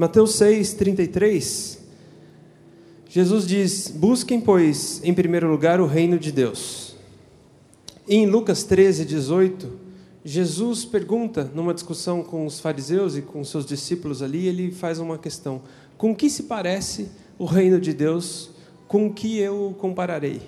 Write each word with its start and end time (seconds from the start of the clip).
Mateus 0.00 0.36
6, 0.36 0.72
33, 0.72 1.78
Jesus 3.06 3.46
diz: 3.46 3.92
Busquem, 3.94 4.40
pois, 4.40 4.98
em 5.04 5.12
primeiro 5.12 5.46
lugar 5.46 5.78
o 5.78 5.84
reino 5.84 6.18
de 6.18 6.32
Deus. 6.32 6.96
E 8.08 8.16
em 8.16 8.24
Lucas 8.24 8.64
13, 8.64 9.04
18, 9.04 9.70
Jesus 10.24 10.86
pergunta, 10.86 11.50
numa 11.54 11.74
discussão 11.74 12.22
com 12.22 12.46
os 12.46 12.60
fariseus 12.60 13.14
e 13.14 13.20
com 13.20 13.44
seus 13.44 13.66
discípulos 13.66 14.22
ali, 14.22 14.46
ele 14.46 14.72
faz 14.72 14.98
uma 14.98 15.18
questão: 15.18 15.60
Com 15.98 16.16
que 16.16 16.30
se 16.30 16.44
parece 16.44 17.10
o 17.38 17.44
reino 17.44 17.78
de 17.78 17.92
Deus? 17.92 18.52
Com 18.88 19.12
que 19.12 19.38
eu 19.38 19.76
compararei? 19.78 20.40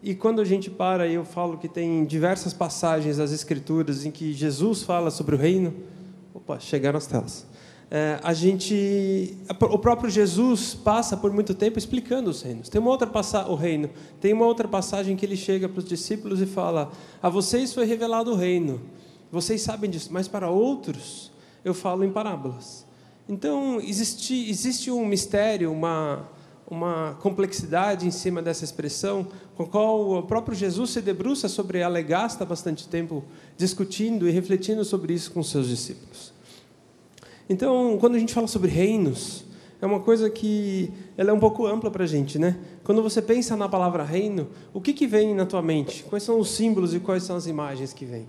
E 0.00 0.14
quando 0.14 0.40
a 0.40 0.44
gente 0.44 0.70
para, 0.70 1.08
eu 1.08 1.24
falo 1.24 1.58
que 1.58 1.66
tem 1.66 2.04
diversas 2.04 2.54
passagens 2.54 3.16
das 3.16 3.32
Escrituras 3.32 4.06
em 4.06 4.12
que 4.12 4.32
Jesus 4.32 4.84
fala 4.84 5.10
sobre 5.10 5.34
o 5.34 5.38
reino. 5.38 5.74
Opa, 6.32 6.60
chegaram 6.60 6.98
as 6.98 7.08
telas. 7.08 7.55
É, 7.88 8.18
a 8.22 8.34
gente, 8.34 9.36
o 9.60 9.78
próprio 9.78 10.10
Jesus 10.10 10.74
passa 10.74 11.16
por 11.16 11.32
muito 11.32 11.54
tempo 11.54 11.78
explicando 11.78 12.30
os 12.30 12.42
reinos. 12.42 12.68
Tem 12.68 12.80
uma 12.80 12.90
outra 12.90 13.06
passagem, 13.06 13.50
o 13.52 13.54
reino. 13.54 13.90
Tem 14.20 14.32
uma 14.32 14.44
outra 14.44 14.66
passagem 14.66 15.16
que 15.16 15.24
ele 15.24 15.36
chega 15.36 15.68
para 15.68 15.78
os 15.78 15.84
discípulos 15.84 16.40
e 16.40 16.46
fala: 16.46 16.90
a 17.22 17.28
vocês 17.28 17.72
foi 17.72 17.84
revelado 17.84 18.32
o 18.32 18.34
reino. 18.34 18.80
Vocês 19.30 19.62
sabem 19.62 19.88
disso, 19.88 20.08
mas 20.12 20.26
para 20.26 20.50
outros 20.50 21.30
eu 21.64 21.72
falo 21.72 22.04
em 22.04 22.10
parábolas. 22.10 22.84
Então 23.28 23.80
existe 23.80 24.48
existe 24.50 24.90
um 24.90 25.06
mistério, 25.06 25.70
uma 25.70 26.28
uma 26.68 27.16
complexidade 27.20 28.08
em 28.08 28.10
cima 28.10 28.42
dessa 28.42 28.64
expressão, 28.64 29.28
com 29.54 29.62
a 29.62 29.66
qual 29.66 30.18
o 30.18 30.22
próprio 30.24 30.52
Jesus 30.56 30.90
se 30.90 31.00
debruça 31.00 31.48
sobre 31.48 31.78
ela 31.78 32.00
e 32.00 32.02
gasta 32.02 32.44
bastante 32.44 32.88
tempo 32.88 33.24
discutindo 33.56 34.28
e 34.28 34.32
refletindo 34.32 34.84
sobre 34.84 35.14
isso 35.14 35.30
com 35.30 35.42
seus 35.44 35.68
discípulos. 35.68 36.35
Então, 37.48 37.96
quando 38.00 38.16
a 38.16 38.18
gente 38.18 38.34
fala 38.34 38.46
sobre 38.46 38.70
reinos, 38.70 39.44
é 39.80 39.86
uma 39.86 40.00
coisa 40.00 40.28
que 40.30 40.90
ela 41.16 41.30
é 41.30 41.32
um 41.32 41.38
pouco 41.38 41.66
ampla 41.66 41.90
para 41.90 42.04
a 42.04 42.06
gente, 42.06 42.38
né? 42.38 42.56
Quando 42.82 43.02
você 43.02 43.20
pensa 43.20 43.56
na 43.56 43.68
palavra 43.68 44.02
reino, 44.02 44.48
o 44.72 44.80
que, 44.80 44.92
que 44.92 45.06
vem 45.06 45.34
na 45.34 45.44
tua 45.44 45.62
mente? 45.62 46.02
Quais 46.04 46.22
são 46.22 46.40
os 46.40 46.50
símbolos 46.50 46.94
e 46.94 47.00
quais 47.00 47.22
são 47.22 47.36
as 47.36 47.46
imagens 47.46 47.92
que 47.92 48.04
vêm? 48.04 48.26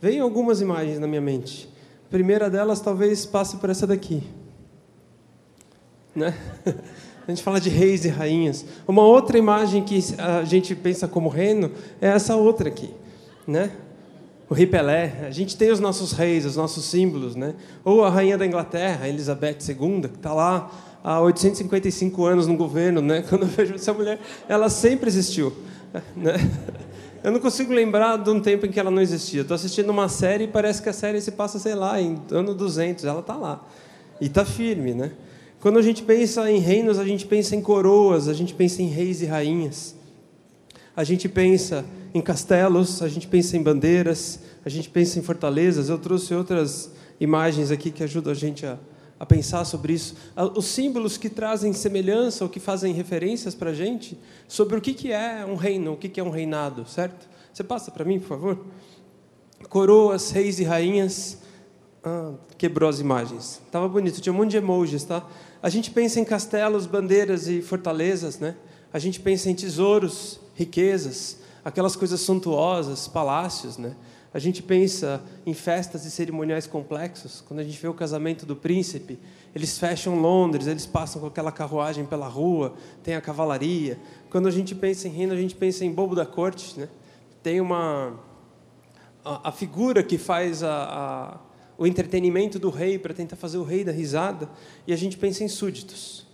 Vêm 0.00 0.20
algumas 0.20 0.60
imagens 0.60 0.98
na 0.98 1.06
minha 1.06 1.20
mente. 1.20 1.68
A 2.06 2.10
primeira 2.10 2.50
delas 2.50 2.80
talvez 2.80 3.24
passe 3.24 3.56
por 3.56 3.70
essa 3.70 3.86
daqui, 3.86 4.22
né? 6.14 6.36
A 7.26 7.30
gente 7.30 7.42
fala 7.42 7.60
de 7.60 7.68
reis 7.68 8.04
e 8.04 8.08
rainhas. 8.08 8.64
Uma 8.86 9.02
outra 9.02 9.38
imagem 9.38 9.84
que 9.84 10.00
a 10.18 10.42
gente 10.42 10.74
pensa 10.74 11.06
como 11.06 11.28
reino 11.28 11.70
é 12.00 12.08
essa 12.08 12.34
outra 12.34 12.68
aqui, 12.68 12.92
né? 13.46 13.70
O 14.52 14.54
rei 14.54 14.66
Pelé. 14.66 15.24
A 15.26 15.30
gente 15.30 15.56
tem 15.56 15.70
os 15.70 15.80
nossos 15.80 16.12
reis, 16.12 16.44
os 16.44 16.56
nossos 16.56 16.84
símbolos, 16.84 17.34
né? 17.34 17.54
Ou 17.82 18.04
a 18.04 18.10
rainha 18.10 18.36
da 18.36 18.44
Inglaterra, 18.44 19.08
Elizabeth 19.08 19.56
II, 19.66 20.02
que 20.10 20.16
está 20.16 20.34
lá 20.34 20.70
há 21.02 21.22
855 21.22 22.22
anos 22.26 22.46
no 22.46 22.54
governo, 22.54 23.00
né? 23.00 23.24
Quando 23.26 23.44
eu 23.44 23.48
vejo 23.48 23.76
essa 23.76 23.94
mulher, 23.94 24.20
ela 24.46 24.68
sempre 24.68 25.08
existiu, 25.08 25.54
né? 26.14 26.34
Eu 27.24 27.32
não 27.32 27.40
consigo 27.40 27.72
lembrar 27.72 28.18
de 28.18 28.28
um 28.28 28.40
tempo 28.40 28.66
em 28.66 28.70
que 28.70 28.78
ela 28.78 28.90
não 28.90 29.00
existia. 29.00 29.40
Estou 29.40 29.54
assistindo 29.54 29.88
uma 29.88 30.10
série 30.10 30.44
e 30.44 30.48
parece 30.48 30.82
que 30.82 30.90
a 30.90 30.92
série 30.92 31.18
se 31.22 31.32
passa, 31.32 31.58
sei 31.58 31.74
lá, 31.74 31.98
em 31.98 32.20
ano 32.30 32.54
200. 32.54 33.06
Ela 33.06 33.20
está 33.20 33.34
lá. 33.34 33.66
E 34.20 34.26
está 34.26 34.44
firme, 34.44 34.92
né? 34.92 35.12
Quando 35.62 35.78
a 35.78 35.82
gente 35.82 36.02
pensa 36.02 36.50
em 36.50 36.58
reinos, 36.58 36.98
a 36.98 37.06
gente 37.06 37.24
pensa 37.24 37.56
em 37.56 37.62
coroas, 37.62 38.28
a 38.28 38.34
gente 38.34 38.52
pensa 38.52 38.82
em 38.82 38.88
reis 38.88 39.22
e 39.22 39.24
rainhas. 39.24 39.94
A 40.94 41.04
gente 41.04 41.26
pensa 41.26 41.86
em 42.14 42.20
castelos, 42.20 43.02
a 43.02 43.08
gente 43.08 43.26
pensa 43.26 43.56
em 43.56 43.62
bandeiras, 43.62 44.40
a 44.64 44.68
gente 44.68 44.88
pensa 44.90 45.18
em 45.18 45.22
fortalezas. 45.22 45.88
Eu 45.88 45.98
trouxe 45.98 46.34
outras 46.34 46.92
imagens 47.20 47.70
aqui 47.70 47.90
que 47.90 48.02
ajudam 48.02 48.32
a 48.32 48.34
gente 48.34 48.66
a, 48.66 48.78
a 49.18 49.24
pensar 49.24 49.64
sobre 49.64 49.94
isso. 49.94 50.14
Os 50.54 50.66
símbolos 50.66 51.16
que 51.16 51.30
trazem 51.30 51.72
semelhança 51.72 52.44
ou 52.44 52.50
que 52.50 52.60
fazem 52.60 52.92
referências 52.92 53.54
para 53.54 53.70
a 53.70 53.74
gente 53.74 54.18
sobre 54.46 54.76
o 54.76 54.80
que, 54.80 54.92
que 54.92 55.12
é 55.12 55.44
um 55.46 55.54
reino, 55.54 55.92
o 55.92 55.96
que, 55.96 56.08
que 56.08 56.20
é 56.20 56.24
um 56.24 56.30
reinado, 56.30 56.86
certo? 56.86 57.28
Você 57.52 57.64
passa 57.64 57.90
para 57.90 58.04
mim, 58.04 58.18
por 58.18 58.28
favor? 58.28 58.66
Coroas, 59.68 60.30
reis 60.30 60.58
e 60.58 60.64
rainhas. 60.64 61.38
Ah, 62.04 62.32
quebrou 62.58 62.90
as 62.90 62.98
imagens. 62.98 63.60
Tava 63.70 63.88
bonito, 63.88 64.20
tinha 64.20 64.32
um 64.32 64.36
monte 64.36 64.50
de 64.50 64.56
emojis, 64.56 65.04
tá? 65.04 65.24
A 65.62 65.68
gente 65.68 65.90
pensa 65.90 66.18
em 66.18 66.24
castelos, 66.24 66.84
bandeiras 66.84 67.46
e 67.46 67.62
fortalezas, 67.62 68.38
né? 68.38 68.56
A 68.92 68.98
gente 68.98 69.20
pensa 69.20 69.48
em 69.48 69.54
tesouros, 69.54 70.40
riquezas, 70.54 71.38
aquelas 71.64 71.96
coisas 71.96 72.20
suntuosas, 72.20 73.08
palácios, 73.08 73.78
né? 73.78 73.94
A 74.34 74.38
gente 74.38 74.62
pensa 74.62 75.22
em 75.44 75.52
festas 75.52 76.06
e 76.06 76.10
cerimoniais 76.10 76.66
complexos. 76.66 77.44
Quando 77.46 77.60
a 77.60 77.64
gente 77.64 77.78
vê 77.78 77.86
o 77.86 77.92
casamento 77.92 78.46
do 78.46 78.56
príncipe, 78.56 79.18
eles 79.54 79.78
fecham 79.78 80.18
Londres, 80.18 80.66
eles 80.66 80.86
passam 80.86 81.20
com 81.20 81.26
aquela 81.26 81.52
carruagem 81.52 82.06
pela 82.06 82.26
rua, 82.28 82.74
tem 83.02 83.14
a 83.14 83.20
cavalaria. 83.20 83.98
Quando 84.30 84.48
a 84.48 84.50
gente 84.50 84.74
pensa 84.74 85.06
em 85.06 85.10
reino, 85.10 85.34
a 85.34 85.36
gente 85.36 85.54
pensa 85.54 85.84
em 85.84 85.92
bobo 85.92 86.14
da 86.14 86.24
corte, 86.24 86.80
né? 86.80 86.88
Tem 87.42 87.60
uma 87.60 88.18
a, 89.22 89.50
a 89.50 89.52
figura 89.52 90.02
que 90.02 90.16
faz 90.16 90.62
a, 90.62 91.38
a 91.38 91.52
o 91.82 91.86
entretenimento 91.86 92.58
do 92.58 92.70
rei 92.70 92.98
para 92.98 93.12
tentar 93.12 93.34
fazer 93.34 93.58
o 93.58 93.64
rei 93.64 93.82
da 93.82 93.90
risada, 93.90 94.48
e 94.86 94.92
a 94.92 94.96
gente 94.96 95.16
pensa 95.16 95.42
em 95.42 95.48
súditos. 95.48 96.24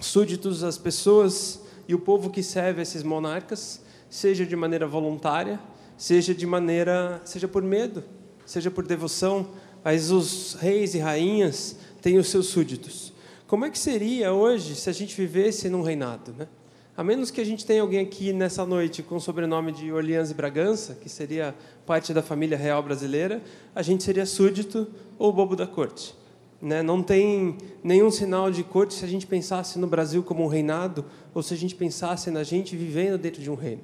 Súditos, 0.00 0.64
as 0.64 0.76
pessoas 0.76 1.60
e 1.86 1.94
o 1.94 2.00
povo 2.00 2.30
que 2.30 2.42
serve 2.42 2.82
esses 2.82 3.02
monarcas, 3.02 3.80
seja 4.08 4.46
de 4.46 4.56
maneira 4.56 4.86
voluntária, 4.86 5.60
seja 5.96 6.34
de 6.34 6.46
maneira, 6.46 7.20
seja 7.24 7.48
por 7.48 7.62
medo, 7.62 8.04
seja 8.44 8.70
por 8.70 8.86
devoção, 8.86 9.48
mas 9.84 10.10
os 10.10 10.54
reis 10.54 10.94
e 10.94 10.98
rainhas 10.98 11.76
têm 12.02 12.18
os 12.18 12.28
seus 12.28 12.46
súditos. 12.46 13.12
Como 13.46 13.64
é 13.64 13.70
que 13.70 13.78
seria 13.78 14.32
hoje 14.32 14.74
se 14.74 14.90
a 14.90 14.92
gente 14.92 15.16
vivesse 15.16 15.68
num 15.68 15.82
reinado, 15.82 16.34
né? 16.36 16.48
A 16.96 17.04
menos 17.04 17.30
que 17.30 17.42
a 17.42 17.44
gente 17.44 17.66
tenha 17.66 17.82
alguém 17.82 18.00
aqui 18.00 18.32
nessa 18.32 18.64
noite 18.64 19.02
com 19.02 19.16
o 19.16 19.20
sobrenome 19.20 19.70
de 19.70 19.92
Orleans 19.92 20.30
e 20.30 20.34
Bragança, 20.34 20.94
que 20.94 21.10
seria 21.10 21.54
parte 21.84 22.14
da 22.14 22.22
família 22.22 22.56
real 22.56 22.82
brasileira, 22.82 23.42
a 23.74 23.82
gente 23.82 24.02
seria 24.02 24.24
súdito 24.24 24.88
ou 25.18 25.30
bobo 25.30 25.54
da 25.54 25.66
corte. 25.66 26.14
Né? 26.60 26.82
Não 26.82 27.02
tem 27.02 27.58
nenhum 27.84 28.10
sinal 28.10 28.50
de 28.50 28.64
corte 28.64 28.94
se 28.94 29.04
a 29.04 29.08
gente 29.08 29.26
pensasse 29.26 29.78
no 29.78 29.86
Brasil 29.86 30.22
como 30.22 30.42
um 30.42 30.46
reinado 30.46 31.04
ou 31.34 31.42
se 31.42 31.52
a 31.52 31.56
gente 31.56 31.74
pensasse 31.74 32.30
na 32.30 32.42
gente 32.42 32.74
vivendo 32.74 33.18
dentro 33.18 33.42
de 33.42 33.50
um 33.50 33.54
reino. 33.54 33.82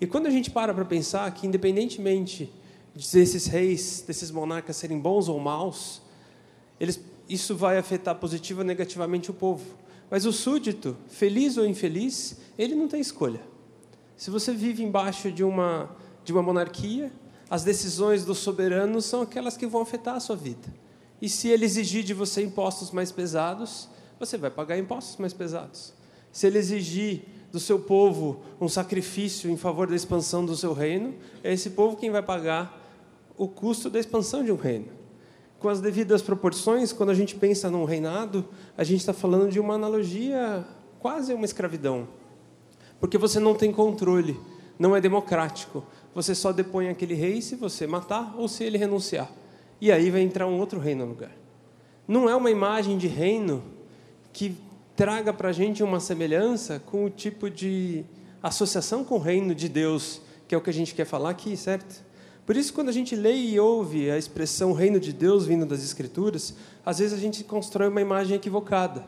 E 0.00 0.06
quando 0.06 0.26
a 0.26 0.30
gente 0.30 0.50
para 0.50 0.72
para 0.72 0.84
pensar 0.84 1.30
que, 1.32 1.46
independentemente 1.46 2.50
desses 2.94 3.46
reis, 3.46 4.02
desses 4.06 4.30
monarcas 4.30 4.76
serem 4.76 4.98
bons 4.98 5.28
ou 5.28 5.38
maus, 5.38 6.00
eles, 6.80 7.00
isso 7.28 7.54
vai 7.54 7.76
afetar 7.76 8.14
positiva 8.16 8.62
ou 8.62 8.66
negativamente 8.66 9.30
o 9.30 9.34
povo. 9.34 9.64
Mas 10.10 10.24
o 10.24 10.32
súdito, 10.32 10.96
feliz 11.06 11.56
ou 11.56 11.66
infeliz, 11.66 12.38
ele 12.58 12.74
não 12.74 12.88
tem 12.88 13.00
escolha. 13.00 13.40
Se 14.16 14.30
você 14.30 14.52
vive 14.52 14.82
embaixo 14.82 15.30
de 15.30 15.44
uma, 15.44 15.94
de 16.24 16.32
uma 16.32 16.42
monarquia, 16.42 17.12
as 17.48 17.62
decisões 17.62 18.24
do 18.24 18.34
soberano 18.34 19.00
são 19.00 19.22
aquelas 19.22 19.56
que 19.56 19.66
vão 19.66 19.82
afetar 19.82 20.16
a 20.16 20.20
sua 20.20 20.36
vida. 20.36 20.68
E 21.20 21.28
se 21.28 21.48
ele 21.48 21.64
exigir 21.64 22.02
de 22.02 22.14
você 22.14 22.42
impostos 22.42 22.90
mais 22.90 23.12
pesados, 23.12 23.88
você 24.18 24.36
vai 24.38 24.50
pagar 24.50 24.78
impostos 24.78 25.16
mais 25.18 25.32
pesados. 25.32 25.92
Se 26.32 26.46
ele 26.46 26.58
exigir 26.58 27.24
do 27.50 27.58
seu 27.60 27.78
povo 27.78 28.42
um 28.60 28.68
sacrifício 28.68 29.50
em 29.50 29.56
favor 29.56 29.86
da 29.86 29.96
expansão 29.96 30.44
do 30.44 30.56
seu 30.56 30.72
reino, 30.72 31.14
é 31.42 31.52
esse 31.52 31.70
povo 31.70 31.96
quem 31.96 32.10
vai 32.10 32.22
pagar 32.22 32.78
o 33.36 33.48
custo 33.48 33.88
da 33.90 33.98
expansão 33.98 34.44
de 34.44 34.52
um 34.52 34.56
reino 34.56 35.00
com 35.60 35.68
as 35.68 35.80
devidas 35.80 36.22
proporções, 36.22 36.90
quando 36.90 37.10
a 37.10 37.14
gente 37.14 37.36
pensa 37.36 37.70
num 37.70 37.84
reinado, 37.84 38.48
a 38.78 38.82
gente 38.82 39.00
está 39.00 39.12
falando 39.12 39.50
de 39.50 39.60
uma 39.60 39.74
analogia 39.74 40.64
quase 40.98 41.34
uma 41.34 41.44
escravidão. 41.44 42.08
Porque 42.98 43.18
você 43.18 43.38
não 43.38 43.54
tem 43.54 43.70
controle, 43.70 44.40
não 44.78 44.96
é 44.96 45.00
democrático. 45.02 45.84
Você 46.14 46.34
só 46.34 46.50
depõe 46.50 46.88
aquele 46.88 47.12
rei 47.12 47.42
se 47.42 47.56
você 47.56 47.86
matar 47.86 48.34
ou 48.38 48.48
se 48.48 48.64
ele 48.64 48.78
renunciar. 48.78 49.30
E 49.78 49.92
aí 49.92 50.10
vai 50.10 50.22
entrar 50.22 50.46
um 50.46 50.58
outro 50.58 50.80
rei 50.80 50.94
no 50.94 51.04
lugar. 51.04 51.32
Não 52.08 52.28
é 52.28 52.34
uma 52.34 52.50
imagem 52.50 52.96
de 52.96 53.06
reino 53.06 53.62
que 54.32 54.56
traga 55.00 55.32
para 55.32 55.48
a 55.48 55.52
gente 55.52 55.82
uma 55.82 55.98
semelhança 55.98 56.78
com 56.78 57.06
o 57.06 57.08
tipo 57.08 57.48
de 57.48 58.04
associação 58.42 59.02
com 59.02 59.14
o 59.14 59.18
reino 59.18 59.54
de 59.54 59.66
Deus, 59.66 60.20
que 60.46 60.54
é 60.54 60.58
o 60.58 60.60
que 60.60 60.68
a 60.68 60.72
gente 60.74 60.94
quer 60.94 61.06
falar 61.06 61.30
aqui, 61.30 61.56
certo? 61.56 62.04
Por 62.44 62.54
isso, 62.54 62.70
quando 62.74 62.90
a 62.90 62.92
gente 62.92 63.16
lê 63.16 63.32
e 63.32 63.58
ouve 63.58 64.10
a 64.10 64.18
expressão 64.18 64.74
reino 64.74 65.00
de 65.00 65.10
Deus 65.14 65.46
vindo 65.46 65.64
das 65.64 65.82
Escrituras, 65.82 66.54
às 66.84 66.98
vezes 66.98 67.14
a 67.14 67.16
gente 67.18 67.42
constrói 67.44 67.88
uma 67.88 68.02
imagem 68.02 68.36
equivocada. 68.36 69.02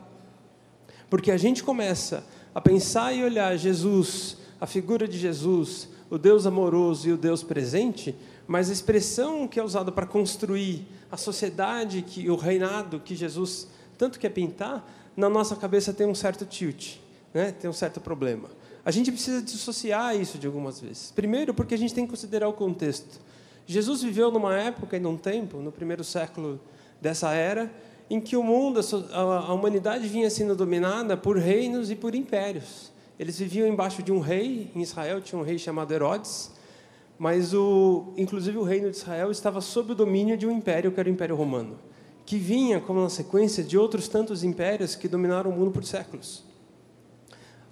Porque 1.11 1.29
a 1.29 1.37
gente 1.37 1.63
começa 1.63 2.23
a 2.55 2.59
pensar 2.59 3.13
e 3.13 3.23
olhar 3.23 3.55
Jesus, 3.55 4.37
a 4.59 4.65
figura 4.65 5.07
de 5.07 5.19
Jesus, 5.19 5.89
o 6.09 6.17
Deus 6.17 6.47
amoroso 6.47 7.07
e 7.07 7.13
o 7.13 7.17
Deus 7.17 7.43
presente, 7.43 8.15
mas 8.47 8.71
a 8.71 8.73
expressão 8.73 9.47
que 9.47 9.59
é 9.59 9.63
usada 9.63 9.91
para 9.91 10.07
construir 10.07 10.87
a 11.11 11.17
sociedade, 11.17 12.01
que 12.01 12.31
o 12.31 12.35
reinado 12.35 12.99
que 12.99 13.15
Jesus 13.15 13.67
tanto 13.95 14.19
quer 14.19 14.29
pintar, 14.29 14.83
na 15.15 15.29
nossa 15.29 15.55
cabeça 15.55 15.93
tem 15.93 16.07
um 16.07 16.15
certo 16.15 16.45
tilt, 16.45 16.97
né? 17.33 17.51
tem 17.51 17.69
um 17.69 17.73
certo 17.73 17.99
problema. 17.99 18.49
A 18.85 18.91
gente 18.91 19.11
precisa 19.11 19.41
dissociar 19.41 20.15
isso 20.15 20.37
de 20.37 20.45
algumas 20.45 20.79
vezes. 20.79 21.11
Primeiro, 21.11 21.53
porque 21.53 21.73
a 21.73 21.77
gente 21.77 21.93
tem 21.93 22.05
que 22.05 22.11
considerar 22.11 22.49
o 22.49 22.53
contexto. 22.53 23.19
Jesus 23.65 24.03
viveu 24.03 24.29
numa 24.29 24.57
época 24.57 24.97
e 24.97 24.99
num 24.99 25.15
tempo, 25.15 25.57
no 25.57 25.71
primeiro 25.71 26.03
século 26.03 26.59
dessa 27.01 27.31
era, 27.31 27.71
em 28.09 28.19
que 28.19 28.35
o 28.35 28.43
mundo, 28.43 28.81
a 29.13 29.53
humanidade 29.53 30.07
vinha 30.07 30.29
sendo 30.29 30.55
dominada 30.55 31.15
por 31.15 31.37
reinos 31.37 31.89
e 31.89 31.95
por 31.95 32.13
impérios. 32.13 32.91
Eles 33.17 33.39
viviam 33.39 33.67
embaixo 33.67 34.03
de 34.03 34.11
um 34.11 34.19
rei, 34.19 34.69
em 34.75 34.81
Israel 34.81 35.21
tinha 35.21 35.39
um 35.39 35.43
rei 35.43 35.57
chamado 35.57 35.93
Herodes, 35.93 36.51
mas 37.17 37.53
o, 37.53 38.13
inclusive 38.17 38.57
o 38.57 38.63
reino 38.63 38.89
de 38.89 38.97
Israel 38.97 39.31
estava 39.31 39.61
sob 39.61 39.93
o 39.93 39.95
domínio 39.95 40.35
de 40.35 40.45
um 40.45 40.51
império 40.51 40.91
que 40.91 40.99
era 40.99 41.07
o 41.07 41.11
Império 41.11 41.35
Romano, 41.35 41.77
que 42.25 42.37
vinha 42.37 42.79
como 42.79 42.99
uma 42.99 43.09
sequência 43.09 43.63
de 43.63 43.77
outros 43.77 44.07
tantos 44.07 44.43
impérios 44.43 44.95
que 44.95 45.07
dominaram 45.07 45.51
o 45.51 45.53
mundo 45.53 45.71
por 45.71 45.83
séculos. 45.83 46.43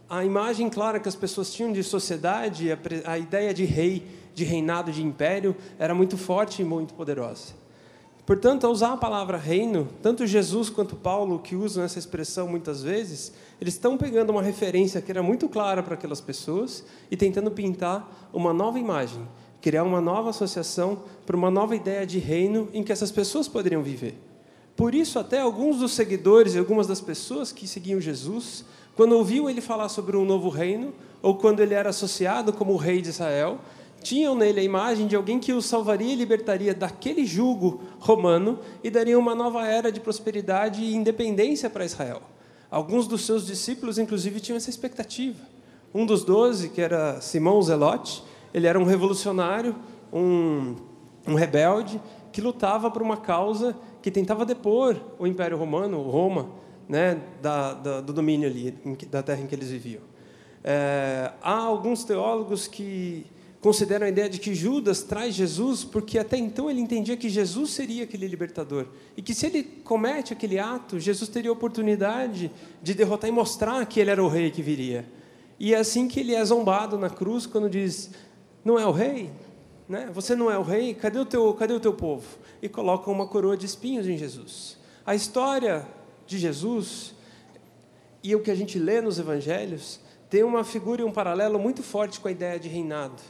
A 0.09 0.25
imagem 0.25 0.69
clara 0.69 0.99
que 0.99 1.07
as 1.07 1.15
pessoas 1.15 1.53
tinham 1.53 1.71
de 1.71 1.83
sociedade, 1.83 2.69
a, 2.71 2.77
a 3.05 3.17
ideia 3.17 3.53
de 3.53 3.63
rei, 3.63 4.05
de 4.33 4.43
reinado, 4.43 4.91
de 4.91 5.01
império, 5.01 5.55
era 5.79 5.95
muito 5.95 6.17
forte 6.17 6.61
e 6.61 6.65
muito 6.65 6.93
poderosa. 6.93 7.61
Portanto, 8.25 8.65
ao 8.65 8.71
usar 8.71 8.93
a 8.93 8.97
palavra 8.97 9.37
reino, 9.37 9.87
tanto 10.01 10.27
Jesus 10.27 10.69
quanto 10.69 10.95
Paulo, 10.95 11.39
que 11.39 11.55
usam 11.55 11.83
essa 11.83 11.97
expressão 11.97 12.47
muitas 12.47 12.83
vezes, 12.83 13.33
eles 13.59 13.73
estão 13.73 13.97
pegando 13.97 14.29
uma 14.31 14.43
referência 14.43 15.01
que 15.01 15.11
era 15.11 15.23
muito 15.23 15.49
clara 15.49 15.81
para 15.81 15.95
aquelas 15.95 16.21
pessoas 16.21 16.83
e 17.09 17.17
tentando 17.17 17.49
pintar 17.49 18.29
uma 18.31 18.53
nova 18.53 18.77
imagem, 18.77 19.27
criar 19.61 19.83
uma 19.83 20.01
nova 20.01 20.29
associação 20.29 21.03
para 21.25 21.35
uma 21.35 21.49
nova 21.49 21.75
ideia 21.75 22.05
de 22.05 22.19
reino 22.19 22.69
em 22.73 22.83
que 22.83 22.91
essas 22.91 23.11
pessoas 23.11 23.47
poderiam 23.47 23.81
viver. 23.81 24.30
Por 24.75 24.95
isso, 24.95 25.19
até 25.19 25.39
alguns 25.39 25.79
dos 25.79 25.91
seguidores 25.91 26.55
e 26.55 26.59
algumas 26.59 26.87
das 26.87 27.01
pessoas 27.01 27.51
que 27.51 27.67
seguiam 27.67 27.99
Jesus, 27.99 28.65
quando 28.95 29.13
ouviam 29.13 29.49
ele 29.49 29.61
falar 29.61 29.89
sobre 29.89 30.17
um 30.17 30.25
novo 30.25 30.49
reino, 30.49 30.93
ou 31.21 31.35
quando 31.35 31.59
ele 31.59 31.73
era 31.73 31.89
associado 31.89 32.51
como 32.51 32.73
o 32.73 32.77
rei 32.77 33.01
de 33.01 33.09
Israel, 33.09 33.59
tinham 34.01 34.33
nele 34.33 34.59
a 34.59 34.63
imagem 34.63 35.05
de 35.05 35.15
alguém 35.15 35.39
que 35.39 35.53
os 35.53 35.65
salvaria 35.65 36.11
e 36.11 36.15
libertaria 36.15 36.73
daquele 36.73 37.25
jugo 37.25 37.81
romano 37.99 38.59
e 38.83 38.89
daria 38.89 39.17
uma 39.17 39.35
nova 39.35 39.67
era 39.67 39.91
de 39.91 39.99
prosperidade 39.99 40.81
e 40.81 40.95
independência 40.95 41.69
para 41.69 41.85
Israel. 41.85 42.21
Alguns 42.69 43.05
dos 43.07 43.25
seus 43.25 43.45
discípulos, 43.45 43.99
inclusive, 43.99 44.39
tinham 44.39 44.57
essa 44.57 44.69
expectativa. 44.69 45.39
Um 45.93 46.05
dos 46.05 46.23
doze, 46.23 46.69
que 46.69 46.81
era 46.81 47.21
Simão 47.21 47.61
Zelote, 47.61 48.23
ele 48.53 48.65
era 48.65 48.79
um 48.79 48.85
revolucionário, 48.85 49.75
um, 50.11 50.75
um 51.27 51.35
rebelde, 51.35 52.01
que 52.31 52.41
lutava 52.41 52.89
por 52.89 53.01
uma 53.01 53.17
causa 53.17 53.75
que 54.01 54.09
tentava 54.11 54.45
depor 54.45 54.95
o 55.19 55.27
Império 55.27 55.57
Romano, 55.57 56.01
Roma, 56.01 56.49
né, 56.87 57.21
da, 57.41 57.73
da, 57.73 58.01
do 58.01 58.11
domínio 58.11 58.49
ali, 58.49 58.71
da 59.09 59.23
terra 59.23 59.41
em 59.41 59.47
que 59.47 59.55
eles 59.55 59.69
viviam. 59.69 60.01
É, 60.63 61.31
há 61.41 61.55
alguns 61.55 62.03
teólogos 62.03 62.67
que 62.67 63.25
consideram 63.61 64.07
a 64.07 64.09
ideia 64.09 64.27
de 64.27 64.39
que 64.39 64.55
Judas 64.55 65.03
traz 65.03 65.35
Jesus 65.35 65.83
porque 65.83 66.17
até 66.17 66.35
então 66.35 66.69
ele 66.69 66.81
entendia 66.81 67.15
que 67.15 67.29
Jesus 67.29 67.71
seria 67.71 68.03
aquele 68.03 68.27
libertador 68.27 68.87
e 69.15 69.21
que 69.21 69.33
se 69.33 69.45
ele 69.45 69.63
comete 69.63 70.33
aquele 70.33 70.57
ato, 70.57 70.99
Jesus 70.99 71.29
teria 71.29 71.51
a 71.51 71.53
oportunidade 71.53 72.51
de 72.81 72.93
derrotar 72.93 73.29
e 73.29 73.33
mostrar 73.33 73.85
que 73.85 73.99
ele 73.99 74.09
era 74.09 74.23
o 74.23 74.27
rei 74.27 74.49
que 74.49 74.61
viria. 74.61 75.05
E 75.59 75.75
é 75.75 75.77
assim 75.77 76.07
que 76.07 76.19
ele 76.19 76.33
é 76.33 76.43
zombado 76.43 76.97
na 76.97 77.09
cruz 77.09 77.45
quando 77.45 77.69
diz: 77.69 78.09
"Não 78.65 78.79
é 78.79 78.85
o 78.85 78.91
rei? 78.91 79.29
Né? 79.91 80.09
Você 80.13 80.35
não 80.35 80.49
é 80.49 80.57
o 80.57 80.63
rei? 80.63 80.93
Cadê 80.93 81.19
o 81.19 81.25
teu, 81.25 81.53
cadê 81.53 81.73
o 81.73 81.79
teu 81.79 81.93
povo?" 81.93 82.25
E 82.61 82.69
colocam 82.69 83.13
uma 83.13 83.27
coroa 83.27 83.57
de 83.57 83.65
espinhos 83.65 84.07
em 84.07 84.17
Jesus. 84.17 84.77
A 85.05 85.13
história 85.13 85.85
de 86.25 86.39
Jesus 86.39 87.13
e 88.23 88.35
o 88.35 88.41
que 88.41 88.49
a 88.49 88.55
gente 88.55 88.79
lê 88.79 89.01
nos 89.01 89.19
evangelhos 89.19 89.99
tem 90.29 90.43
uma 90.43 90.63
figura 90.63 91.01
e 91.01 91.05
um 91.05 91.11
paralelo 91.11 91.59
muito 91.59 91.83
forte 91.83 92.19
com 92.19 92.27
a 92.27 92.31
ideia 92.31 92.59
de 92.59 92.69
reinado 92.69 93.21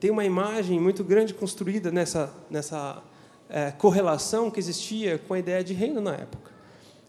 tem 0.00 0.10
uma 0.10 0.24
imagem 0.24 0.80
muito 0.80 1.04
grande 1.04 1.34
construída 1.34 1.90
nessa, 1.90 2.32
nessa 2.48 3.02
é, 3.50 3.70
correlação 3.70 4.50
que 4.50 4.58
existia 4.58 5.18
com 5.18 5.34
a 5.34 5.38
ideia 5.38 5.62
de 5.62 5.74
reino 5.74 6.00
na 6.00 6.14
época. 6.14 6.50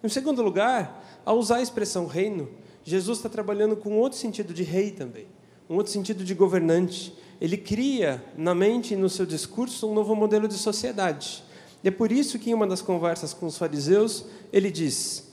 Em 0.04 0.10
segundo 0.10 0.42
lugar, 0.42 1.22
ao 1.26 1.38
usar 1.38 1.58
a 1.58 1.62
expressão 1.62 2.06
reino, 2.06 2.50
Jesus 2.84 3.20
está 3.20 3.30
trabalhando 3.30 3.78
com 3.78 3.98
outro 3.98 4.20
sentido 4.20 4.54
de 4.54 4.64
rei 4.64 4.92
também, 4.92 5.26
um 5.70 5.76
outro 5.76 5.94
sentido 5.94 6.26
de 6.26 6.34
governante. 6.36 7.18
Ele 7.42 7.58
cria 7.58 8.24
na 8.38 8.54
mente 8.54 8.94
e 8.94 8.98
no 8.98 9.10
seu 9.10 9.26
discurso 9.26 9.90
um 9.90 9.96
novo 9.96 10.16
modelo 10.16 10.48
de 10.48 10.54
sociedade. 10.54 11.44
E 11.84 11.88
é 11.88 11.92
por 11.92 12.12
isso 12.12 12.38
que 12.38 12.52
em 12.52 12.54
uma 12.54 12.68
das 12.68 12.84
conversas 12.84 13.34
com 13.34 13.48
os 13.48 13.58
fariseus, 13.58 14.26
ele 14.54 14.70
diz, 14.70 15.32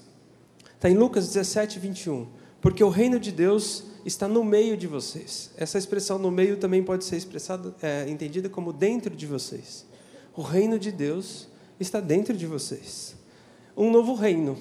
está 0.74 0.88
em 0.88 0.94
Lucas 0.94 1.26
17, 1.26 1.78
21, 1.78 2.26
porque 2.62 2.82
o 2.82 2.88
reino 2.88 3.20
de 3.20 3.30
Deus 3.30 3.84
está 4.06 4.26
no 4.26 4.42
meio 4.42 4.74
de 4.74 4.86
vocês. 4.86 5.50
Essa 5.58 5.76
expressão 5.76 6.18
no 6.18 6.30
meio 6.30 6.56
também 6.56 6.82
pode 6.82 7.04
ser 7.04 7.16
expressada, 7.16 7.74
é, 7.82 8.08
entendida 8.08 8.48
como 8.48 8.72
dentro 8.72 9.14
de 9.14 9.26
vocês. 9.26 9.84
O 10.34 10.40
reino 10.40 10.78
de 10.78 10.90
Deus 10.90 11.46
está 11.78 12.00
dentro 12.00 12.34
de 12.34 12.46
vocês. 12.46 13.16
Um 13.76 13.90
novo 13.90 14.14
reino 14.14 14.56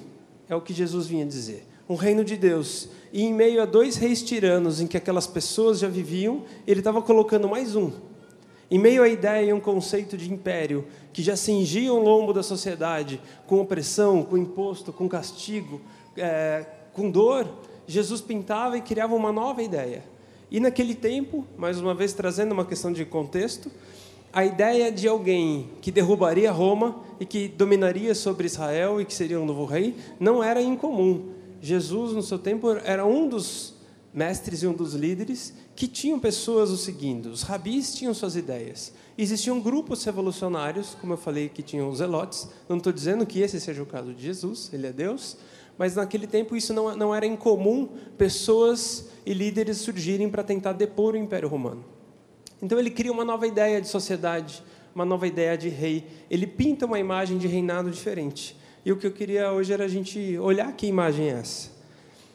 é 0.49 0.55
o 0.55 0.61
que 0.61 0.73
Jesus 0.73 1.07
vinha 1.07 1.25
dizer. 1.25 1.65
Um 1.89 1.95
reino 1.95 2.23
de 2.23 2.35
Deus. 2.35 2.89
E 3.13 3.23
em 3.23 3.33
meio 3.33 3.61
a 3.61 3.65
dois 3.65 3.95
reis 3.95 4.21
tiranos 4.21 4.81
em 4.81 4.87
que 4.87 4.97
aquelas 4.97 5.27
pessoas 5.27 5.79
já 5.79 5.87
viviam, 5.87 6.43
ele 6.65 6.81
estava 6.81 7.01
colocando 7.01 7.47
mais 7.47 7.75
um. 7.75 7.91
Em 8.69 8.77
meio 8.77 9.01
à 9.01 9.07
ideia 9.07 9.49
e 9.49 9.53
um 9.53 9.61
conceito 9.61 10.17
de 10.17 10.31
império 10.31 10.85
que 11.13 11.23
já 11.23 11.37
cingia 11.37 11.93
o 11.93 11.99
lombo 11.99 12.33
da 12.33 12.43
sociedade 12.43 13.21
com 13.45 13.61
opressão, 13.61 14.23
com 14.23 14.37
imposto, 14.37 14.91
com 14.91 15.07
castigo, 15.07 15.81
é, 16.17 16.65
com 16.91 17.09
dor, 17.09 17.47
Jesus 17.87 18.19
pintava 18.19 18.77
e 18.77 18.81
criava 18.81 19.15
uma 19.15 19.31
nova 19.31 19.63
ideia. 19.63 20.03
E 20.51 20.59
naquele 20.59 20.93
tempo, 20.93 21.45
mais 21.57 21.79
uma 21.79 21.93
vez 21.93 22.11
trazendo 22.11 22.51
uma 22.51 22.65
questão 22.65 22.91
de 22.91 23.05
contexto, 23.05 23.71
a 24.31 24.45
ideia 24.45 24.91
de 24.91 25.07
alguém 25.07 25.69
que 25.81 25.89
derrubaria 25.89 26.51
Roma 26.51 27.01
e 27.19 27.25
que 27.25 27.47
dominaria 27.47 28.13
sobre 28.13 28.45
Israel 28.45 28.99
e 28.99 29.05
que 29.05 29.13
seria 29.13 29.39
um 29.39 29.45
novo 29.45 29.63
rei 29.65 29.95
não 30.19 30.43
era 30.43 30.61
incomum. 30.61 31.36
Jesus, 31.61 32.13
no 32.13 32.21
seu 32.21 32.39
tempo, 32.39 32.69
era 32.83 33.05
um 33.05 33.27
dos 33.27 33.75
mestres 34.13 34.63
e 34.63 34.67
um 34.67 34.73
dos 34.73 34.93
líderes 34.93 35.53
que 35.75 35.87
tinham 35.87 36.19
pessoas 36.19 36.71
o 36.71 36.77
seguindo. 36.77 37.27
Os 37.27 37.43
rabis 37.43 37.93
tinham 37.93 38.13
suas 38.13 38.35
ideias. 38.35 38.91
Existiam 39.17 39.59
grupos 39.59 40.03
revolucionários, 40.03 40.95
como 40.99 41.13
eu 41.13 41.17
falei, 41.17 41.49
que 41.49 41.61
tinham 41.61 41.89
os 41.89 41.99
zelotes. 41.99 42.49
Não 42.67 42.77
estou 42.77 42.91
dizendo 42.91 43.25
que 43.25 43.39
esse 43.41 43.59
seja 43.59 43.83
o 43.83 43.85
caso 43.85 44.13
de 44.13 44.23
Jesus, 44.23 44.71
ele 44.73 44.87
é 44.87 44.91
Deus, 44.91 45.37
mas 45.77 45.95
naquele 45.95 46.25
tempo 46.25 46.55
isso 46.55 46.73
não, 46.73 46.95
não 46.95 47.13
era 47.13 47.27
incomum 47.27 47.87
pessoas 48.17 49.09
e 49.23 49.33
líderes 49.33 49.77
surgirem 49.77 50.29
para 50.29 50.43
tentar 50.43 50.73
depor 50.73 51.13
o 51.13 51.17
Império 51.17 51.47
Romano. 51.47 51.85
Então 52.59 52.79
ele 52.79 52.89
cria 52.89 53.11
uma 53.11 53.23
nova 53.23 53.45
ideia 53.45 53.79
de 53.79 53.87
sociedade, 53.87 54.63
uma 54.95 55.05
nova 55.05 55.27
ideia 55.27 55.55
de 55.55 55.69
rei. 55.69 56.07
Ele 56.27 56.47
pinta 56.47 56.87
uma 56.87 56.97
imagem 56.97 57.37
de 57.37 57.47
reinado 57.47 57.91
diferente. 57.91 58.56
E 58.87 58.91
o 58.93 58.95
que 58.95 59.05
eu 59.05 59.11
queria 59.11 59.51
hoje 59.51 59.73
era 59.73 59.83
a 59.83 59.87
gente 59.89 60.37
olhar 60.37 60.71
que 60.71 60.87
imagem 60.87 61.29
é 61.29 61.33
essa. 61.33 61.69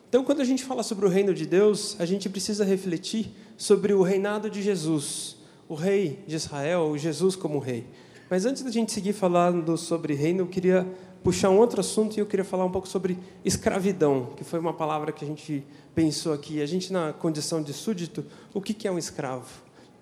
Então, 0.06 0.22
quando 0.22 0.42
a 0.42 0.44
gente 0.44 0.62
fala 0.62 0.82
sobre 0.82 1.06
o 1.06 1.08
reino 1.08 1.32
de 1.32 1.46
Deus, 1.46 1.96
a 1.98 2.04
gente 2.04 2.28
precisa 2.28 2.62
refletir 2.62 3.34
sobre 3.56 3.94
o 3.94 4.02
reinado 4.02 4.50
de 4.50 4.60
Jesus, 4.60 5.38
o 5.66 5.74
rei 5.74 6.22
de 6.26 6.36
Israel, 6.36 6.90
o 6.90 6.98
Jesus 6.98 7.34
como 7.34 7.58
rei. 7.58 7.86
Mas 8.28 8.44
antes 8.44 8.62
da 8.62 8.70
gente 8.70 8.92
seguir 8.92 9.14
falando 9.14 9.78
sobre 9.78 10.12
reino, 10.12 10.40
eu 10.40 10.46
queria 10.46 10.86
puxar 11.24 11.48
um 11.48 11.56
outro 11.56 11.80
assunto 11.80 12.18
e 12.18 12.20
eu 12.20 12.26
queria 12.26 12.44
falar 12.44 12.66
um 12.66 12.70
pouco 12.70 12.86
sobre 12.86 13.16
escravidão, 13.42 14.34
que 14.36 14.44
foi 14.44 14.58
uma 14.58 14.74
palavra 14.74 15.10
que 15.10 15.24
a 15.24 15.28
gente 15.28 15.64
pensou 15.94 16.34
aqui. 16.34 16.60
A 16.60 16.66
gente, 16.66 16.92
na 16.92 17.14
condição 17.14 17.62
de 17.62 17.72
súdito, 17.72 18.26
o 18.52 18.60
que 18.60 18.86
é 18.86 18.92
um 18.92 18.98
escravo? 18.98 19.48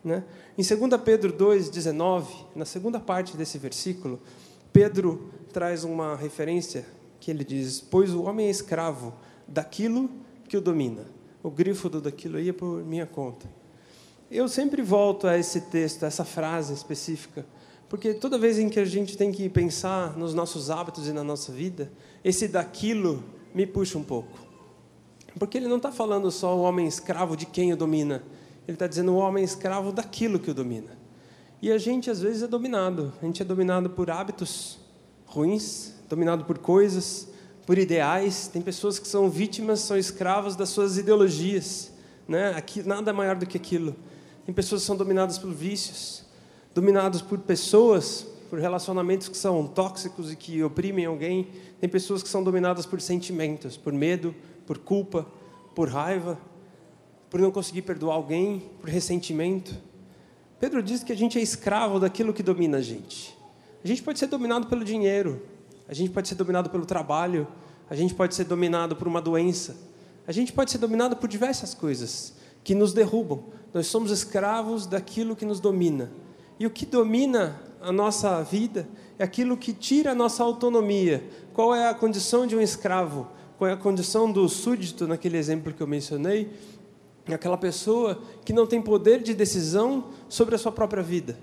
Né? 0.03 0.25
Em 0.59 0.65
2 0.65 1.01
Pedro 1.05 1.33
2,19, 1.33 2.25
na 2.57 2.65
segunda 2.65 2.99
parte 2.99 3.37
desse 3.37 3.57
versículo, 3.57 4.19
Pedro 4.73 5.31
traz 5.53 5.85
uma 5.85 6.17
referência 6.17 6.87
que 7.19 7.31
ele 7.31 7.45
diz: 7.45 7.81
Pois 7.81 8.15
o 8.15 8.23
homem 8.23 8.47
é 8.47 8.51
escravo 8.51 9.13
daquilo 9.47 10.11
que 10.49 10.57
o 10.57 10.61
domina. 10.61 11.05
O 11.43 11.51
grifo 11.51 11.89
do 11.89 12.01
daquilo 12.01 12.37
aí 12.37 12.49
é 12.51 12.53
por 12.53 12.85
minha 12.85 13.07
conta. 13.07 13.49
Eu 14.31 14.49
sempre 14.49 14.83
volto 14.83 15.27
a 15.27 15.37
esse 15.37 15.63
texto, 15.63 16.05
a 16.05 16.07
essa 16.07 16.25
frase 16.25 16.73
específica, 16.73 17.45
porque 17.89 18.15
toda 18.15 18.39
vez 18.39 18.59
em 18.59 18.69
que 18.69 18.79
a 18.79 18.85
gente 18.85 19.17
tem 19.17 19.33
que 19.33 19.49
pensar 19.49 20.17
nos 20.17 20.33
nossos 20.33 20.71
hábitos 20.71 21.09
e 21.09 21.13
na 21.13 21.25
nossa 21.25 21.51
vida, 21.51 21.91
esse 22.23 22.47
daquilo 22.47 23.25
me 23.53 23.67
puxa 23.67 23.99
um 23.99 24.05
pouco. 24.05 24.39
Porque 25.39 25.59
ele 25.59 25.67
não 25.67 25.79
está 25.79 25.91
falando 25.91 26.31
só 26.31 26.57
o 26.57 26.63
homem 26.63 26.87
escravo 26.87 27.37
de 27.37 27.47
quem 27.47 27.73
o 27.73 27.77
domina, 27.77 28.23
ele 28.69 28.77
está 28.77 28.87
dizendo 28.87 29.13
o 29.13 29.17
homem 29.17 29.43
escravo 29.43 29.91
daquilo 29.91 30.39
que 30.39 30.51
o 30.51 30.55
domina. 30.55 31.00
E 31.63 31.71
a 31.71 31.79
gente, 31.79 32.11
às 32.11 32.21
vezes, 32.21 32.43
é 32.43 32.47
dominado. 32.47 33.13
A 33.21 33.27
gente 33.27 33.43
é 33.43 33.45
dominado 33.45 33.91
por 33.91 34.11
hábitos 34.11 34.79
ruins, 35.27 35.93
dominado 36.09 36.45
por 36.45 36.59
coisas, 36.59 37.29
por 37.67 37.79
ideais. 37.79 38.49
Tem 38.49 38.63
pessoas 38.63 38.99
que 38.99 39.07
são 39.07 39.29
vítimas, 39.29 39.81
são 39.81 39.97
escravos 39.97 40.57
das 40.57 40.71
suas 40.71 40.97
ideologias. 40.97 41.93
Né? 42.27 42.55
Aqui, 42.57 42.83
nada 42.83 43.13
maior 43.13 43.37
do 43.37 43.47
que 43.47 43.57
aquilo. 43.57 43.95
Tem 44.47 44.55
pessoas 44.55 44.83
que 44.83 44.87
são 44.87 44.97
dominadas 44.97 45.39
por 45.39 45.53
vícios 45.53 46.29
dominados 46.75 47.21
por 47.21 47.39
pessoas, 47.39 48.27
por 48.49 48.59
relacionamentos 48.59 49.29
que 49.29 49.37
são 49.37 49.67
tóxicos 49.67 50.33
e 50.33 50.37
que 50.37 50.63
oprimem 50.63 51.05
alguém. 51.05 51.49
Tem 51.81 51.89
pessoas 51.89 52.23
que 52.23 52.29
são 52.29 52.43
dominadas 52.43 52.87
por 52.87 53.01
sentimentos, 53.01 53.77
por 53.77 53.93
medo, 53.93 54.35
por 54.67 54.79
culpa, 54.79 55.27
por 55.75 55.89
raiva, 55.89 56.39
por 57.29 57.41
não 57.41 57.51
conseguir 57.51 57.83
perdoar 57.83 58.15
alguém, 58.15 58.71
por 58.81 58.89
ressentimento. 58.89 59.75
Pedro 60.61 60.83
diz 60.83 61.03
que 61.03 61.11
a 61.11 61.17
gente 61.17 61.39
é 61.39 61.43
escravo 61.43 61.99
daquilo 61.99 62.35
que 62.35 62.43
domina 62.43 62.77
a 62.77 62.83
gente. 62.83 63.35
A 63.83 63.89
gente 63.89 64.03
pode 64.03 64.19
ser 64.19 64.27
dominado 64.27 64.67
pelo 64.67 64.85
dinheiro, 64.85 65.41
a 65.89 65.95
gente 65.95 66.11
pode 66.11 66.29
ser 66.29 66.35
dominado 66.35 66.69
pelo 66.69 66.85
trabalho, 66.85 67.49
a 67.89 67.97
gente 67.97 68.13
pode 68.13 68.35
ser 68.35 68.45
dominado 68.45 68.95
por 68.95 69.09
uma 69.09 69.23
doença, 69.23 69.75
a 70.27 70.33
gente 70.33 70.53
pode 70.53 70.71
ser 70.71 70.77
dominado 70.77 71.17
por 71.17 71.29
diversas 71.29 71.73
coisas 71.73 72.35
que 72.63 72.75
nos 72.75 72.93
derrubam. 72.93 73.43
Nós 73.73 73.87
somos 73.87 74.11
escravos 74.11 74.85
daquilo 74.87 75.35
que 75.35 75.47
nos 75.47 75.61
domina. 75.61 76.13
E 76.59 76.67
o 76.67 76.71
que 76.71 76.85
domina 76.85 77.59
a 77.81 77.91
nossa 77.91 78.43
vida 78.43 78.87
é 79.19 79.25
aquilo 79.25 79.57
que 79.57 79.73
tira 79.73 80.13
a 80.13 80.15
nossa 80.15 80.43
autonomia. 80.43 81.25
Qual 81.55 81.75
é 81.75 81.89
a 81.89 81.95
condição 81.95 82.47
de 82.47 82.55
um 82.55 82.61
escravo? 82.61 83.27
Qual 83.57 83.69
é 83.69 83.73
a 83.73 83.79
condição 83.79 84.31
do 84.31 84.47
súdito, 84.47 85.09
naquele 85.09 85.39
exemplo 85.39 85.73
que 85.73 85.83
eu 85.83 85.87
mencionei? 85.87 86.51
Aquela 87.35 87.57
pessoa 87.57 88.21
que 88.45 88.53
não 88.53 88.67
tem 88.67 88.81
poder 88.81 89.23
de 89.23 89.35
decisão 89.35 90.07
sobre 90.29 90.55
a 90.55 90.59
sua 90.59 90.73
própria 90.73 91.03
vida, 91.03 91.39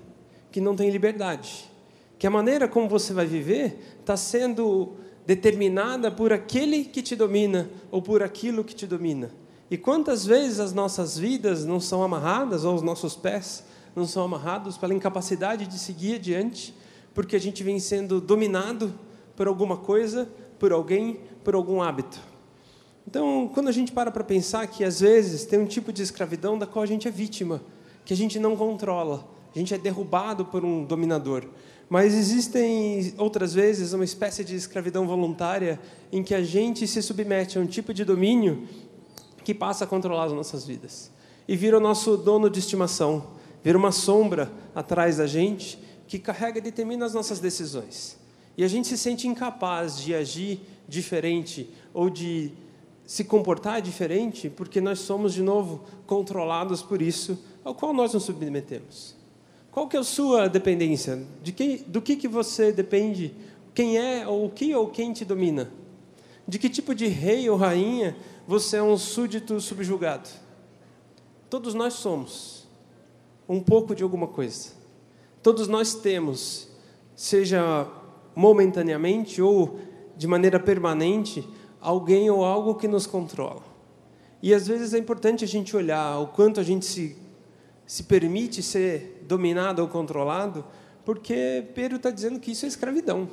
que 0.50 0.60
não 0.60 0.76
tem 0.76 0.90
liberdade. 0.90 1.70
Que 2.18 2.26
a 2.26 2.30
maneira 2.30 2.66
como 2.66 2.88
você 2.88 3.12
vai 3.12 3.26
viver 3.26 3.98
está 4.00 4.16
sendo 4.16 4.96
determinada 5.26 6.10
por 6.10 6.32
aquele 6.32 6.84
que 6.84 7.02
te 7.02 7.14
domina 7.14 7.70
ou 7.90 8.00
por 8.00 8.22
aquilo 8.22 8.64
que 8.64 8.74
te 8.74 8.86
domina. 8.86 9.30
E 9.70 9.76
quantas 9.76 10.24
vezes 10.24 10.58
as 10.58 10.72
nossas 10.72 11.18
vidas 11.18 11.64
não 11.64 11.78
são 11.78 12.02
amarradas, 12.02 12.64
ou 12.64 12.74
os 12.74 12.82
nossos 12.82 13.14
pés 13.14 13.62
não 13.94 14.06
são 14.06 14.24
amarrados 14.24 14.78
pela 14.78 14.94
incapacidade 14.94 15.66
de 15.66 15.78
seguir 15.78 16.14
adiante, 16.14 16.74
porque 17.12 17.36
a 17.36 17.40
gente 17.40 17.62
vem 17.62 17.78
sendo 17.78 18.20
dominado 18.20 18.94
por 19.36 19.46
alguma 19.46 19.76
coisa, 19.76 20.28
por 20.58 20.72
alguém, 20.72 21.20
por 21.44 21.54
algum 21.54 21.82
hábito. 21.82 22.18
Então, 23.08 23.50
quando 23.54 23.68
a 23.68 23.72
gente 23.72 23.90
para 23.90 24.10
para 24.10 24.22
pensar 24.22 24.66
que 24.66 24.84
às 24.84 25.00
vezes 25.00 25.46
tem 25.46 25.58
um 25.58 25.64
tipo 25.64 25.90
de 25.90 26.02
escravidão 26.02 26.58
da 26.58 26.66
qual 26.66 26.82
a 26.82 26.86
gente 26.86 27.08
é 27.08 27.10
vítima, 27.10 27.62
que 28.04 28.12
a 28.12 28.16
gente 28.16 28.38
não 28.38 28.54
controla, 28.54 29.26
a 29.56 29.58
gente 29.58 29.72
é 29.72 29.78
derrubado 29.78 30.44
por 30.44 30.62
um 30.62 30.84
dominador. 30.84 31.46
Mas 31.88 32.12
existem 32.12 33.14
outras 33.16 33.54
vezes 33.54 33.94
uma 33.94 34.04
espécie 34.04 34.44
de 34.44 34.54
escravidão 34.54 35.06
voluntária 35.06 35.80
em 36.12 36.22
que 36.22 36.34
a 36.34 36.42
gente 36.42 36.86
se 36.86 37.00
submete 37.00 37.56
a 37.56 37.62
um 37.62 37.66
tipo 37.66 37.94
de 37.94 38.04
domínio 38.04 38.68
que 39.42 39.54
passa 39.54 39.84
a 39.84 39.86
controlar 39.86 40.24
as 40.24 40.32
nossas 40.34 40.66
vidas 40.66 41.10
e 41.48 41.56
vira 41.56 41.78
o 41.78 41.80
nosso 41.80 42.14
dono 42.14 42.50
de 42.50 42.58
estimação, 42.58 43.28
vira 43.64 43.78
uma 43.78 43.90
sombra 43.90 44.52
atrás 44.74 45.16
da 45.16 45.26
gente 45.26 45.82
que 46.06 46.18
carrega 46.18 46.58
e 46.58 46.60
determina 46.60 47.06
as 47.06 47.14
nossas 47.14 47.40
decisões. 47.40 48.18
E 48.54 48.62
a 48.62 48.68
gente 48.68 48.86
se 48.86 48.98
sente 48.98 49.26
incapaz 49.26 49.96
de 49.96 50.14
agir 50.14 50.60
diferente 50.86 51.70
ou 51.94 52.10
de 52.10 52.52
se 53.08 53.24
comportar 53.24 53.80
diferente 53.80 54.50
porque 54.50 54.82
nós 54.82 54.98
somos 54.98 55.32
de 55.32 55.42
novo 55.42 55.82
controlados 56.06 56.82
por 56.82 57.00
isso 57.00 57.42
ao 57.64 57.74
qual 57.74 57.94
nós 57.94 58.12
nos 58.12 58.24
submetemos. 58.24 59.16
Qual 59.70 59.88
que 59.88 59.96
é 59.96 60.00
a 60.00 60.04
sua 60.04 60.46
dependência? 60.46 61.24
De 61.42 61.50
quem, 61.50 61.78
do 61.86 62.02
que, 62.02 62.16
que 62.16 62.28
você 62.28 62.70
depende? 62.70 63.34
Quem 63.74 63.96
é 63.96 64.28
ou 64.28 64.44
o 64.44 64.50
que 64.50 64.74
ou 64.74 64.88
quem 64.88 65.14
te 65.14 65.24
domina? 65.24 65.70
De 66.46 66.58
que 66.58 66.68
tipo 66.68 66.94
de 66.94 67.06
rei 67.06 67.48
ou 67.48 67.56
rainha 67.56 68.14
você 68.46 68.76
é 68.76 68.82
um 68.82 68.98
súdito 68.98 69.58
subjugado? 69.58 70.28
Todos 71.48 71.72
nós 71.72 71.94
somos 71.94 72.68
um 73.48 73.58
pouco 73.58 73.94
de 73.94 74.02
alguma 74.02 74.26
coisa. 74.26 74.72
Todos 75.42 75.66
nós 75.66 75.94
temos, 75.94 76.68
seja 77.16 77.88
momentaneamente 78.36 79.40
ou 79.40 79.80
de 80.14 80.26
maneira 80.26 80.60
permanente, 80.60 81.48
alguém 81.80 82.30
ou 82.30 82.44
algo 82.44 82.74
que 82.74 82.88
nos 82.88 83.06
controla. 83.06 83.62
E 84.42 84.54
às 84.54 84.66
vezes 84.66 84.94
é 84.94 84.98
importante 84.98 85.44
a 85.44 85.48
gente 85.48 85.76
olhar 85.76 86.18
o 86.18 86.28
quanto 86.28 86.60
a 86.60 86.62
gente 86.62 86.84
se 86.84 87.16
se 87.88 88.02
permite 88.02 88.62
ser 88.62 89.24
dominado 89.26 89.80
ou 89.80 89.88
controlado, 89.88 90.62
porque 91.06 91.64
Pedro 91.74 91.96
está 91.96 92.10
dizendo 92.10 92.38
que 92.38 92.50
isso 92.50 92.66
é 92.66 92.68
escravidão. 92.68 93.26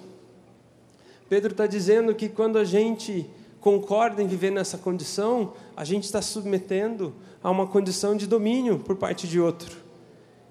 Pedro 1.27 1.51
está 1.51 1.67
dizendo 1.67 2.15
que 2.15 2.29
quando 2.29 2.57
a 2.57 2.63
gente 2.63 3.29
concorda 3.59 4.23
em 4.23 4.27
viver 4.27 4.51
nessa 4.51 4.77
condição, 4.77 5.51
a 5.75 5.83
gente 5.83 6.05
está 6.05 6.21
submetendo 6.21 7.13
a 7.43 7.51
uma 7.51 7.67
condição 7.67 8.15
de 8.15 8.25
domínio 8.25 8.79
por 8.79 8.95
parte 8.95 9.27
de 9.27 9.41
outro. 9.41 9.75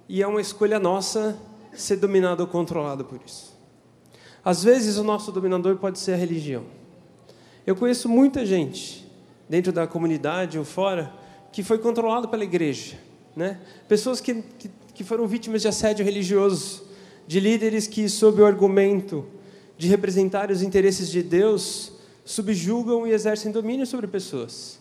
E 0.07 0.23
é 0.23 0.27
uma 0.27 0.41
escolha 0.41 0.79
nossa 0.79 1.41
ser 1.73 1.97
dominado 1.97 2.41
ou 2.41 2.47
controlado 2.47 3.07
por 3.07 3.19
isso. 3.25 3.55
Às 4.45 4.63
vezes 4.63 4.99
o 4.99 5.03
nosso 5.03 5.33
dominador 5.33 5.77
pode 5.77 5.99
ser 5.99 6.13
a 6.13 6.17
religião. 6.17 6.65
Eu 7.67 7.75
conheço 7.75 8.09
muita 8.09 8.45
gente, 8.45 9.07
dentro 9.49 9.73
da 9.73 9.87
comunidade 9.87 10.59
ou 10.59 10.65
fora, 10.65 11.13
que 11.53 11.63
foi 11.63 11.79
controlado 11.79 12.29
pela 12.29 12.45
igreja 12.45 12.97
né? 13.37 13.59
Pessoas 13.89 14.21
que, 14.21 14.43
que, 14.59 14.71
que 14.95 15.05
foram 15.05 15.27
vítimas 15.27 15.63
de 15.63 15.69
assédio 15.69 16.05
religioso, 16.05 16.85
de 17.27 17.41
líderes 17.41 17.87
que, 17.87 18.09
sob 18.09 18.43
o 18.43 18.47
argumento 18.47 19.27
de 19.77 19.89
representar 19.89 20.51
os 20.51 20.63
interesses 20.63 21.11
de 21.11 21.23
Deus, 21.23 21.93
subjugam 22.25 23.07
e 23.07 23.13
exercem 23.13 23.51
domínio 23.51 23.87
sobre 23.87 24.07
pessoas. 24.07 24.79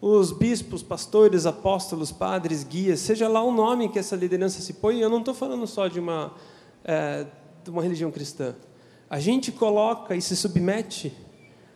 Os 0.00 0.32
bispos, 0.32 0.82
pastores, 0.82 1.46
apóstolos, 1.46 2.10
padres, 2.10 2.64
guias, 2.64 3.00
seja 3.00 3.28
lá 3.28 3.42
o 3.42 3.52
nome 3.52 3.88
que 3.88 3.98
essa 3.98 4.16
liderança 4.16 4.60
se 4.60 4.74
põe, 4.74 5.00
eu 5.00 5.10
não 5.10 5.18
estou 5.18 5.34
falando 5.34 5.66
só 5.66 5.88
de 5.88 6.00
uma, 6.00 6.34
é, 6.84 7.26
de 7.62 7.70
uma 7.70 7.82
religião 7.82 8.10
cristã. 8.10 8.54
A 9.10 9.18
gente 9.18 9.50
coloca 9.50 10.14
e 10.14 10.22
se 10.22 10.36
submete 10.36 11.12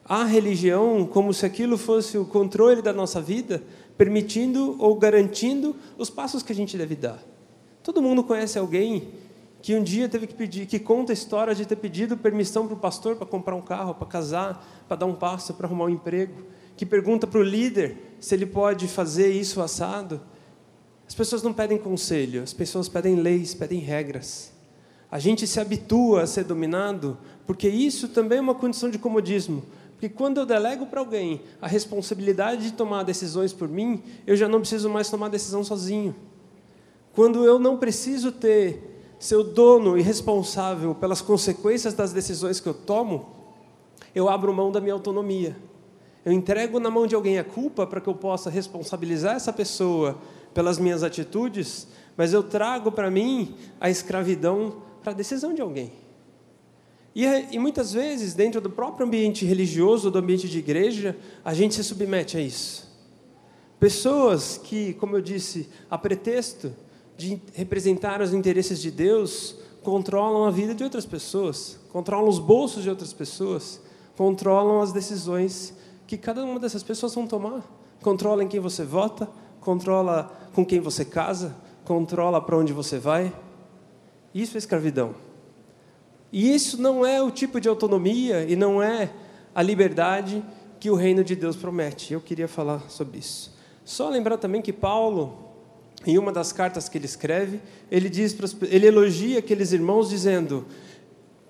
à 0.05 0.25
religião 0.25 1.07
como 1.07 1.33
se 1.33 1.47
aquilo 1.47 1.79
fosse 1.79 2.19
o 2.19 2.25
controle 2.25 2.83
da 2.83 2.93
nossa 2.93 3.21
vida, 3.21 3.63
permitindo 3.97 4.77
ou 4.79 4.97
garantindo 4.97 5.77
os 5.97 6.11
passos 6.11 6.43
que 6.43 6.53
a 6.53 6.55
gente 6.55 6.77
deve 6.77 6.97
dar. 6.97 7.23
Todo 7.83 8.03
mundo 8.03 8.23
conhece 8.23 8.59
alguém 8.59 9.13
que 9.61 9.77
um 9.77 9.83
dia 9.83 10.09
teve 10.09 10.27
que 10.27 10.35
pedir, 10.35 10.67
que 10.67 10.79
conta 10.79 11.13
a 11.13 11.15
história 11.15 11.55
de 11.55 11.65
ter 11.65 11.77
pedido 11.77 12.17
permissão 12.17 12.67
para 12.67 12.75
o 12.75 12.79
pastor 12.79 13.15
para 13.15 13.27
comprar 13.27 13.55
um 13.55 13.61
carro, 13.61 13.95
para 13.95 14.09
casar, 14.09 14.85
para 14.89 14.97
dar 14.97 15.07
um 15.07 15.15
passo, 15.15 15.55
para 15.55 15.67
arrumar 15.67 15.85
um 15.85 15.91
emprego, 15.91 16.43
que 16.77 16.85
pergunta 16.85 17.27
para 17.27 17.39
o 17.39 17.45
líder 17.45 18.17
se 18.19 18.35
ele 18.35 18.45
pode 18.45 18.89
fazer 18.89 19.31
isso 19.31 19.63
assado. 19.63 20.21
As 21.07 21.15
pessoas 21.15 21.43
não 21.43 21.53
pedem 21.53 21.79
conselho, 21.79 22.43
as 22.43 22.53
pessoas 22.53 22.89
pedem 22.89 23.17
leis, 23.17 23.55
pedem 23.55 23.79
regras. 23.79 24.53
A 25.11 25.19
gente 25.19 25.47
se 25.47 25.61
habitua 25.61 26.23
a 26.23 26.27
ser 26.27 26.45
dominado, 26.45 27.19
porque 27.47 27.69
isso 27.69 28.09
também 28.09 28.39
é 28.39 28.41
uma 28.41 28.55
condição 28.55 28.91
de 28.91 28.99
comodismo. 28.99 29.63
Porque 30.03 30.17
quando 30.17 30.39
eu 30.39 30.45
delego 30.45 30.85
para 30.87 30.99
alguém 30.99 31.43
a 31.61 31.69
responsabilidade 31.69 32.65
de 32.65 32.73
tomar 32.73 33.05
decisões 33.05 33.53
por 33.53 33.69
mim, 33.69 34.03
eu 34.27 34.35
já 34.35 34.49
não 34.49 34.59
preciso 34.59 34.91
mais 34.91 35.09
tomar 35.09 35.29
decisão 35.29 35.63
sozinho. 35.63 36.13
Quando 37.15 37.45
eu 37.45 37.57
não 37.57 37.77
preciso 37.77 38.33
ter 38.33 39.15
ser 39.17 39.37
o 39.37 39.45
dono 39.45 39.97
e 39.97 40.03
responsável 40.03 40.93
pelas 40.93 41.23
consequências 41.23 41.95
das 41.95 42.13
decisões 42.13 42.59
que 42.59 42.69
eu 42.69 42.75
tomo, 42.75 43.29
eu 44.13 44.29
abro 44.29 44.53
mão 44.53 44.73
da 44.73 44.81
minha 44.81 44.95
autonomia. 44.95 45.57
Eu 46.25 46.33
entrego 46.33 46.81
na 46.81 46.91
mão 46.91 47.07
de 47.07 47.15
alguém 47.15 47.39
a 47.39 47.45
culpa 47.45 47.87
para 47.87 48.01
que 48.01 48.09
eu 48.09 48.15
possa 48.17 48.51
responsabilizar 48.51 49.37
essa 49.37 49.53
pessoa 49.53 50.19
pelas 50.53 50.81
minhas 50.81 51.05
atitudes, 51.05 51.87
mas 52.17 52.33
eu 52.33 52.43
trago 52.43 52.91
para 52.91 53.09
mim 53.09 53.55
a 53.81 53.89
escravidão 53.89 54.83
para 55.01 55.13
a 55.13 55.15
decisão 55.15 55.55
de 55.55 55.63
alguém. 55.63 56.02
E, 57.15 57.25
e, 57.25 57.59
muitas 57.59 57.93
vezes, 57.93 58.35
dentro 58.35 58.61
do 58.61 58.71
próprio 58.71 59.07
ambiente 59.07 59.45
religioso, 59.45 60.11
do 60.11 60.19
ambiente 60.19 60.49
de 60.49 60.59
igreja, 60.59 61.17
a 61.45 61.53
gente 61.53 61.75
se 61.75 61.85
submete 61.85 62.39
a 62.39 62.41
isso. 62.41 62.91
Pessoas 63.79 64.59
que, 64.63 64.95
como 64.95 65.17
eu 65.17 65.21
disse, 65.21 65.69
a 65.91 65.99
pretexto 65.99 66.73
de 67.17 67.41
representar 67.53 68.23
os 68.23 68.33
interesses 68.33 68.81
de 68.81 68.91
Deus, 68.91 69.57
controlam 69.83 70.45
a 70.45 70.51
vida 70.51 70.75
de 70.75 70.85
outras 70.85 71.05
pessoas, 71.05 71.79
controlam 71.91 72.29
os 72.29 72.39
bolsos 72.39 72.83
de 72.83 72.89
outras 72.89 73.13
pessoas, 73.13 73.81
controlam 74.17 74.81
as 74.81 74.93
decisões 74.93 75.75
que 76.07 76.17
cada 76.17 76.45
uma 76.45 76.59
dessas 76.59 76.83
pessoas 76.83 77.15
vão 77.15 77.27
tomar. 77.27 77.63
Controla 78.01 78.43
em 78.43 78.49
quem 78.49 78.61
você 78.61 78.85
vota, 78.85 79.29
controla 79.61 80.33
com 80.55 80.65
quem 80.65 80.81
você 80.81 81.05
casa, 81.05 81.55
controla 81.85 82.41
para 82.41 82.57
onde 82.57 82.73
você 82.73 82.99
vai. 82.99 83.33
Isso 84.35 84.57
é 84.57 84.59
escravidão. 84.59 85.15
E 86.33 86.55
isso 86.55 86.81
não 86.81 87.05
é 87.05 87.23
o 87.23 87.31
tipo 87.31 87.61
de 87.61 87.69
autonomia 87.69 88.45
e 88.49 88.57
não 88.57 88.83
é 88.83 89.11
a 89.55 89.61
liberdade 89.61 90.43
que 90.81 90.91
o 90.91 90.95
reino 90.95 91.23
de 91.23 91.37
Deus 91.37 91.55
promete. 91.55 92.15
Eu 92.15 92.21
queria 92.21 92.49
falar 92.49 92.89
sobre 92.89 93.19
isso. 93.19 93.55
Só 93.85 94.09
lembrar 94.09 94.39
também 94.39 94.63
que 94.63 94.73
Paulo, 94.73 95.51
em 96.07 96.17
uma 96.17 96.33
das 96.33 96.53
cartas 96.53 96.89
que 96.89 96.97
ele 96.97 97.05
escreve, 97.05 97.61
ele 97.91 98.09
diz, 98.09 98.35
ele 98.63 98.87
elogia 98.87 99.41
aqueles 99.41 99.73
irmãos 99.73 100.09
dizendo 100.09 100.67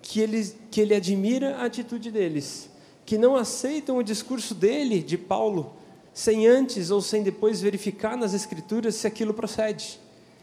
que 0.02 0.20
ele, 0.20 0.52
que 0.70 0.80
ele 0.80 0.94
admira 0.94 1.56
a 1.58 1.66
atitude 1.66 2.10
deles, 2.10 2.68
que 3.06 3.16
não 3.16 3.36
aceitam 3.36 3.98
o 3.98 4.02
discurso 4.02 4.54
dele, 4.54 5.00
de 5.00 5.16
Paulo, 5.16 5.76
sem 6.12 6.46
antes 6.48 6.90
ou 6.90 7.00
sem 7.00 7.22
depois 7.22 7.62
verificar 7.62 8.16
nas 8.16 8.34
escrituras 8.34 8.96
se 8.96 9.06
aquilo 9.06 9.32
procede. 9.32 10.00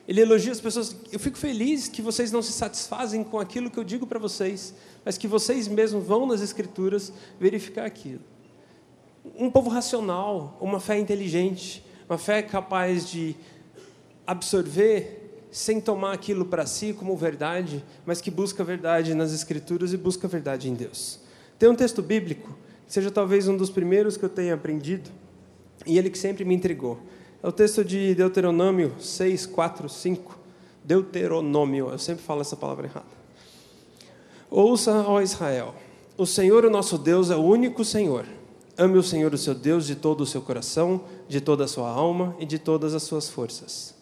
Ele 0.10 0.22
elogia 0.22 0.52
as 0.52 0.60
pessoas. 0.60 0.96
Eu 1.12 1.20
fico 1.20 1.38
feliz 1.38 1.88
que 1.88 2.02
vocês 2.02 2.32
não 2.32 2.42
se 2.42 2.52
satisfazem 2.52 3.24
com 3.24 3.38
aquilo 3.38 3.70
que 3.70 3.78
eu 3.78 3.84
digo 3.84 4.08
para 4.08 4.18
vocês, 4.18 4.74
mas 5.06 5.20
que 5.20 5.28
vocês 5.28 5.68
mesmos 5.68 6.04
vão 6.04 6.26
nas 6.26 6.42
Escrituras 6.42 7.14
verificar 7.40 7.86
aquilo. 7.86 8.22
Um 9.38 9.52
povo 9.52 9.70
racional, 9.70 10.58
uma 10.60 10.80
fé 10.80 10.98
inteligente, 10.98 11.86
uma 12.10 12.18
fé 12.18 12.42
capaz 12.42 13.08
de 13.08 13.36
absorver 14.26 15.46
sem 15.52 15.80
tomar 15.80 16.14
aquilo 16.14 16.44
para 16.44 16.66
si 16.66 16.92
como 16.92 17.16
verdade, 17.16 17.86
mas 18.04 18.20
que 18.20 18.32
busca 18.32 18.64
a 18.64 18.66
verdade 18.66 19.14
nas 19.14 19.32
Escrituras 19.32 19.94
e 19.94 19.98
busca 19.98 20.26
a 20.26 20.30
verdade 20.30 20.68
em 20.68 20.74
Deus. 20.74 21.20
Tem 21.60 21.70
um 21.70 21.76
texto 21.76 22.02
bíblico, 22.02 22.58
que 22.88 22.94
seja 22.94 23.12
talvez 23.12 23.48
um 23.48 23.56
dos 23.56 23.70
primeiros 23.70 24.18
que 24.18 24.26
eu 24.26 24.30
tenha 24.30 24.56
aprendido, 24.56 25.12
e 25.86 26.00
ele 26.00 26.10
que 26.10 26.18
sempre 26.18 26.44
me 26.44 26.56
intrigou. 26.56 27.00
É 27.42 27.48
o 27.48 27.54
texto 27.54 27.86
de 27.86 28.14
Deuteronômio 28.14 28.94
6, 29.00 29.46
4, 29.46 29.88
5. 29.88 30.38
Deuteronômio, 30.84 31.90
eu 31.90 31.98
sempre 31.98 32.22
falo 32.22 32.42
essa 32.42 32.58
palavra 32.58 32.86
errada. 32.86 33.08
Ouça, 34.52 35.06
ó 35.08 35.22
Israel, 35.22 35.74
o 36.18 36.26
Senhor, 36.26 36.66
o 36.66 36.70
nosso 36.70 36.98
Deus, 36.98 37.32
é 37.32 37.36
o 37.38 37.42
único 37.42 37.86
Senhor. 37.86 38.26
Ame 38.78 38.98
o 38.98 39.04
Senhor, 39.04 39.34
o 39.34 39.38
seu 39.38 39.56
Deus, 39.56 39.88
de 39.88 39.96
todo 39.96 40.22
o 40.22 40.26
seu 40.26 40.42
coração, 40.42 41.02
de 41.30 41.40
toda 41.40 41.64
a 41.64 41.68
sua 41.68 41.90
alma 41.90 42.36
e 42.40 42.46
de 42.46 42.60
todas 42.60 42.94
as 42.94 43.04
suas 43.04 43.30
forças. 43.30 43.96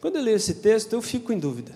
Quando 0.00 0.16
eu 0.16 0.22
leio 0.22 0.36
esse 0.36 0.54
texto, 0.54 0.94
eu 0.94 1.02
fico 1.02 1.34
em 1.34 1.38
dúvida. 1.38 1.72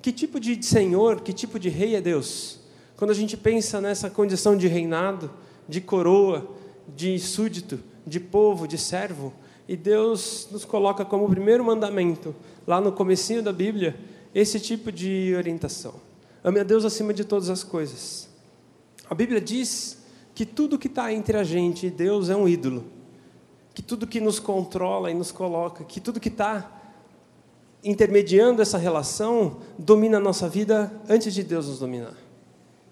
Que 0.00 0.10
tipo 0.10 0.40
de 0.40 0.64
Senhor, 0.64 1.20
que 1.20 1.34
tipo 1.34 1.58
de 1.58 1.68
rei 1.68 1.96
é 1.96 2.00
Deus? 2.00 2.60
Quando 2.96 3.10
a 3.10 3.14
gente 3.14 3.36
pensa 3.36 3.78
nessa 3.78 4.08
condição 4.08 4.56
de 4.56 4.68
reinado, 4.68 5.30
de 5.68 5.82
coroa, 5.82 6.48
de 6.96 7.18
súdito, 7.18 7.78
de 8.06 8.20
povo, 8.20 8.66
de 8.66 8.78
servo, 8.78 9.34
e 9.68 9.76
Deus 9.76 10.48
nos 10.50 10.64
coloca 10.64 11.04
como 11.04 11.28
primeiro 11.28 11.64
mandamento, 11.64 12.34
lá 12.66 12.80
no 12.80 12.92
comecinho 12.92 13.42
da 13.42 13.52
Bíblia, 13.52 13.98
esse 14.34 14.60
tipo 14.60 14.92
de 14.92 15.34
orientação. 15.36 15.94
Ame 16.44 16.60
a 16.60 16.64
Deus 16.64 16.84
acima 16.84 17.12
de 17.12 17.24
todas 17.24 17.50
as 17.50 17.64
coisas. 17.64 18.28
A 19.08 19.14
Bíblia 19.14 19.40
diz 19.40 19.98
que 20.34 20.44
tudo 20.44 20.78
que 20.78 20.86
está 20.86 21.12
entre 21.12 21.36
a 21.36 21.42
gente 21.42 21.86
e 21.86 21.90
Deus 21.90 22.28
é 22.28 22.36
um 22.36 22.46
ídolo. 22.46 22.84
Que 23.74 23.82
tudo 23.82 24.06
que 24.06 24.20
nos 24.20 24.38
controla 24.38 25.10
e 25.10 25.14
nos 25.14 25.32
coloca, 25.32 25.84
que 25.84 26.00
tudo 26.00 26.20
que 26.20 26.28
está 26.28 26.72
intermediando 27.82 28.62
essa 28.62 28.78
relação 28.78 29.58
domina 29.78 30.18
a 30.18 30.20
nossa 30.20 30.48
vida 30.48 30.92
antes 31.08 31.32
de 31.34 31.42
Deus 31.42 31.68
nos 31.68 31.78
dominar. 31.78 32.14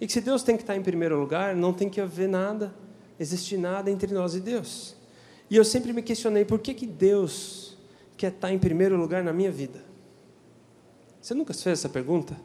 E 0.01 0.07
que 0.07 0.13
se 0.13 0.21
Deus 0.21 0.43
tem 0.43 0.57
que 0.57 0.63
estar 0.63 0.77
em 0.77 0.83
primeiro 0.83 1.19
lugar, 1.19 1.55
não 1.55 1.73
tem 1.73 1.89
que 1.89 2.01
haver 2.01 2.29
nada, 2.29 2.75
existir 3.19 3.57
nada 3.57 3.91
entre 3.91 4.13
nós 4.13 4.35
e 4.35 4.41
Deus. 4.41 4.97
E 5.51 5.57
eu 5.57 5.65
sempre 5.65 5.93
me 5.93 6.03
questionei 6.03 6.45
por 6.45 6.59
que, 6.59 6.75
que 6.75 6.87
Deus 6.87 7.77
quer 8.17 8.33
estar 8.33 8.53
em 8.53 8.59
primeiro 8.59 8.97
lugar 8.97 9.23
na 9.23 9.33
minha 9.33 9.51
vida. 9.51 9.85
Você 11.21 11.35
nunca 11.35 11.53
fez 11.55 11.79
essa 11.79 11.89
pergunta? 11.89 12.37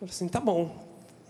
Eu 0.00 0.06
assim, 0.08 0.28
tá 0.28 0.40
bom, 0.40 0.74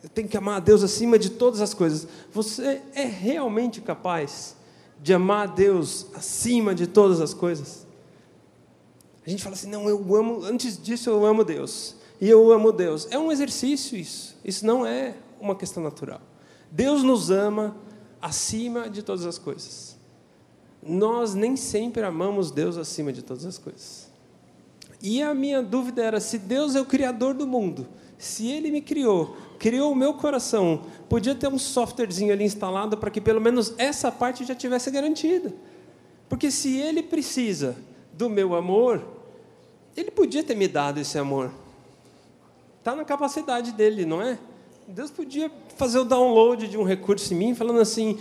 eu 0.03 0.09
tenho 0.09 0.29
que 0.29 0.37
amar 0.37 0.57
a 0.57 0.61
Deus 0.61 0.83
acima 0.83 1.19
de 1.19 1.31
todas 1.31 1.61
as 1.61 1.75
coisas. 1.75 2.09
Você 2.33 2.83
é 2.95 3.05
realmente 3.05 3.81
capaz 3.81 4.57
de 5.01 5.12
amar 5.12 5.49
a 5.49 5.51
Deus 5.53 6.07
acima 6.15 6.75
de 6.75 6.87
todas 6.87 7.21
as 7.21 7.35
coisas? 7.35 7.87
A 9.25 9.31
gente 9.31 9.43
fala 9.43 9.55
assim, 9.55 9.69
não, 9.69 9.89
eu 9.89 10.17
amo, 10.17 10.45
antes 10.45 10.81
disso 10.81 11.09
eu 11.09 11.25
amo 11.25 11.45
Deus. 11.45 11.97
E 12.21 12.29
eu 12.29 12.53
amo 12.53 12.73
Deus. 12.73 13.07
É 13.11 13.19
um 13.19 13.31
exercício 13.31 13.97
isso. 13.97 14.37
Isso 14.45 14.65
não 14.67 14.87
é 14.87 15.15
uma 15.41 15.55
questão 15.55 15.83
natural. 15.83 16.21
Deus 16.71 17.03
nos 17.03 17.31
ama 17.31 17.77
acima 18.21 18.89
de 18.89 19.03
todas 19.03 19.27
as 19.27 19.39
coisas. 19.39 19.91
Nós 20.83 21.35
nem 21.35 21.57
sempre 21.57 22.03
amamos 22.03 22.51
Deus 22.51 22.77
acima 22.77 23.12
de 23.12 23.23
todas 23.23 23.47
as 23.47 23.57
coisas. 23.57 24.11
E 25.01 25.23
a 25.23 25.35
minha 25.35 25.62
dúvida 25.62 26.03
era 26.03 26.21
se 26.21 26.39
Deus 26.39 26.75
é 26.75 26.81
o 26.81 26.85
criador 26.85 27.35
do 27.35 27.47
mundo, 27.47 27.87
se 28.19 28.49
ele 28.49 28.71
me 28.71 28.81
criou, 28.81 29.37
criou 29.59 29.91
o 29.93 29.97
meu 29.97 30.15
coração, 30.15 30.83
podia 31.09 31.35
ter 31.35 31.49
um 31.49 31.59
softwarezinho 31.59 32.33
ali 32.33 32.45
instalado 32.45 32.97
para 32.97 33.11
que 33.11 33.21
pelo 33.21 33.41
menos 33.41 33.75
essa 33.79 34.12
parte 34.12 34.45
já 34.45 34.55
tivesse 34.55 34.91
garantida. 34.91 35.53
Porque 36.29 36.51
se 36.51 36.79
ele 36.79 37.03
precisa 37.03 37.77
do 38.12 38.31
meu 38.31 38.55
amor, 38.55 39.05
ele 39.97 40.11
podia 40.11 40.43
ter 40.43 40.55
me 40.55 40.69
dado 40.69 40.99
esse 40.99 41.19
amor. 41.19 41.51
Está 42.79 42.95
na 42.95 43.05
capacidade 43.05 43.73
dele, 43.73 44.07
não 44.07 44.23
é? 44.23 44.39
Deus 44.87 45.11
podia 45.11 45.51
fazer 45.77 45.99
o 45.99 46.05
download 46.05 46.68
de 46.68 46.79
um 46.79 46.85
recurso 46.85 47.35
em 47.35 47.37
mim, 47.37 47.55
falando 47.55 47.81
assim: 47.81 48.18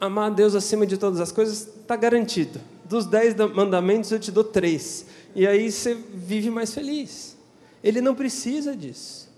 amar 0.00 0.30
a 0.30 0.34
Deus 0.34 0.54
acima 0.54 0.86
de 0.86 0.96
todas 0.96 1.20
as 1.20 1.32
coisas 1.32 1.68
está 1.80 1.96
garantido. 1.96 2.60
Dos 2.84 3.06
dez 3.06 3.34
mandamentos 3.54 4.10
eu 4.10 4.18
te 4.18 4.30
dou 4.30 4.44
três. 4.44 5.06
E 5.34 5.46
aí 5.46 5.70
você 5.70 5.94
vive 5.94 6.50
mais 6.50 6.72
feliz. 6.72 7.36
Ele 7.82 8.00
não 8.00 8.14
precisa 8.14 8.76
disso. 8.76 9.28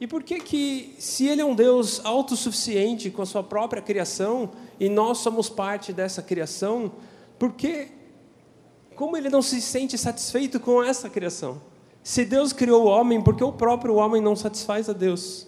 E 0.00 0.06
por 0.06 0.22
que 0.22 0.40
que, 0.40 0.94
se 0.98 1.26
ele 1.26 1.42
é 1.42 1.44
um 1.44 1.54
Deus 1.54 2.00
autossuficiente 2.04 3.10
com 3.10 3.20
a 3.20 3.26
sua 3.26 3.42
própria 3.42 3.82
criação, 3.82 4.50
e 4.78 4.88
nós 4.88 5.18
somos 5.18 5.50
parte 5.50 5.92
dessa 5.92 6.22
criação, 6.22 6.90
por 7.38 7.52
que 7.52 7.88
como 8.96 9.16
ele 9.16 9.28
não 9.28 9.42
se 9.42 9.60
sente 9.60 9.98
satisfeito 9.98 10.58
com 10.58 10.82
essa 10.82 11.08
criação? 11.10 11.60
Se 12.02 12.24
Deus 12.24 12.52
criou 12.52 12.84
o 12.84 12.86
homem, 12.86 13.22
por 13.22 13.36
que 13.36 13.44
o 13.44 13.52
próprio 13.52 13.94
homem 13.96 14.22
não 14.22 14.34
satisfaz 14.34 14.88
a 14.88 14.94
Deus? 14.94 15.46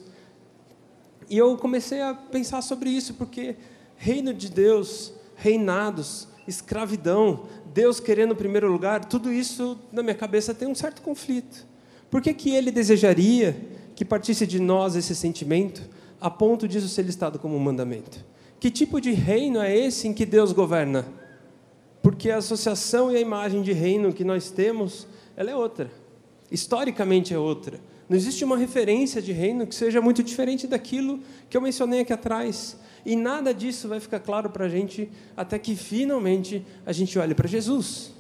E 1.31 1.39
eu 1.39 1.57
comecei 1.57 2.03
a 2.03 2.13
pensar 2.13 2.61
sobre 2.61 2.91
isso, 2.91 3.15
porque 3.15 3.57
reino 4.03 4.35
de 4.35 4.51
Deus, 4.51 5.13
reinados, 5.37 6.29
escravidão, 6.47 7.45
Deus 7.73 8.01
querendo 8.01 8.33
o 8.33 8.37
primeiro 8.37 8.71
lugar, 8.71 9.05
tudo 9.05 9.33
isso 9.33 9.79
na 9.93 10.03
minha 10.03 10.15
cabeça 10.15 10.53
tem 10.53 10.67
um 10.67 10.75
certo 10.75 11.03
conflito. 11.03 11.67
Por 12.11 12.21
que, 12.21 12.35
que 12.35 12.51
ele 12.55 12.71
desejaria 12.71 13.57
que 13.95 14.05
partisse 14.05 14.47
de 14.47 14.59
nós 14.59 14.97
esse 14.97 15.15
sentimento, 15.15 15.83
a 16.21 16.29
ponto 16.29 16.67
disso 16.67 16.89
ser 16.89 17.03
listado 17.03 17.39
como 17.39 17.57
um 17.57 17.61
mandamento? 17.61 18.25
Que 18.59 18.71
tipo 18.71 19.01
de 19.01 19.13
reino 19.13 19.61
é 19.61 19.77
esse 19.77 20.09
em 20.09 20.13
que 20.13 20.27
Deus 20.27 20.53
governa? 20.53 21.07
porque 22.03 22.31
a 22.31 22.39
associação 22.39 23.13
e 23.13 23.17
a 23.17 23.21
imagem 23.21 23.63
de 23.63 23.73
reino 23.73 24.13
que 24.13 24.25
nós 24.25 24.51
temos, 24.51 25.07
ela 25.37 25.51
é 25.51 25.57
outra. 25.57 25.91
Historicamente 26.51 27.33
é 27.33 27.39
outra. 27.39 27.81
Não 28.09 28.17
existe 28.17 28.45
uma 28.45 28.59
referência 28.59 29.23
de 29.23 29.33
reino 29.33 29.67
que 29.67 29.75
seja 29.75 30.01
muito 30.01 30.23
diferente 30.23 30.67
daquilo 30.67 31.21
que 31.49 31.57
eu 31.57 31.61
mencionei 31.61 32.01
aqui 32.01 32.13
atrás. 32.13 32.77
E 33.05 33.17
nada 33.17 33.53
disso 33.53 33.89
vai 33.89 33.99
ficar 33.99 34.21
claro 34.21 34.49
para 34.51 34.67
a 34.67 34.69
gente 34.69 35.11
até 35.37 35.59
que 35.59 35.75
finalmente 35.75 36.65
a 36.87 36.93
gente 36.93 37.19
olhe 37.19 37.35
para 37.35 37.49
Jesus. 37.49 38.13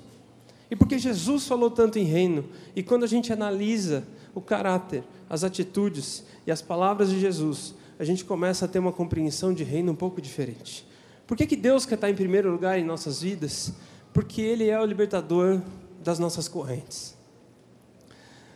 E 0.70 0.76
porque 0.76 0.98
Jesus 0.98 1.46
falou 1.46 1.70
tanto 1.70 1.98
em 1.98 2.04
reino, 2.04 2.44
e 2.74 2.82
quando 2.82 3.04
a 3.04 3.06
gente 3.06 3.32
analisa 3.32 4.04
o 4.34 4.40
caráter, 4.40 5.04
as 5.28 5.44
atitudes 5.44 6.24
e 6.46 6.50
as 6.50 6.62
palavras 6.62 7.10
de 7.10 7.20
Jesus, 7.20 7.74
a 7.98 8.04
gente 8.04 8.24
começa 8.24 8.64
a 8.64 8.68
ter 8.68 8.78
uma 8.78 8.92
compreensão 8.92 9.52
de 9.52 9.62
reino 9.62 9.92
um 9.92 9.94
pouco 9.94 10.20
diferente. 10.20 10.86
Por 11.26 11.36
que, 11.36 11.46
que 11.46 11.56
Deus 11.56 11.86
quer 11.86 11.94
estar 11.94 12.10
em 12.10 12.14
primeiro 12.14 12.50
lugar 12.50 12.78
em 12.78 12.84
nossas 12.84 13.22
vidas? 13.22 13.72
Porque 14.12 14.40
Ele 14.40 14.68
é 14.68 14.80
o 14.80 14.84
libertador 14.84 15.60
das 16.02 16.18
nossas 16.18 16.48
correntes. 16.48 17.14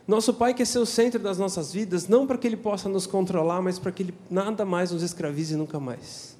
Nosso 0.07 0.33
Pai 0.33 0.53
quer 0.53 0.65
ser 0.65 0.79
o 0.79 0.85
centro 0.85 1.19
das 1.19 1.37
nossas 1.37 1.73
vidas, 1.73 2.07
não 2.07 2.25
para 2.25 2.37
que 2.37 2.47
Ele 2.47 2.55
possa 2.55 2.87
nos 2.87 3.05
controlar, 3.05 3.61
mas 3.61 3.77
para 3.77 3.91
que 3.91 4.03
Ele 4.03 4.13
nada 4.29 4.63
mais 4.63 4.91
nos 4.91 5.03
escravize 5.03 5.55
nunca 5.55 5.79
mais. 5.79 6.37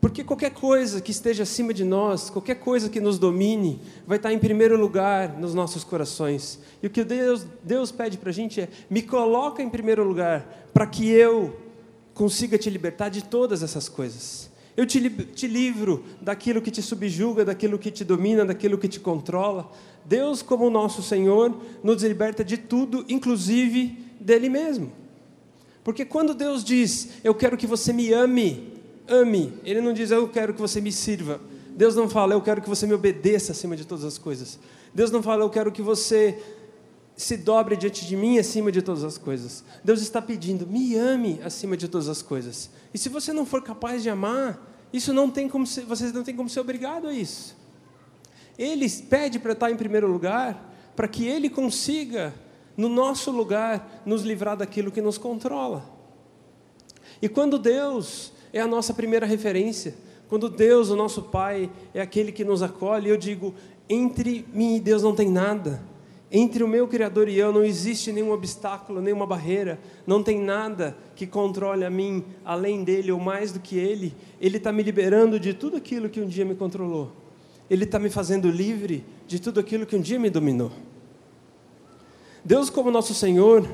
Porque 0.00 0.22
qualquer 0.22 0.50
coisa 0.50 1.00
que 1.00 1.10
esteja 1.10 1.42
acima 1.42 1.74
de 1.74 1.82
nós, 1.82 2.30
qualquer 2.30 2.54
coisa 2.54 2.88
que 2.88 3.00
nos 3.00 3.18
domine, 3.18 3.80
vai 4.06 4.18
estar 4.18 4.32
em 4.32 4.38
primeiro 4.38 4.78
lugar 4.78 5.36
nos 5.36 5.52
nossos 5.52 5.82
corações. 5.82 6.60
E 6.80 6.86
o 6.86 6.90
que 6.90 7.02
Deus, 7.02 7.44
Deus 7.64 7.90
pede 7.90 8.16
para 8.16 8.30
a 8.30 8.32
gente 8.32 8.60
é: 8.60 8.68
me 8.88 9.02
coloca 9.02 9.60
em 9.60 9.68
primeiro 9.68 10.04
lugar, 10.04 10.68
para 10.72 10.86
que 10.86 11.10
eu 11.10 11.56
consiga 12.14 12.56
te 12.56 12.70
libertar 12.70 13.08
de 13.08 13.24
todas 13.24 13.64
essas 13.64 13.88
coisas. 13.88 14.48
Eu 14.76 14.84
te, 14.84 15.08
te 15.08 15.46
livro 15.46 16.04
daquilo 16.20 16.60
que 16.60 16.70
te 16.70 16.82
subjuga, 16.82 17.44
daquilo 17.44 17.78
que 17.78 17.90
te 17.90 18.04
domina, 18.04 18.44
daquilo 18.44 18.76
que 18.76 18.88
te 18.88 19.00
controla. 19.00 19.70
Deus, 20.04 20.42
como 20.42 20.68
nosso 20.68 21.02
Senhor, 21.02 21.56
nos 21.82 22.02
liberta 22.02 22.44
de 22.44 22.58
tudo, 22.58 23.04
inclusive 23.08 23.98
dele 24.20 24.48
mesmo. 24.48 24.92
Porque 25.82 26.04
quando 26.04 26.34
Deus 26.34 26.62
diz, 26.62 27.10
eu 27.24 27.34
quero 27.34 27.56
que 27.56 27.66
você 27.66 27.92
me 27.92 28.12
ame, 28.12 28.72
ame, 29.08 29.52
Ele 29.64 29.80
não 29.80 29.92
diz, 29.92 30.10
eu 30.10 30.28
quero 30.28 30.52
que 30.52 30.60
você 30.60 30.80
me 30.80 30.92
sirva. 30.92 31.40
Deus 31.70 31.94
não 31.94 32.08
fala, 32.08 32.34
eu 32.34 32.40
quero 32.40 32.60
que 32.60 32.68
você 32.68 32.86
me 32.86 32.94
obedeça 32.94 33.52
acima 33.52 33.76
de 33.76 33.86
todas 33.86 34.04
as 34.04 34.18
coisas. 34.18 34.58
Deus 34.94 35.10
não 35.10 35.22
fala, 35.22 35.44
eu 35.44 35.50
quero 35.50 35.70
que 35.70 35.82
você 35.82 36.38
se 37.16 37.36
dobre 37.36 37.76
diante 37.76 38.06
de 38.06 38.14
mim 38.14 38.38
acima 38.38 38.70
de 38.70 38.82
todas 38.82 39.02
as 39.02 39.16
coisas. 39.16 39.64
Deus 39.82 40.02
está 40.02 40.20
pedindo, 40.20 40.66
me 40.66 40.94
ame 40.96 41.40
acima 41.42 41.76
de 41.76 41.88
todas 41.88 42.08
as 42.08 42.20
coisas. 42.20 42.70
E 42.92 42.98
se 42.98 43.08
você 43.08 43.32
não 43.32 43.46
for 43.46 43.62
capaz 43.62 44.02
de 44.02 44.10
amar, 44.10 44.60
isso 44.92 45.12
não 45.12 45.30
tem 45.30 45.48
como 45.48 45.66
ser, 45.66 45.86
você 45.86 46.12
não 46.12 46.22
tem 46.22 46.36
como 46.36 46.48
ser 46.48 46.60
obrigado 46.60 47.08
a 47.08 47.14
isso. 47.14 47.56
Ele 48.58 48.88
pede 48.88 49.38
para 49.38 49.52
estar 49.52 49.70
em 49.70 49.76
primeiro 49.76 50.06
lugar, 50.06 50.74
para 50.94 51.08
que 51.08 51.26
ele 51.26 51.48
consiga, 51.48 52.34
no 52.76 52.88
nosso 52.88 53.30
lugar, 53.30 54.02
nos 54.04 54.22
livrar 54.22 54.56
daquilo 54.56 54.92
que 54.92 55.00
nos 55.00 55.16
controla. 55.16 55.88
E 57.20 57.28
quando 57.28 57.58
Deus 57.58 58.32
é 58.52 58.60
a 58.60 58.66
nossa 58.66 58.92
primeira 58.92 59.24
referência, 59.24 59.94
quando 60.28 60.50
Deus, 60.50 60.90
o 60.90 60.96
nosso 60.96 61.22
Pai, 61.22 61.70
é 61.94 62.00
aquele 62.00 62.30
que 62.30 62.44
nos 62.44 62.62
acolhe, 62.62 63.08
eu 63.08 63.16
digo: 63.16 63.54
entre 63.88 64.46
mim 64.52 64.76
e 64.76 64.80
Deus 64.80 65.02
não 65.02 65.14
tem 65.14 65.30
nada. 65.30 65.95
Entre 66.30 66.64
o 66.64 66.68
meu 66.68 66.88
Criador 66.88 67.28
e 67.28 67.38
eu 67.38 67.52
não 67.52 67.64
existe 67.64 68.10
nenhum 68.10 68.32
obstáculo, 68.32 69.00
nenhuma 69.00 69.26
barreira, 69.26 69.78
não 70.04 70.22
tem 70.22 70.40
nada 70.40 70.96
que 71.14 71.26
controle 71.26 71.84
a 71.84 71.90
mim 71.90 72.24
além 72.44 72.82
dele 72.82 73.12
ou 73.12 73.20
mais 73.20 73.52
do 73.52 73.60
que 73.60 73.78
ele. 73.78 74.12
Ele 74.40 74.56
está 74.56 74.72
me 74.72 74.82
liberando 74.82 75.38
de 75.38 75.54
tudo 75.54 75.76
aquilo 75.76 76.08
que 76.08 76.20
um 76.20 76.26
dia 76.26 76.44
me 76.44 76.56
controlou. 76.56 77.12
Ele 77.70 77.84
está 77.84 77.98
me 77.98 78.10
fazendo 78.10 78.50
livre 78.50 79.04
de 79.26 79.40
tudo 79.40 79.60
aquilo 79.60 79.86
que 79.86 79.94
um 79.94 80.00
dia 80.00 80.18
me 80.18 80.28
dominou. 80.28 80.72
Deus, 82.44 82.70
como 82.70 82.90
nosso 82.90 83.14
Senhor, 83.14 83.68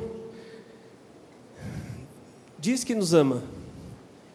diz 2.59 2.85
que 2.85 2.95
nos 2.95 3.13
ama. 3.13 3.43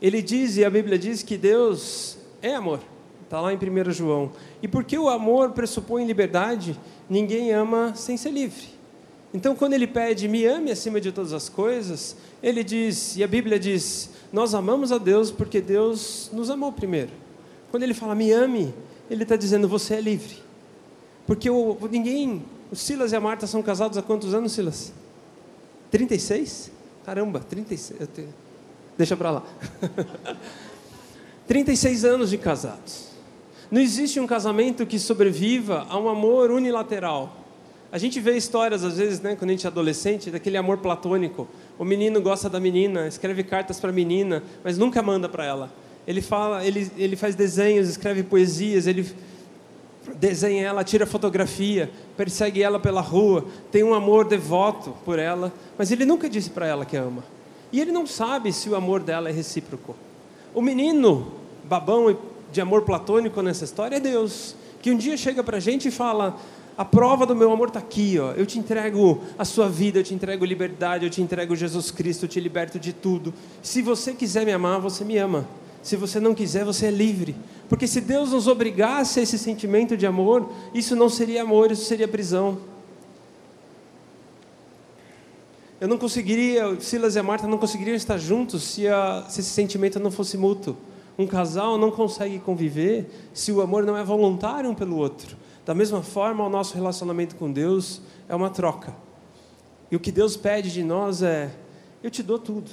Ele 0.01 0.21
diz, 0.21 0.57
e 0.57 0.65
a 0.65 0.69
Bíblia 0.69 0.97
diz, 0.97 1.23
que 1.23 1.37
Deus 1.37 2.17
é 2.41 2.53
amor. 2.53 2.79
Está 3.23 3.41
lá 3.41 3.51
em 3.51 3.57
1 3.57 3.91
João. 3.91 4.31
E 4.61 4.67
porque 4.67 4.97
o 4.97 5.09
amor 5.09 5.51
pressupõe 5.51 6.05
liberdade, 6.05 6.77
ninguém 7.09 7.51
ama 7.51 7.93
sem 7.95 8.17
ser 8.17 8.31
livre. 8.31 8.77
Então, 9.33 9.55
quando 9.55 9.73
ele 9.73 9.85
pede, 9.85 10.27
me 10.27 10.45
ame 10.45 10.71
acima 10.71 10.99
de 10.99 11.11
todas 11.11 11.33
as 11.33 11.49
coisas, 11.49 12.15
ele 12.41 12.63
diz, 12.63 13.15
e 13.17 13.23
a 13.23 13.27
Bíblia 13.27 13.59
diz, 13.59 14.09
nós 14.31 14.53
amamos 14.53 14.91
a 14.91 14.97
Deus 14.97 15.31
porque 15.31 15.61
Deus 15.61 16.29
nos 16.33 16.49
amou 16.49 16.71
primeiro. 16.71 17.11
Quando 17.69 17.83
ele 17.83 17.93
fala, 17.93 18.15
me 18.15 18.31
ame, 18.31 18.73
ele 19.09 19.23
está 19.23 19.35
dizendo, 19.35 19.67
você 19.67 19.95
é 19.95 20.01
livre. 20.01 20.37
Porque 21.25 21.49
o, 21.49 21.77
ninguém, 21.91 22.43
o 22.71 22.75
Silas 22.75 23.11
e 23.11 23.15
a 23.15 23.19
Marta 23.19 23.45
são 23.45 23.61
casados 23.61 23.97
há 23.97 24.01
quantos 24.01 24.33
anos, 24.33 24.53
Silas? 24.53 24.93
36? 25.91 26.71
Caramba, 27.05 27.39
36. 27.41 27.99
Te... 28.09 28.25
Deixa 28.97 29.15
para 29.15 29.31
lá. 29.31 29.43
36 31.47 32.05
anos 32.05 32.29
de 32.29 32.37
casados. 32.37 33.07
Não 33.69 33.81
existe 33.81 34.19
um 34.19 34.27
casamento 34.27 34.85
que 34.85 34.97
sobreviva 34.97 35.85
a 35.89 35.99
um 35.99 36.07
amor 36.07 36.51
unilateral. 36.51 37.45
A 37.91 37.97
gente 37.97 38.19
vê 38.19 38.35
histórias, 38.35 38.83
às 38.83 38.97
vezes, 38.97 39.21
né, 39.21 39.35
quando 39.35 39.49
a 39.49 39.53
gente 39.53 39.65
é 39.65 39.69
adolescente, 39.69 40.29
daquele 40.29 40.57
amor 40.57 40.77
platônico. 40.77 41.47
O 41.79 41.85
menino 41.85 42.21
gosta 42.21 42.49
da 42.49 42.59
menina, 42.59 43.07
escreve 43.07 43.43
cartas 43.43 43.79
para 43.79 43.89
a 43.89 43.93
menina, 43.93 44.43
mas 44.63 44.77
nunca 44.77 45.01
manda 45.01 45.29
para 45.29 45.45
ela. 45.45 45.71
Ele 46.05 46.21
fala, 46.21 46.65
ele, 46.65 46.89
ele 46.97 47.15
faz 47.15 47.35
desenhos, 47.35 47.89
escreve 47.89 48.23
poesias, 48.23 48.87
ele 48.87 49.05
desenha 50.15 50.67
ela, 50.67 50.83
tira 50.83 51.05
fotografia, 51.05 51.91
persegue 52.15 52.63
ela 52.63 52.79
pela 52.79 53.01
rua, 53.01 53.45
tem 53.71 53.83
um 53.83 53.93
amor 53.93 54.25
devoto 54.25 54.93
por 55.03 55.19
ela, 55.19 55.51
mas 55.77 55.91
ele 55.91 56.05
nunca 56.05 56.29
disse 56.29 56.49
para 56.49 56.65
ela 56.65 56.85
que 56.85 56.95
ama. 56.95 57.23
E 57.71 57.81
ele 57.81 57.91
não 57.91 58.07
sabe 58.07 58.53
se 58.53 58.69
o 58.69 58.75
amor 58.75 59.01
dela 59.01 59.29
é 59.29 59.31
recíproco. 59.31 59.95
O 60.53 60.61
menino 60.61 61.33
babão 61.65 62.15
de 62.51 62.61
amor 62.61 62.83
platônico 62.83 63.41
nessa 63.41 63.65
história 63.65 63.97
é 63.97 63.99
Deus, 63.99 64.55
que 64.81 64.91
um 64.91 64.97
dia 64.97 65.17
chega 65.17 65.43
para 65.43 65.57
a 65.57 65.59
gente 65.59 65.87
e 65.87 65.91
fala: 65.91 66.37
a 66.77 66.85
prova 66.85 67.25
do 67.25 67.35
meu 67.35 67.51
amor 67.51 67.69
está 67.69 67.79
aqui, 67.79 68.19
ó. 68.19 68.33
Eu 68.33 68.45
te 68.45 68.59
entrego 68.59 69.23
a 69.37 69.43
sua 69.43 69.67
vida, 69.67 69.97
eu 69.97 70.03
te 70.03 70.13
entrego 70.13 70.45
liberdade, 70.45 71.05
eu 71.05 71.09
te 71.09 71.21
entrego 71.21 71.55
Jesus 71.55 71.89
Cristo, 71.89 72.25
eu 72.25 72.29
te 72.29 72.39
liberto 72.39 72.79
de 72.79 72.93
tudo. 72.93 73.33
Se 73.63 73.81
você 73.81 74.13
quiser 74.13 74.45
me 74.45 74.53
amar, 74.53 74.79
você 74.79 75.03
me 75.03 75.17
ama. 75.17 75.47
Se 75.81 75.95
você 75.95 76.19
não 76.19 76.35
quiser, 76.35 76.63
você 76.63 76.85
é 76.85 76.91
livre. 76.91 77.35
Porque 77.67 77.87
se 77.87 77.99
Deus 77.99 78.31
nos 78.31 78.47
obrigasse 78.47 79.19
a 79.19 79.23
esse 79.23 79.39
sentimento 79.39 79.97
de 79.97 80.05
amor, 80.05 80.51
isso 80.73 80.95
não 80.95 81.09
seria 81.09 81.41
amor, 81.41 81.71
isso 81.71 81.85
seria 81.85 82.07
prisão. 82.07 82.59
Eu 85.79 85.87
não 85.87 85.97
conseguiria, 85.97 86.79
Silas 86.79 87.15
e 87.15 87.19
a 87.19 87.23
Marta 87.23 87.47
não 87.47 87.57
conseguiriam 87.57 87.95
estar 87.95 88.17
juntos 88.17 88.63
se, 88.63 88.87
a, 88.87 89.25
se 89.29 89.41
esse 89.41 89.49
sentimento 89.49 89.99
não 89.99 90.11
fosse 90.11 90.37
mútuo. 90.37 90.75
Um 91.17 91.25
casal 91.25 91.77
não 91.77 91.89
consegue 91.89 92.39
conviver 92.39 93.09
se 93.33 93.51
o 93.51 93.61
amor 93.61 93.83
não 93.83 93.97
é 93.97 94.03
voluntário 94.03 94.69
um 94.69 94.75
pelo 94.75 94.97
outro. 94.97 95.35
Da 95.65 95.73
mesma 95.73 96.01
forma, 96.01 96.45
o 96.45 96.49
nosso 96.49 96.75
relacionamento 96.75 97.35
com 97.35 97.51
Deus 97.51 98.01
é 98.29 98.35
uma 98.35 98.49
troca. 98.49 98.95
E 99.91 99.95
o 99.95 99.99
que 99.99 100.11
Deus 100.11 100.37
pede 100.37 100.71
de 100.71 100.83
nós 100.83 101.21
é: 101.21 101.51
eu 102.03 102.11
te 102.11 102.21
dou 102.21 102.37
tudo. 102.37 102.69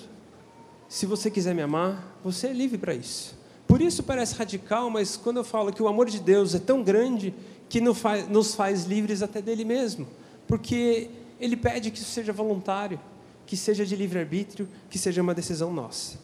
Se 0.89 1.07
você 1.07 1.31
quiser 1.31 1.55
me 1.55 1.63
amar, 1.63 2.19
você 2.23 2.49
é 2.49 2.53
livre 2.53 2.79
para 2.79 2.95
isso. 2.95 3.37
Por 3.67 3.81
isso 3.81 4.03
parece 4.03 4.35
radical, 4.35 4.91
mas 4.91 5.17
quando 5.17 5.39
eu 5.39 5.45
falo 5.45 5.73
que 5.73 5.83
o 5.83 5.89
amor 5.89 6.09
de 6.09 6.21
Deus 6.21 6.55
é 6.55 6.59
tão 6.59 6.83
grande 6.83 7.35
que 7.69 7.81
nos 7.81 8.55
faz 8.55 8.85
livres 8.85 9.23
até 9.23 9.41
dele 9.41 9.65
mesmo, 9.65 10.07
porque 10.47 11.11
ele 11.41 11.57
pede 11.57 11.91
que 11.91 11.99
isso 11.99 12.11
seja 12.11 12.33
voluntário, 12.33 13.01
que 13.47 13.57
seja 13.57 13.85
de 13.85 13.97
livre-arbítrio, 13.97 14.69
que 14.91 14.99
seja 14.99 15.23
uma 15.23 15.35
decisão 15.35 15.73
nossa. 15.73 16.19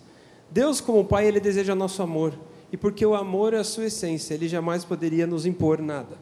Deus, 0.50 0.80
como 0.80 1.04
Pai, 1.04 1.26
ele 1.26 1.40
deseja 1.40 1.74
nosso 1.74 2.02
amor, 2.02 2.34
e 2.72 2.76
porque 2.76 3.04
o 3.04 3.14
amor 3.14 3.54
é 3.54 3.58
a 3.58 3.64
sua 3.64 3.86
essência, 3.86 4.34
ele 4.34 4.48
jamais 4.48 4.84
poderia 4.84 5.26
nos 5.26 5.46
impor 5.46 5.80
nada. 5.80 6.18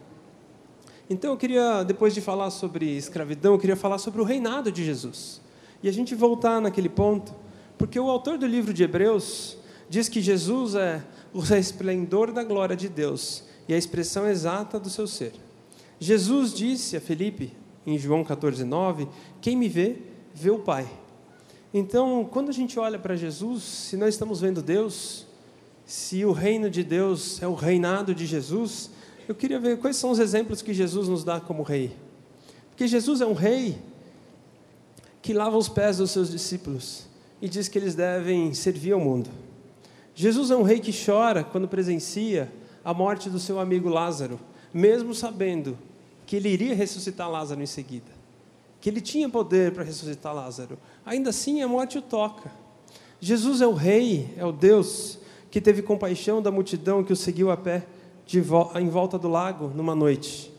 Então 1.10 1.30
eu 1.30 1.36
queria, 1.36 1.82
depois 1.82 2.14
de 2.14 2.20
falar 2.20 2.50
sobre 2.50 2.96
escravidão, 2.96 3.54
eu 3.54 3.58
queria 3.58 3.76
falar 3.76 3.98
sobre 3.98 4.20
o 4.20 4.24
reinado 4.24 4.70
de 4.70 4.84
Jesus. 4.84 5.40
E 5.82 5.88
a 5.88 5.92
gente 5.92 6.14
voltar 6.14 6.60
naquele 6.60 6.88
ponto 6.88 7.34
porque 7.78 7.98
o 7.98 8.10
autor 8.10 8.36
do 8.36 8.46
livro 8.46 8.74
de 8.74 8.82
Hebreus 8.82 9.56
diz 9.88 10.08
que 10.08 10.20
Jesus 10.20 10.74
é 10.74 11.02
o 11.32 11.38
resplendor 11.38 12.32
da 12.32 12.42
glória 12.42 12.74
de 12.74 12.88
Deus 12.88 13.44
e 13.68 13.72
a 13.72 13.78
expressão 13.78 14.26
exata 14.26 14.80
do 14.80 14.90
seu 14.90 15.06
ser. 15.06 15.32
Jesus 16.00 16.52
disse 16.52 16.96
a 16.96 17.00
Felipe, 17.00 17.52
em 17.86 17.96
João 17.96 18.24
14, 18.24 18.64
9: 18.64 19.08
Quem 19.40 19.56
me 19.56 19.68
vê, 19.68 19.96
vê 20.34 20.50
o 20.50 20.58
Pai. 20.58 20.88
Então, 21.72 22.28
quando 22.31 22.48
a 22.48 22.52
gente 22.52 22.78
olha 22.78 22.98
para 22.98 23.14
Jesus, 23.14 23.62
se 23.62 23.96
nós 23.96 24.14
estamos 24.14 24.40
vendo 24.40 24.62
Deus, 24.62 25.26
se 25.85 26.24
o 26.24 26.33
reino 26.33 26.70
de 26.70 26.83
Deus 26.83 27.42
é 27.42 27.46
o 27.46 27.54
reinado 27.54 28.14
de 28.14 28.26
Jesus, 28.26 28.90
eu 29.28 29.35
queria 29.35 29.59
ver 29.59 29.78
quais 29.78 29.96
são 29.96 30.11
os 30.11 30.18
exemplos 30.18 30.62
que 30.62 30.72
Jesus 30.72 31.09
nos 31.09 31.24
dá 31.24 31.40
como 31.40 31.62
rei. 31.62 31.94
Porque 32.70 32.87
Jesus 32.87 33.20
é 33.20 33.26
um 33.26 33.35
rei 33.35 33.78
que 35.20 35.35
lava 35.35 35.57
os 35.57 35.68
pés 35.68 35.98
dos 35.98 36.11
seus 36.11 36.31
discípulos 36.31 37.07
e 37.40 37.48
diz 37.48 37.68
que 37.68 37.78
eles 37.78 37.94
devem 37.94 38.54
servir 38.54 38.92
ao 38.92 39.00
mundo. 39.00 39.28
Jesus 40.14 40.50
é 40.50 40.57
um 40.57 40.62
rei 40.62 40.81
que 40.81 40.92
chora 40.92 41.44
quando 41.44 41.68
presencia 41.68 42.50
a 42.85 42.94
morte 42.94 43.28
do 43.28 43.38
seu 43.38 43.61
amigo 43.61 43.88
Lázaro, 43.88 44.40
mesmo 44.72 45.14
sabendo 45.14 45.76
que 46.26 46.37
ele 46.37 46.48
iria 46.48 46.74
ressuscitar 46.74 47.31
Lázaro 47.31 47.62
em 47.62 47.66
seguida, 47.66 48.11
que 48.81 48.88
ele 48.88 49.00
tinha 49.00 49.28
poder 49.28 49.72
para 49.72 49.85
ressuscitar 49.85 50.35
Lázaro. 50.35 50.78
Ainda 51.08 51.30
assim, 51.30 51.62
a 51.62 51.66
morte 51.66 51.96
o 51.96 52.02
toca. 52.02 52.52
Jesus 53.18 53.62
é 53.62 53.66
o 53.66 53.72
rei, 53.72 54.28
é 54.36 54.44
o 54.44 54.52
Deus 54.52 55.18
que 55.50 55.58
teve 55.58 55.80
compaixão 55.80 56.42
da 56.42 56.50
multidão 56.50 57.02
que 57.02 57.14
o 57.14 57.16
seguiu 57.16 57.50
a 57.50 57.56
pé 57.56 57.86
vo 58.42 58.70
em 58.78 58.90
volta 58.90 59.18
do 59.18 59.26
lago 59.26 59.72
numa 59.74 59.94
noite. 59.94 60.52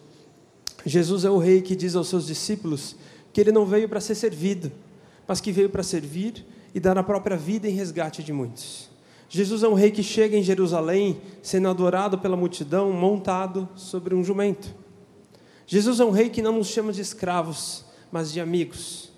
Jesus 0.84 1.24
é 1.24 1.30
o 1.30 1.38
rei 1.38 1.62
que 1.62 1.76
diz 1.76 1.96
aos 1.96 2.08
seus 2.08 2.26
discípulos 2.26 2.96
que 3.32 3.40
ele 3.40 3.52
não 3.52 3.64
veio 3.64 3.88
para 3.88 4.02
ser 4.02 4.16
servido, 4.16 4.72
mas 5.28 5.40
que 5.40 5.52
veio 5.52 5.70
para 5.70 5.84
servir 5.84 6.44
e 6.74 6.80
dar 6.80 6.98
a 6.98 7.04
própria 7.04 7.38
vida 7.38 7.70
em 7.70 7.72
resgate 7.72 8.24
de 8.24 8.34
muitos. 8.34 8.90
Jesus 9.30 9.62
é 9.62 9.68
um 9.68 9.76
rei 9.76 9.92
que 9.92 10.02
chega 10.02 10.36
em 10.36 10.42
Jerusalém 10.42 11.22
sendo 11.44 11.70
adorado 11.70 12.18
pela 12.18 12.36
multidão 12.36 12.92
montado 12.92 13.70
sobre 13.76 14.16
um 14.16 14.24
jumento. 14.24 14.74
Jesus 15.68 16.00
é 16.00 16.06
um 16.06 16.10
rei 16.10 16.28
que 16.28 16.42
não 16.42 16.54
nos 16.54 16.70
chama 16.70 16.92
de 16.92 17.02
escravos, 17.02 17.86
mas 18.12 18.32
de 18.32 18.42
amigos. 18.42 19.10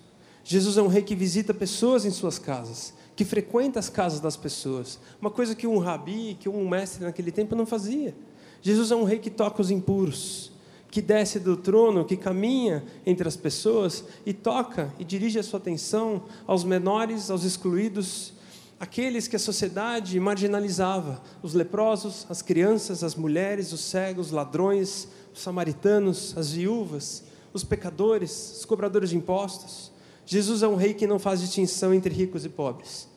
Jesus 0.44 0.76
é 0.76 0.82
um 0.82 0.88
rei 0.88 1.02
que 1.02 1.14
visita 1.14 1.54
pessoas 1.54 2.04
em 2.04 2.10
suas 2.10 2.38
casas, 2.38 2.94
que 3.14 3.24
frequenta 3.24 3.78
as 3.78 3.88
casas 3.88 4.20
das 4.20 4.36
pessoas, 4.36 4.98
uma 5.20 5.30
coisa 5.30 5.54
que 5.54 5.66
um 5.66 5.78
rabi, 5.78 6.36
que 6.40 6.48
um 6.48 6.68
mestre 6.68 7.04
naquele 7.04 7.30
tempo 7.30 7.54
não 7.54 7.66
fazia. 7.66 8.14
Jesus 8.60 8.90
é 8.90 8.96
um 8.96 9.04
rei 9.04 9.18
que 9.18 9.30
toca 9.30 9.60
os 9.60 9.70
impuros, 9.70 10.52
que 10.90 11.00
desce 11.00 11.38
do 11.38 11.56
trono, 11.56 12.04
que 12.04 12.16
caminha 12.16 12.84
entre 13.06 13.26
as 13.26 13.36
pessoas 13.36 14.04
e 14.26 14.32
toca 14.32 14.92
e 14.98 15.04
dirige 15.04 15.38
a 15.38 15.42
sua 15.42 15.58
atenção 15.58 16.24
aos 16.46 16.64
menores, 16.64 17.30
aos 17.30 17.44
excluídos, 17.44 18.32
aqueles 18.78 19.28
que 19.28 19.36
a 19.36 19.38
sociedade 19.38 20.18
marginalizava, 20.18 21.22
os 21.40 21.54
leprosos, 21.54 22.26
as 22.28 22.42
crianças, 22.42 23.04
as 23.04 23.14
mulheres, 23.14 23.72
os 23.72 23.80
cegos, 23.80 24.26
os 24.26 24.32
ladrões, 24.32 25.06
os 25.32 25.40
samaritanos, 25.40 26.36
as 26.36 26.50
viúvas, 26.50 27.22
os 27.52 27.62
pecadores, 27.62 28.56
os 28.58 28.64
cobradores 28.64 29.10
de 29.10 29.16
impostos. 29.16 29.91
Jesus 30.24 30.62
é 30.62 30.68
um 30.68 30.76
rei 30.76 30.94
que 30.94 31.06
não 31.06 31.18
faz 31.18 31.40
distinção 31.40 31.92
entre 31.92 32.14
ricos 32.14 32.44
e 32.44 32.48
pobres. 32.48 33.08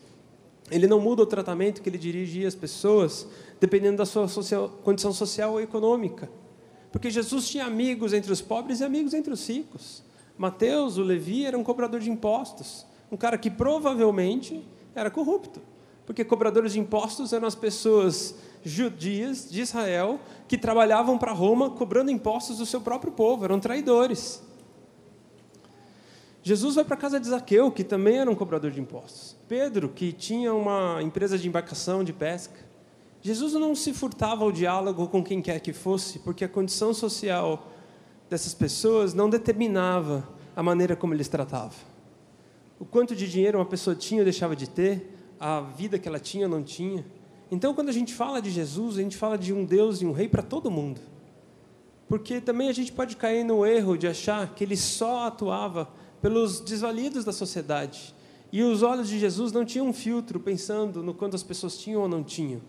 Ele 0.72 0.88
não 0.88 1.00
muda 1.00 1.22
o 1.22 1.26
tratamento 1.26 1.82
que 1.82 1.90
ele 1.90 1.98
dirige 1.98 2.46
às 2.46 2.56
pessoas, 2.56 3.28
dependendo 3.60 3.98
da 3.98 4.06
sua 4.06 4.28
social, 4.28 4.70
condição 4.84 5.14
social 5.14 5.54
ou 5.54 5.62
econômica. 5.62 6.30
Porque 6.92 7.10
Jesus 7.10 7.48
tinha 7.48 7.66
amigos 7.66 8.14
entre 8.14 8.32
os 8.32 8.42
pobres 8.42 8.80
e 8.80 8.84
amigos 8.84 9.14
entre 9.14 9.32
os 9.32 9.48
ricos. 9.48 10.04
Mateus, 10.38 10.98
o 10.98 11.04
Levi, 11.04 11.46
era 11.46 11.58
um 11.58 11.64
cobrador 11.64 12.00
de 12.00 12.10
impostos. 12.10 12.86
Um 13.12 13.18
cara 13.18 13.38
que 13.38 13.52
provavelmente 13.52 14.66
era 14.96 15.12
corrupto. 15.12 15.62
Porque 16.06 16.24
cobradores 16.24 16.74
de 16.74 16.80
impostos 16.80 17.34
eram 17.34 17.48
as 17.48 17.56
pessoas 17.56 18.36
judias 18.64 19.50
de 19.50 19.62
Israel 19.62 20.20
que 20.48 20.58
trabalhavam 20.58 21.18
para 21.18 21.32
Roma 21.32 21.70
cobrando 21.70 22.10
impostos 22.12 22.58
do 22.58 22.66
seu 22.66 22.82
próprio 22.82 23.12
povo, 23.12 23.46
eram 23.46 23.60
traidores. 23.60 24.42
Jesus 26.48 26.76
vai 26.76 26.86
para 26.86 26.94
a 26.94 26.98
casa 27.00 27.20
de 27.20 27.28
Zaqueu, 27.28 27.72
que 27.72 27.84
também 27.84 28.20
era 28.20 28.30
um 28.30 28.36
cobrador 28.36 28.70
de 28.70 28.80
impostos. 28.80 29.36
Pedro, 29.48 29.90
que 29.90 30.14
tinha 30.14 30.54
uma 30.54 31.02
empresa 31.02 31.40
de 31.40 31.48
embarcação 31.48 32.04
de 32.04 32.14
pesca. 32.14 32.54
Jesus 33.20 33.54
não 33.54 33.74
se 33.74 33.92
furtava 33.92 34.44
ao 34.44 34.52
diálogo 34.52 35.08
com 35.08 35.24
quem 35.24 35.42
quer 35.42 35.60
que 35.60 35.74
fosse, 35.74 36.20
porque 36.20 36.46
a 36.46 36.48
condição 36.48 36.94
social 36.94 37.72
dessas 38.30 38.54
pessoas 38.54 39.12
não 39.12 39.28
determinava 39.28 40.30
a 40.56 40.62
maneira 40.62 40.96
como 40.96 41.16
eles 41.16 41.28
tratavam. 41.28 41.80
O 42.80 42.86
quanto 42.86 43.16
de 43.16 43.28
dinheiro 43.28 43.58
uma 43.58 43.66
pessoa 43.66 43.96
tinha 43.96 44.22
ou 44.22 44.24
deixava 44.24 44.56
de 44.56 44.70
ter, 44.70 45.18
a 45.40 45.62
vida 45.62 45.98
que 45.98 46.08
ela 46.08 46.20
tinha 46.20 46.46
ou 46.46 46.52
não 46.52 46.62
tinha. 46.62 47.04
Então, 47.50 47.74
quando 47.74 47.90
a 47.90 47.92
gente 47.92 48.14
fala 48.14 48.40
de 48.40 48.52
Jesus, 48.52 49.00
a 49.00 49.02
gente 49.02 49.18
fala 49.18 49.36
de 49.36 49.52
um 49.52 49.66
Deus 49.66 50.00
e 50.00 50.06
um 50.06 50.12
rei 50.12 50.28
para 50.28 50.44
todo 50.44 50.70
mundo. 50.70 51.02
Porque 52.08 52.40
também 52.40 52.70
a 52.70 52.74
gente 52.74 52.92
pode 52.92 53.16
cair 53.16 53.44
no 53.44 53.66
erro 53.66 53.98
de 53.98 54.08
achar 54.08 54.54
que 54.54 54.64
ele 54.64 54.78
só 54.78 55.26
atuava 55.26 55.90
pelos 56.26 56.60
desvalidos 56.60 57.24
da 57.24 57.32
sociedade. 57.32 58.16
E 58.52 58.64
os 58.64 58.82
olhos 58.82 59.08
de 59.08 59.20
Jesus 59.20 59.52
não 59.52 59.64
tinham 59.64 59.88
um 59.88 59.94
filtro 59.94 60.40
pensando 60.40 61.04
no 61.04 61.14
quanto 61.14 61.36
as 61.36 61.44
pessoas 61.44 61.78
tinham 61.78 62.02
ou 62.02 62.08
não 62.08 62.24
tinham. 62.24 62.62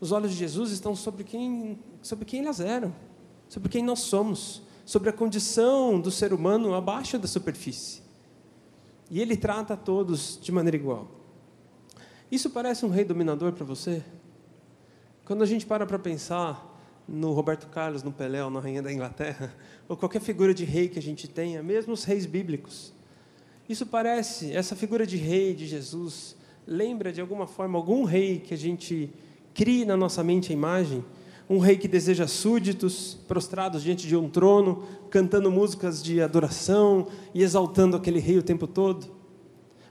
Os 0.00 0.10
olhos 0.10 0.32
de 0.32 0.36
Jesus 0.36 0.72
estão 0.72 0.96
sobre 0.96 1.22
quem, 1.22 1.78
sobre 2.02 2.24
quem 2.24 2.40
elas 2.40 2.58
eram, 2.58 2.92
sobre 3.48 3.68
quem 3.68 3.84
nós 3.84 4.00
somos, 4.00 4.62
sobre 4.84 5.10
a 5.10 5.12
condição 5.12 6.00
do 6.00 6.10
ser 6.10 6.32
humano 6.32 6.74
abaixo 6.74 7.20
da 7.20 7.28
superfície. 7.28 8.02
E 9.08 9.20
ele 9.20 9.36
trata 9.36 9.74
a 9.74 9.76
todos 9.76 10.36
de 10.42 10.50
maneira 10.50 10.76
igual. 10.76 11.06
Isso 12.32 12.50
parece 12.50 12.84
um 12.84 12.90
rei 12.90 13.04
dominador 13.04 13.52
para 13.52 13.64
você? 13.64 14.02
Quando 15.24 15.44
a 15.44 15.46
gente 15.46 15.64
para 15.64 15.86
para 15.86 16.00
pensar 16.00 16.67
no 17.08 17.32
Roberto 17.32 17.68
Carlos, 17.68 18.02
no 18.02 18.12
Pelé, 18.12 18.44
ou 18.44 18.50
na 18.50 18.60
Rainha 18.60 18.82
da 18.82 18.92
Inglaterra, 18.92 19.54
ou 19.88 19.96
qualquer 19.96 20.20
figura 20.20 20.52
de 20.52 20.64
rei 20.64 20.88
que 20.88 20.98
a 20.98 21.02
gente 21.02 21.26
tenha, 21.26 21.62
mesmo 21.62 21.94
os 21.94 22.04
reis 22.04 22.26
bíblicos, 22.26 22.92
isso 23.68 23.84
parece, 23.84 24.52
essa 24.52 24.74
figura 24.74 25.06
de 25.06 25.16
rei 25.16 25.54
de 25.54 25.66
Jesus, 25.66 26.34
lembra 26.66 27.12
de 27.12 27.20
alguma 27.20 27.46
forma 27.46 27.78
algum 27.78 28.04
rei 28.04 28.38
que 28.38 28.54
a 28.54 28.56
gente 28.56 29.10
crie 29.52 29.84
na 29.84 29.96
nossa 29.96 30.24
mente 30.24 30.52
a 30.52 30.54
imagem? 30.54 31.04
Um 31.50 31.58
rei 31.58 31.76
que 31.76 31.86
deseja 31.86 32.26
súditos, 32.26 33.18
prostrados 33.26 33.82
diante 33.82 34.06
de 34.06 34.16
um 34.16 34.28
trono, 34.28 34.84
cantando 35.10 35.50
músicas 35.50 36.02
de 36.02 36.20
adoração 36.22 37.08
e 37.34 37.42
exaltando 37.42 37.96
aquele 37.96 38.20
rei 38.20 38.38
o 38.38 38.42
tempo 38.42 38.66
todo? 38.66 39.06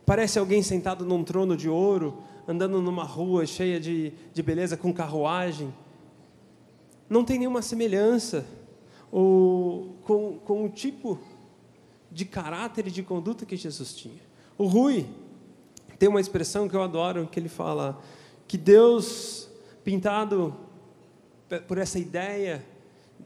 Parece 0.06 0.40
alguém 0.40 0.64
sentado 0.64 1.06
num 1.06 1.24
trono 1.24 1.56
de 1.56 1.70
ouro, 1.70 2.18
andando 2.48 2.82
numa 2.82 3.04
rua 3.04 3.46
cheia 3.46 3.80
de, 3.80 4.14
de 4.34 4.42
beleza, 4.42 4.76
com 4.76 4.92
carruagem. 4.94 5.72
Não 7.10 7.24
tem 7.24 7.40
nenhuma 7.40 7.62
semelhança 7.62 8.46
ou, 9.12 9.96
com, 10.04 10.40
com 10.40 10.66
o 10.66 10.70
tipo 10.70 11.20
de 12.12 12.26
caráter 12.26 12.88
e 12.88 12.92
de 12.92 13.04
conduta 13.04 13.46
que 13.46 13.56
Jesus 13.56 13.94
tinha. 13.94 14.22
O 14.58 14.66
Rui 14.66 15.06
tem 16.00 16.10
uma 16.10 16.22
expressão 16.22 16.68
que 16.68 16.76
eu 16.76 16.82
adoro, 16.82 17.28
que 17.28 17.40
ele 17.40 17.50
fala 17.50 18.02
que 18.48 18.58
Deus, 18.58 19.50
pintado 19.84 20.56
por 21.68 21.78
essa 21.78 21.98
ideia 21.98 22.64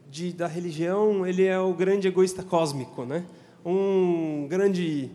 de, 0.10 0.32
da 0.34 0.48
religião, 0.48 1.26
ele 1.26 1.46
é 1.46 1.60
o 1.60 1.74
grande 1.74 2.08
egoísta 2.08 2.44
cósmico, 2.44 3.06
né? 3.06 3.26
um 3.66 4.48
grande 4.50 5.12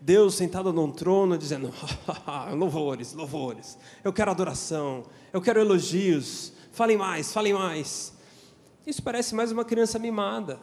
Deus 0.00 0.34
sentado 0.34 0.72
num 0.72 0.90
trono 0.90 1.36
dizendo: 1.36 1.72
louvores, 2.56 3.12
louvores, 3.12 3.78
eu 4.02 4.12
quero 4.12 4.30
adoração, 4.30 5.04
eu 5.32 5.40
quero 5.40 5.60
elogios, 5.60 6.52
falem 6.72 6.96
mais, 6.96 7.32
falem 7.32 7.52
mais. 7.52 8.12
Isso 8.86 9.02
parece 9.02 9.34
mais 9.34 9.52
uma 9.52 9.64
criança 9.64 9.98
mimada, 9.98 10.58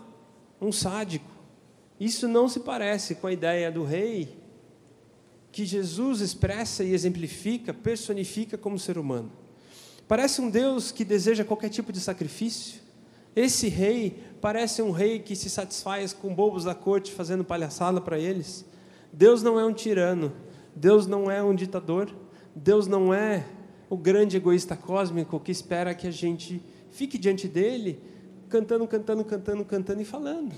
um 0.59 0.71
sádico. 0.71 1.29
Isso 1.99 2.27
não 2.27 2.49
se 2.49 2.59
parece 2.59 3.15
com 3.15 3.27
a 3.27 3.31
ideia 3.31 3.71
do 3.71 3.83
rei 3.83 4.37
que 5.51 5.65
Jesus 5.65 6.21
expressa 6.21 6.83
e 6.83 6.93
exemplifica, 6.93 7.73
personifica 7.73 8.57
como 8.57 8.77
ser 8.77 8.97
humano. 8.97 9.31
Parece 10.07 10.41
um 10.41 10.49
Deus 10.49 10.91
que 10.91 11.05
deseja 11.05 11.45
qualquer 11.45 11.69
tipo 11.69 11.91
de 11.91 11.99
sacrifício. 11.99 12.81
Esse 13.35 13.67
rei 13.67 14.23
parece 14.41 14.81
um 14.81 14.91
rei 14.91 15.19
que 15.19 15.35
se 15.35 15.49
satisfaz 15.49 16.13
com 16.13 16.33
bobos 16.33 16.63
da 16.63 16.75
corte 16.75 17.11
fazendo 17.11 17.43
palhaçada 17.43 18.01
para 18.01 18.17
eles. 18.17 18.65
Deus 19.13 19.41
não 19.41 19.59
é 19.59 19.65
um 19.65 19.73
tirano, 19.73 20.33
Deus 20.75 21.07
não 21.07 21.29
é 21.29 21.43
um 21.43 21.55
ditador, 21.55 22.13
Deus 22.55 22.87
não 22.87 23.13
é 23.13 23.45
o 23.89 23.97
grande 23.97 24.37
egoísta 24.37 24.75
cósmico 24.75 25.39
que 25.39 25.51
espera 25.51 25.95
que 25.95 26.07
a 26.07 26.11
gente 26.11 26.61
fique 26.91 27.17
diante 27.17 27.47
dele, 27.47 27.99
cantando, 28.47 28.87
cantando, 28.87 29.25
cantando, 29.25 29.65
cantando 29.65 30.01
e 30.01 30.05
falando. 30.05 30.53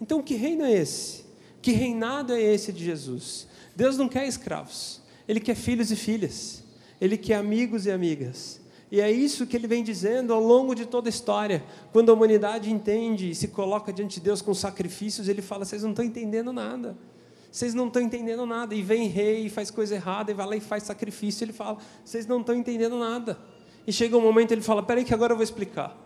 Então, 0.00 0.22
que 0.22 0.34
reino 0.34 0.64
é 0.64 0.72
esse? 0.72 1.24
Que 1.62 1.72
reinado 1.72 2.32
é 2.32 2.40
esse 2.40 2.72
de 2.72 2.84
Jesus? 2.84 3.46
Deus 3.74 3.96
não 3.96 4.08
quer 4.08 4.26
escravos, 4.26 5.00
Ele 5.26 5.40
quer 5.40 5.54
filhos 5.54 5.90
e 5.90 5.96
filhas, 5.96 6.62
Ele 7.00 7.16
quer 7.16 7.36
amigos 7.36 7.86
e 7.86 7.90
amigas. 7.90 8.60
E 8.90 9.00
é 9.00 9.10
isso 9.10 9.46
que 9.46 9.56
ele 9.56 9.68
vem 9.68 9.84
dizendo 9.84 10.34
ao 10.34 10.40
longo 10.40 10.74
de 10.74 10.84
toda 10.84 11.08
a 11.08 11.10
história. 11.10 11.62
Quando 11.92 12.10
a 12.10 12.12
humanidade 12.12 12.72
entende 12.72 13.30
e 13.30 13.34
se 13.36 13.46
coloca 13.46 13.92
diante 13.92 14.14
de 14.14 14.20
Deus 14.20 14.42
com 14.42 14.52
sacrifícios, 14.52 15.28
ele 15.28 15.40
fala: 15.40 15.64
vocês 15.64 15.84
não 15.84 15.90
estão 15.90 16.04
entendendo 16.04 16.52
nada. 16.52 16.96
Vocês 17.50 17.74
não 17.74 17.88
estão 17.88 18.00
entendendo 18.00 18.46
nada. 18.46 18.74
E 18.74 18.82
vem 18.82 19.08
rei 19.08 19.46
e 19.46 19.50
faz 19.50 19.70
coisa 19.70 19.94
errada, 19.94 20.30
e 20.30 20.34
vai 20.34 20.46
lá 20.46 20.56
e 20.56 20.60
faz 20.60 20.84
sacrifício. 20.84 21.44
Ele 21.44 21.52
fala: 21.52 21.78
Vocês 22.04 22.26
não 22.26 22.40
estão 22.40 22.54
entendendo 22.54 22.98
nada. 22.98 23.38
E 23.86 23.92
chega 23.92 24.16
um 24.16 24.20
momento 24.20 24.52
ele 24.52 24.62
fala: 24.62 24.82
Peraí, 24.82 25.04
que 25.04 25.12
agora 25.12 25.32
eu 25.32 25.36
vou 25.36 25.44
explicar. 25.44 25.96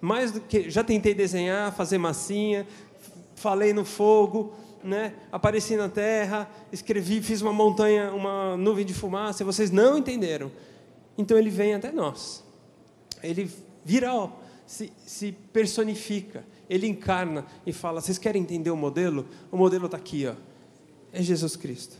Mais 0.00 0.30
do 0.32 0.40
que. 0.40 0.70
Já 0.70 0.84
tentei 0.84 1.14
desenhar, 1.14 1.74
fazer 1.74 1.98
massinha, 1.98 2.66
falei 3.34 3.72
no 3.72 3.84
fogo, 3.84 4.54
né? 4.82 5.14
apareci 5.30 5.76
na 5.76 5.88
terra, 5.88 6.48
escrevi, 6.72 7.20
fiz 7.20 7.40
uma 7.40 7.52
montanha, 7.52 8.12
uma 8.12 8.56
nuvem 8.56 8.84
de 8.84 8.94
fumaça, 8.94 9.42
e 9.42 9.46
vocês 9.46 9.70
não 9.70 9.98
entenderam. 9.98 10.50
Então 11.18 11.36
ele 11.36 11.50
vem 11.50 11.74
até 11.74 11.90
nós. 11.90 12.44
Ele 13.22 13.50
vira, 13.84 14.14
ó, 14.14 14.30
se, 14.66 14.92
se 15.04 15.32
personifica, 15.52 16.44
ele 16.70 16.86
encarna 16.86 17.44
e 17.66 17.72
fala: 17.72 18.00
Vocês 18.00 18.18
querem 18.18 18.42
entender 18.42 18.70
o 18.70 18.76
modelo? 18.76 19.26
O 19.50 19.56
modelo 19.56 19.86
está 19.86 19.96
aqui, 19.96 20.28
ó 20.28 20.51
é 21.12 21.22
Jesus 21.22 21.56
Cristo. 21.56 21.96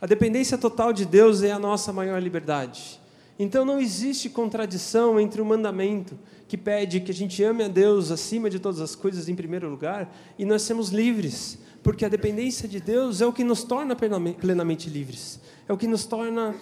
A 0.00 0.06
dependência 0.06 0.58
total 0.58 0.92
de 0.92 1.04
Deus 1.04 1.42
é 1.42 1.52
a 1.52 1.58
nossa 1.58 1.92
maior 1.92 2.20
liberdade. 2.20 3.00
Então 3.38 3.64
não 3.64 3.80
existe 3.80 4.28
contradição 4.28 5.18
entre 5.18 5.40
o 5.40 5.44
mandamento 5.44 6.18
que 6.48 6.56
pede 6.58 7.00
que 7.00 7.10
a 7.10 7.14
gente 7.14 7.42
ame 7.42 7.64
a 7.64 7.68
Deus 7.68 8.10
acima 8.10 8.50
de 8.50 8.58
todas 8.58 8.80
as 8.80 8.94
coisas 8.94 9.28
em 9.28 9.34
primeiro 9.34 9.70
lugar 9.70 10.14
e 10.38 10.44
nós 10.44 10.62
sermos 10.62 10.90
livres, 10.90 11.58
porque 11.82 12.04
a 12.04 12.08
dependência 12.08 12.68
de 12.68 12.78
Deus 12.78 13.20
é 13.20 13.26
o 13.26 13.32
que 13.32 13.42
nos 13.42 13.64
torna 13.64 13.96
plenamente 13.96 14.90
livres, 14.90 15.40
é 15.68 15.72
o 15.72 15.76
que 15.78 15.86
nos 15.86 16.04
torna 16.04 16.54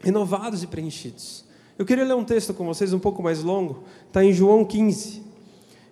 renovados 0.00 0.62
e 0.62 0.66
preenchidos. 0.66 1.44
Eu 1.78 1.84
queria 1.84 2.04
ler 2.04 2.14
um 2.14 2.24
texto 2.24 2.54
com 2.54 2.64
vocês 2.64 2.92
um 2.92 2.98
pouco 2.98 3.22
mais 3.22 3.42
longo, 3.42 3.84
está 4.06 4.24
em 4.24 4.32
João 4.32 4.64
15. 4.64 5.22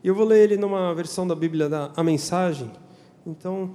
E 0.03 0.09
eu 0.09 0.15
vou 0.15 0.25
ler 0.25 0.45
ele 0.45 0.57
numa 0.57 0.95
versão 0.95 1.27
da 1.27 1.35
Bíblia 1.35 1.69
da 1.69 1.91
a 1.97 2.03
Mensagem. 2.03 2.71
Então, 3.27 3.75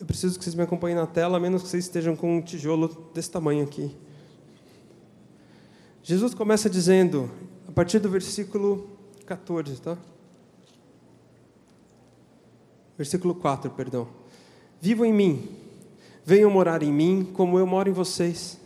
eu 0.00 0.06
preciso 0.06 0.38
que 0.38 0.44
vocês 0.44 0.54
me 0.54 0.62
acompanhem 0.62 0.96
na 0.96 1.06
tela, 1.06 1.36
a 1.36 1.40
menos 1.40 1.62
que 1.62 1.68
vocês 1.68 1.84
estejam 1.84 2.16
com 2.16 2.38
um 2.38 2.40
tijolo 2.40 2.88
desse 3.12 3.30
tamanho 3.30 3.62
aqui. 3.62 3.94
Jesus 6.02 6.32
começa 6.32 6.70
dizendo, 6.70 7.30
a 7.68 7.72
partir 7.72 7.98
do 7.98 8.08
versículo 8.08 8.88
14, 9.26 9.78
tá? 9.82 9.98
Versículo 12.96 13.34
4, 13.34 13.70
perdão. 13.72 14.08
Vivam 14.80 15.04
em 15.04 15.12
mim, 15.12 15.48
venham 16.24 16.50
morar 16.50 16.82
em 16.82 16.90
mim, 16.90 17.30
como 17.34 17.58
eu 17.58 17.66
moro 17.66 17.90
em 17.90 17.92
vocês. 17.92 18.58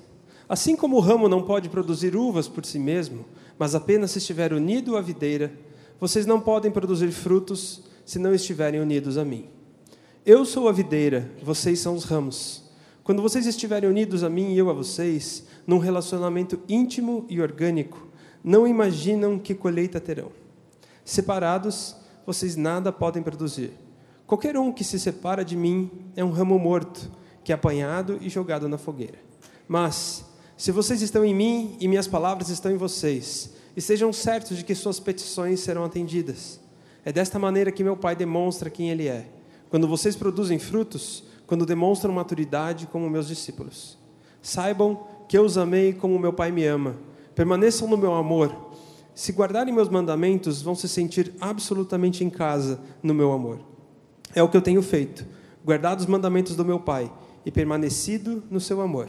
Assim 0.49 0.77
como 0.77 0.97
o 0.99 1.01
ramo 1.01 1.29
não 1.29 1.43
pode 1.43 1.69
produzir 1.69 2.15
uvas 2.15 2.47
por 2.47 2.65
si 2.65 2.79
mesmo, 2.79 3.25
mas 3.59 3.75
apenas 3.75 4.13
se 4.13 4.19
estiver 4.19 4.53
unido 4.53 4.97
à 4.97 5.01
videira, 5.01 5.53
vocês 5.99 6.27
não 6.27 6.41
podem 6.41 6.71
produzir 6.71 7.11
frutos 7.11 7.83
se 8.07 8.21
não 8.21 8.33
estiverem 8.33 8.81
unidos 8.81 9.19
a 9.19 9.25
mim. 9.25 9.54
Eu 10.27 10.47
sou 10.47 10.71
a 10.71 10.73
videira, 10.73 11.31
vocês 11.43 11.81
são 11.81 11.95
os 11.95 12.05
ramos. 12.05 12.63
Quando 13.03 13.21
vocês 13.21 13.45
estiverem 13.45 13.91
unidos 13.91 14.25
a 14.25 14.31
mim 14.31 14.55
e 14.55 14.59
eu 14.59 14.71
a 14.71 14.73
vocês, 14.73 15.45
num 15.67 15.77
relacionamento 15.77 16.59
íntimo 16.67 17.27
e 17.29 17.43
orgânico, 17.43 18.09
não 18.43 18.67
imaginam 18.67 19.39
que 19.39 19.55
colheita 19.55 20.01
terão. 20.01 20.33
Separados, 21.05 21.95
vocês 22.25 22.57
nada 22.57 22.91
podem 22.91 23.23
produzir. 23.23 23.73
Qualquer 24.27 24.57
um 24.57 24.73
que 24.73 24.83
se 24.83 24.99
separa 24.99 25.45
de 25.45 25.59
mim 25.59 25.91
é 26.17 26.25
um 26.25 26.31
ramo 26.31 26.59
morto, 26.59 27.13
que 27.45 27.53
é 27.53 27.55
apanhado 27.55 28.19
e 28.23 28.31
jogado 28.31 28.67
na 28.67 28.79
fogueira. 28.79 29.19
Mas, 29.69 30.25
se 30.57 30.73
vocês 30.73 31.03
estão 31.03 31.23
em 31.23 31.35
mim 31.35 31.77
e 31.79 31.87
minhas 31.87 32.09
palavras 32.09 32.49
estão 32.49 32.73
em 32.73 32.79
vocês, 32.79 33.53
e 33.77 33.81
sejam 33.83 34.11
certos 34.11 34.57
de 34.57 34.65
que 34.65 34.75
suas 34.75 34.99
petições 34.99 35.61
serão 35.61 35.85
atendidas. 35.85 36.59
É 37.05 37.13
desta 37.13 37.39
maneira 37.39 37.71
que 37.71 37.85
meu 37.85 37.95
Pai 37.95 38.17
demonstra 38.17 38.71
quem 38.71 38.89
Ele 38.89 39.07
é 39.07 39.34
quando 39.75 39.89
vocês 39.89 40.15
produzem 40.15 40.57
frutos, 40.57 41.25
quando 41.49 41.67
demonstram 41.67 42.15
maturidade 42.15 42.87
como 42.87 43.11
meus 43.11 43.27
discípulos. 43.27 43.99
Saibam 44.41 45.05
que 45.29 45.37
eu 45.37 45.43
os 45.43 45.59
amei 45.59 45.93
como 45.93 46.17
meu 46.17 46.33
Pai 46.33 46.53
me 46.53 46.65
ama. 46.65 46.95
Permaneçam 47.35 47.89
no 47.89 47.97
meu 47.97 48.15
amor. 48.15 48.55
Se 49.17 49.33
guardarem 49.33 49.75
meus 49.75 49.89
mandamentos, 49.89 50.63
vão 50.63 50.77
se 50.77 50.89
sentir 50.89 51.35
absolutamente 51.41 52.23
em 52.23 52.31
casa 52.31 52.79
no 53.03 53.13
meu 53.13 53.33
amor. 53.33 53.59
É 54.33 54.41
o 54.45 54.49
que 54.49 54.57
eu 54.57 54.63
tenho 54.63 54.81
feito, 54.81 55.27
guardado 55.65 55.99
os 55.99 56.07
mandamentos 56.07 56.55
do 56.55 56.65
meu 56.65 56.79
Pai 56.79 57.13
e 57.45 57.51
permanecido 57.51 58.45
no 58.49 58.61
seu 58.61 58.81
amor. 58.81 59.09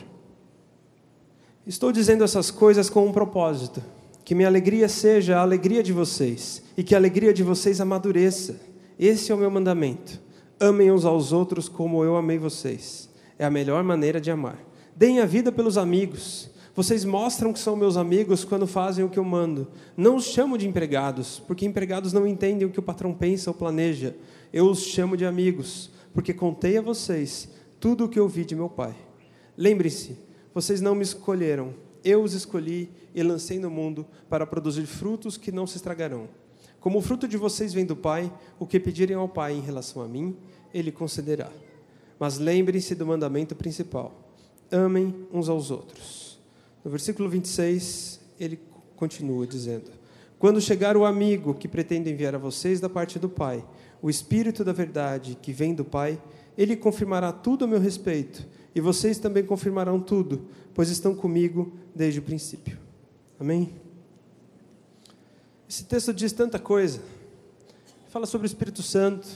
Estou 1.67 1.91
dizendo 1.91 2.23
essas 2.23 2.49
coisas 2.49 2.89
com 2.89 3.05
um 3.05 3.13
propósito: 3.13 3.83
que 4.23 4.33
minha 4.33 4.47
alegria 4.47 4.89
seja 4.89 5.37
a 5.37 5.43
alegria 5.43 5.83
de 5.83 5.93
vocês 5.93 6.63
e 6.75 6.81
que 6.81 6.95
a 6.95 6.97
alegria 6.97 7.31
de 7.31 7.43
vocês 7.43 7.79
amadureça. 7.79 8.59
Esse 8.97 9.31
é 9.31 9.35
o 9.35 9.37
meu 9.37 9.51
mandamento. 9.51 10.24
Amem 10.65 10.91
uns 10.91 11.05
aos 11.05 11.31
outros 11.31 11.69
como 11.69 12.03
eu 12.03 12.15
amei 12.15 12.39
vocês. 12.39 13.07
É 13.37 13.45
a 13.45 13.51
melhor 13.51 13.83
maneira 13.83 14.19
de 14.19 14.31
amar. 14.31 14.57
Deem 14.95 15.19
a 15.19 15.25
vida 15.27 15.51
pelos 15.51 15.77
amigos. 15.77 16.49
Vocês 16.73 17.05
mostram 17.05 17.53
que 17.53 17.59
são 17.59 17.75
meus 17.75 17.95
amigos 17.95 18.43
quando 18.43 18.65
fazem 18.65 19.05
o 19.05 19.09
que 19.09 19.19
eu 19.19 19.23
mando. 19.23 19.67
Não 19.95 20.15
os 20.15 20.23
chamo 20.23 20.57
de 20.57 20.67
empregados, 20.67 21.37
porque 21.37 21.67
empregados 21.67 22.13
não 22.13 22.25
entendem 22.25 22.67
o 22.67 22.71
que 22.71 22.79
o 22.79 22.83
patrão 22.83 23.13
pensa 23.13 23.51
ou 23.51 23.53
planeja. 23.53 24.15
Eu 24.51 24.65
os 24.65 24.81
chamo 24.81 25.15
de 25.15 25.23
amigos, 25.23 25.91
porque 26.15 26.33
contei 26.33 26.79
a 26.79 26.81
vocês 26.81 27.47
tudo 27.79 28.05
o 28.05 28.09
que 28.09 28.19
ouvi 28.19 28.43
de 28.43 28.55
meu 28.55 28.67
Pai. 28.67 28.95
Lembre-se, 29.55 30.17
vocês 30.51 30.81
não 30.81 30.95
me 30.95 31.03
escolheram, 31.03 31.75
eu 32.03 32.23
os 32.23 32.33
escolhi 32.33 32.89
e 33.13 33.21
lancei 33.21 33.59
no 33.59 33.69
mundo 33.69 34.03
para 34.27 34.47
produzir 34.47 34.87
frutos 34.87 35.37
que 35.37 35.51
não 35.51 35.67
se 35.67 35.75
estragarão. 35.77 36.27
Como 36.85 36.99
o 36.99 37.01
fruto 37.01 37.27
de 37.27 37.35
vocês 37.35 37.73
vem 37.73 37.83
do 37.83 37.95
Pai, 37.95 38.31
o 38.59 38.67
que 38.67 38.79
pedirem 38.79 39.15
ao 39.15 39.27
Pai 39.27 39.53
em 39.53 39.59
relação 39.59 40.03
a 40.03 40.07
mim, 40.07 40.37
Ele 40.75 40.91
concederá. 40.91 41.49
Mas 42.19 42.37
lembrem-se 42.37 42.95
do 42.95 43.05
mandamento 43.05 43.55
principal: 43.55 44.13
amem 44.69 45.15
uns 45.31 45.47
aos 45.47 45.71
outros. 45.71 46.37
No 46.83 46.91
versículo 46.91 47.29
26, 47.29 48.19
ele 48.37 48.59
continua 48.97 49.47
dizendo: 49.47 49.89
Quando 50.37 50.59
chegar 50.59 50.97
o 50.97 51.05
amigo 51.05 51.53
que 51.53 51.69
pretende 51.69 52.11
enviar 52.11 52.35
a 52.35 52.37
vocês 52.37 52.81
da 52.81 52.89
parte 52.89 53.17
do 53.17 53.29
Pai, 53.29 53.65
o 54.01 54.09
Espírito 54.09 54.65
da 54.65 54.73
Verdade 54.73 55.37
que 55.41 55.53
vem 55.53 55.73
do 55.73 55.85
Pai, 55.85 56.21
ele 56.57 56.75
confirmará 56.75 57.31
tudo 57.31 57.63
a 57.63 57.67
meu 57.67 57.79
respeito, 57.79 58.45
e 58.75 58.81
vocês 58.81 59.17
também 59.17 59.45
confirmarão 59.45 59.97
tudo, 59.97 60.45
pois 60.73 60.89
estão 60.89 61.15
comigo 61.15 61.71
desde 61.95 62.19
o 62.19 62.23
princípio. 62.23 62.77
Amém? 63.39 63.73
Esse 65.69 65.85
texto 65.85 66.13
diz 66.13 66.33
tanta 66.33 66.59
coisa. 66.59 67.01
Fala 68.09 68.25
sobre 68.25 68.45
o 68.45 68.49
Espírito 68.49 68.83
Santo, 68.83 69.27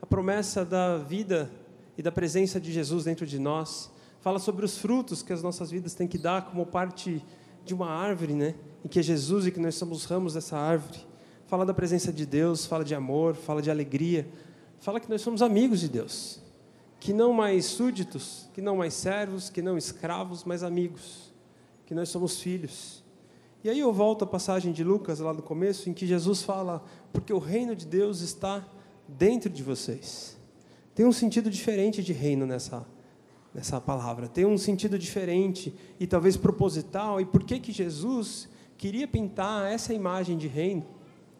a 0.00 0.06
promessa 0.06 0.64
da 0.64 0.98
vida 0.98 1.50
e 1.96 2.02
da 2.02 2.12
presença 2.12 2.60
de 2.60 2.72
Jesus 2.72 3.04
dentro 3.04 3.26
de 3.26 3.38
nós. 3.38 3.90
Fala 4.20 4.38
sobre 4.38 4.64
os 4.64 4.78
frutos 4.78 5.22
que 5.22 5.32
as 5.32 5.42
nossas 5.42 5.70
vidas 5.70 5.94
têm 5.94 6.06
que 6.06 6.18
dar 6.18 6.46
como 6.46 6.64
parte 6.66 7.24
de 7.64 7.74
uma 7.74 7.90
árvore, 7.90 8.34
né? 8.34 8.54
Em 8.84 8.88
que 8.88 8.98
é 8.98 9.02
Jesus 9.02 9.46
e 9.46 9.50
que 9.50 9.60
nós 9.60 9.74
somos 9.74 10.04
ramos 10.04 10.34
dessa 10.34 10.56
árvore. 10.56 10.98
Fala 11.46 11.64
da 11.64 11.74
presença 11.74 12.12
de 12.12 12.26
Deus, 12.26 12.66
fala 12.66 12.84
de 12.84 12.94
amor, 12.94 13.34
fala 13.34 13.60
de 13.60 13.70
alegria. 13.70 14.28
Fala 14.80 15.00
que 15.00 15.08
nós 15.08 15.20
somos 15.20 15.42
amigos 15.42 15.80
de 15.80 15.88
Deus. 15.88 16.40
Que 17.00 17.12
não 17.12 17.32
mais 17.32 17.64
súditos, 17.64 18.48
que 18.54 18.60
não 18.60 18.76
mais 18.76 18.94
servos, 18.94 19.50
que 19.50 19.62
não 19.62 19.76
escravos, 19.76 20.44
mas 20.44 20.62
amigos. 20.62 21.32
Que 21.86 21.94
nós 21.94 22.08
somos 22.08 22.40
filhos. 22.40 23.02
E 23.64 23.70
aí 23.70 23.80
eu 23.80 23.92
volto 23.92 24.24
à 24.24 24.26
passagem 24.26 24.72
de 24.72 24.84
Lucas, 24.84 25.18
lá 25.18 25.32
do 25.32 25.42
começo, 25.42 25.90
em 25.90 25.92
que 25.92 26.06
Jesus 26.06 26.42
fala: 26.42 26.84
porque 27.12 27.32
o 27.32 27.38
reino 27.38 27.74
de 27.74 27.86
Deus 27.86 28.20
está 28.20 28.64
dentro 29.08 29.48
de 29.48 29.62
vocês. 29.62 30.36
Tem 30.94 31.06
um 31.06 31.12
sentido 31.12 31.50
diferente 31.50 32.02
de 32.02 32.12
reino 32.12 32.44
nessa, 32.44 32.86
nessa 33.54 33.80
palavra, 33.80 34.28
tem 34.28 34.44
um 34.44 34.58
sentido 34.58 34.98
diferente 34.98 35.74
e 35.98 36.06
talvez 36.06 36.36
proposital. 36.36 37.20
E 37.20 37.24
por 37.24 37.42
que, 37.44 37.58
que 37.58 37.72
Jesus 37.72 38.48
queria 38.76 39.08
pintar 39.08 39.70
essa 39.72 39.94
imagem 39.94 40.36
de 40.36 40.46
reino 40.46 40.86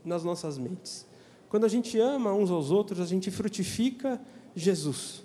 nas 0.05 0.25
nossas 0.25 0.57
mentes? 0.57 1.07
Quando 1.49 1.65
a 1.65 1.69
gente 1.69 1.99
ama 1.99 2.33
uns 2.33 2.51
aos 2.51 2.71
outros, 2.71 3.01
a 3.01 3.07
gente 3.07 3.31
frutifica 3.31 4.21
Jesus. 4.55 5.25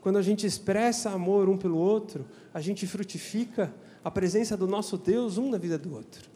Quando 0.00 0.18
a 0.18 0.22
gente 0.22 0.46
expressa 0.46 1.10
amor 1.10 1.48
um 1.48 1.56
pelo 1.56 1.78
outro, 1.78 2.26
a 2.52 2.60
gente 2.60 2.86
frutifica 2.86 3.74
a 4.04 4.10
presença 4.10 4.56
do 4.56 4.66
nosso 4.66 4.98
Deus 4.98 5.38
um 5.38 5.48
na 5.48 5.56
vida 5.56 5.78
do 5.78 5.94
outro. 5.94 6.28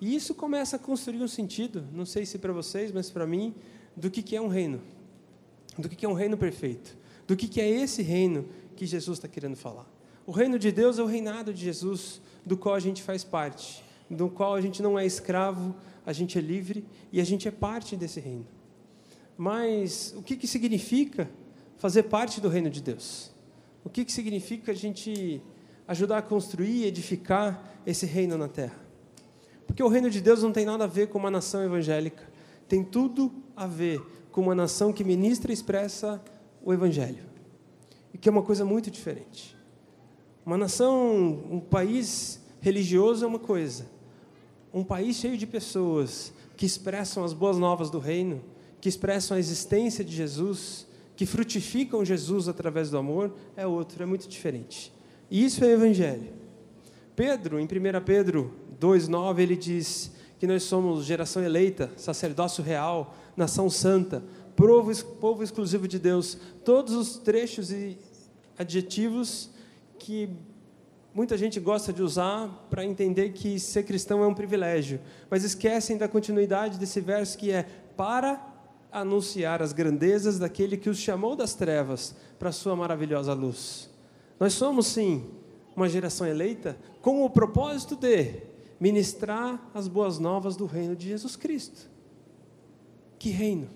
E 0.00 0.14
isso 0.14 0.34
começa 0.34 0.76
a 0.76 0.78
construir 0.78 1.22
um 1.22 1.28
sentido, 1.28 1.84
não 1.92 2.04
sei 2.04 2.26
se 2.26 2.38
para 2.38 2.52
vocês, 2.52 2.90
mas 2.92 3.08
para 3.08 3.26
mim, 3.26 3.54
do 3.96 4.10
que, 4.10 4.22
que 4.22 4.36
é 4.36 4.40
um 4.40 4.48
reino. 4.48 4.80
Do 5.78 5.88
que, 5.88 5.96
que 5.96 6.06
é 6.06 6.08
um 6.08 6.14
reino 6.14 6.36
perfeito. 6.36 6.96
Do 7.26 7.36
que, 7.36 7.48
que 7.48 7.60
é 7.60 7.68
esse 7.68 8.02
reino 8.02 8.46
que 8.76 8.86
Jesus 8.86 9.18
está 9.18 9.28
querendo 9.28 9.56
falar. 9.56 9.86
O 10.26 10.32
reino 10.32 10.58
de 10.58 10.70
Deus 10.70 10.98
é 10.98 11.02
o 11.02 11.06
reinado 11.06 11.52
de 11.52 11.64
Jesus, 11.64 12.20
do 12.44 12.56
qual 12.56 12.74
a 12.74 12.80
gente 12.80 13.02
faz 13.02 13.24
parte, 13.24 13.82
do 14.10 14.28
qual 14.28 14.54
a 14.54 14.60
gente 14.60 14.82
não 14.82 14.98
é 14.98 15.06
escravo, 15.06 15.74
a 16.04 16.12
gente 16.12 16.38
é 16.38 16.40
livre 16.40 16.84
e 17.12 17.20
a 17.20 17.24
gente 17.24 17.48
é 17.48 17.50
parte 17.50 17.96
desse 17.96 18.20
reino. 18.20 18.46
Mas 19.36 20.14
o 20.16 20.22
que, 20.22 20.36
que 20.36 20.46
significa 20.46 21.30
fazer 21.76 22.04
parte 22.04 22.40
do 22.40 22.48
reino 22.48 22.70
de 22.70 22.82
Deus? 22.82 23.30
O 23.84 23.88
que, 23.88 24.04
que 24.04 24.12
significa 24.12 24.72
a 24.72 24.74
gente 24.74 25.42
ajudar 25.86 26.18
a 26.18 26.22
construir 26.22 26.84
edificar 26.84 27.62
esse 27.86 28.06
reino 28.06 28.36
na 28.36 28.48
terra. 28.48 28.76
Porque 29.66 29.82
o 29.82 29.88
reino 29.88 30.10
de 30.10 30.20
Deus 30.20 30.42
não 30.42 30.52
tem 30.52 30.64
nada 30.64 30.84
a 30.84 30.88
ver 30.88 31.08
com 31.08 31.18
uma 31.18 31.30
nação 31.30 31.62
evangélica, 31.62 32.22
tem 32.68 32.84
tudo 32.84 33.32
a 33.54 33.66
ver 33.66 34.00
com 34.30 34.40
uma 34.40 34.54
nação 34.54 34.92
que 34.92 35.04
ministra 35.04 35.50
e 35.50 35.54
expressa 35.54 36.22
o 36.62 36.72
evangelho. 36.72 37.24
E 38.12 38.18
que 38.18 38.28
é 38.28 38.32
uma 38.32 38.42
coisa 38.42 38.64
muito 38.64 38.90
diferente. 38.90 39.56
Uma 40.44 40.56
nação, 40.58 41.44
um 41.50 41.60
país 41.60 42.40
religioso 42.60 43.24
é 43.24 43.28
uma 43.28 43.38
coisa. 43.38 43.86
Um 44.72 44.84
país 44.84 45.16
cheio 45.16 45.36
de 45.36 45.46
pessoas 45.46 46.32
que 46.56 46.66
expressam 46.66 47.24
as 47.24 47.32
boas 47.32 47.58
novas 47.58 47.90
do 47.90 47.98
reino, 47.98 48.42
que 48.80 48.88
expressam 48.88 49.36
a 49.36 49.40
existência 49.40 50.04
de 50.04 50.14
Jesus, 50.14 50.86
que 51.16 51.26
frutificam 51.26 52.04
Jesus 52.04 52.48
através 52.48 52.90
do 52.90 52.98
amor, 52.98 53.34
é 53.56 53.66
outro, 53.66 54.02
é 54.02 54.06
muito 54.06 54.28
diferente. 54.28 54.92
Isso 55.30 55.64
é 55.64 55.72
evangelho. 55.72 56.32
Pedro, 57.14 57.58
em 57.58 57.64
1 57.64 57.68
Pedro 58.04 58.52
2,9, 58.78 59.38
ele 59.38 59.56
diz 59.56 60.12
que 60.38 60.46
nós 60.46 60.62
somos 60.62 61.04
geração 61.04 61.42
eleita, 61.42 61.90
sacerdócio 61.96 62.62
real, 62.62 63.14
nação 63.36 63.70
santa, 63.70 64.22
povo, 64.54 65.04
povo 65.04 65.42
exclusivo 65.42 65.86
de 65.88 65.98
Deus. 65.98 66.36
Todos 66.64 66.94
os 66.94 67.16
trechos 67.18 67.70
e 67.70 67.98
adjetivos 68.58 69.50
que 69.98 70.28
muita 71.14 71.36
gente 71.36 71.58
gosta 71.58 71.92
de 71.92 72.02
usar 72.02 72.66
para 72.68 72.84
entender 72.84 73.30
que 73.30 73.58
ser 73.58 73.84
cristão 73.84 74.22
é 74.22 74.26
um 74.26 74.34
privilégio, 74.34 75.00
mas 75.30 75.44
esquecem 75.44 75.96
da 75.96 76.08
continuidade 76.08 76.78
desse 76.78 77.00
verso 77.00 77.38
que 77.38 77.50
é 77.50 77.66
para 77.96 78.54
anunciar 78.92 79.62
as 79.62 79.72
grandezas 79.72 80.38
daquele 80.38 80.76
que 80.76 80.88
os 80.88 80.98
chamou 80.98 81.36
das 81.36 81.54
trevas 81.54 82.14
para 82.38 82.50
a 82.50 82.52
sua 82.52 82.76
maravilhosa 82.76 83.32
luz. 83.32 83.90
Nós 84.38 84.52
somos, 84.52 84.86
sim, 84.86 85.24
uma 85.74 85.88
geração 85.88 86.26
eleita 86.26 86.76
com 87.00 87.24
o 87.24 87.30
propósito 87.30 87.96
de 87.96 88.55
ministrar 88.78 89.70
as 89.72 89.88
boas 89.88 90.18
novas 90.18 90.56
do 90.56 90.66
reino 90.66 90.94
de 90.94 91.08
Jesus 91.08 91.36
Cristo. 91.36 91.88
Que 93.18 93.30
reino? 93.30 93.68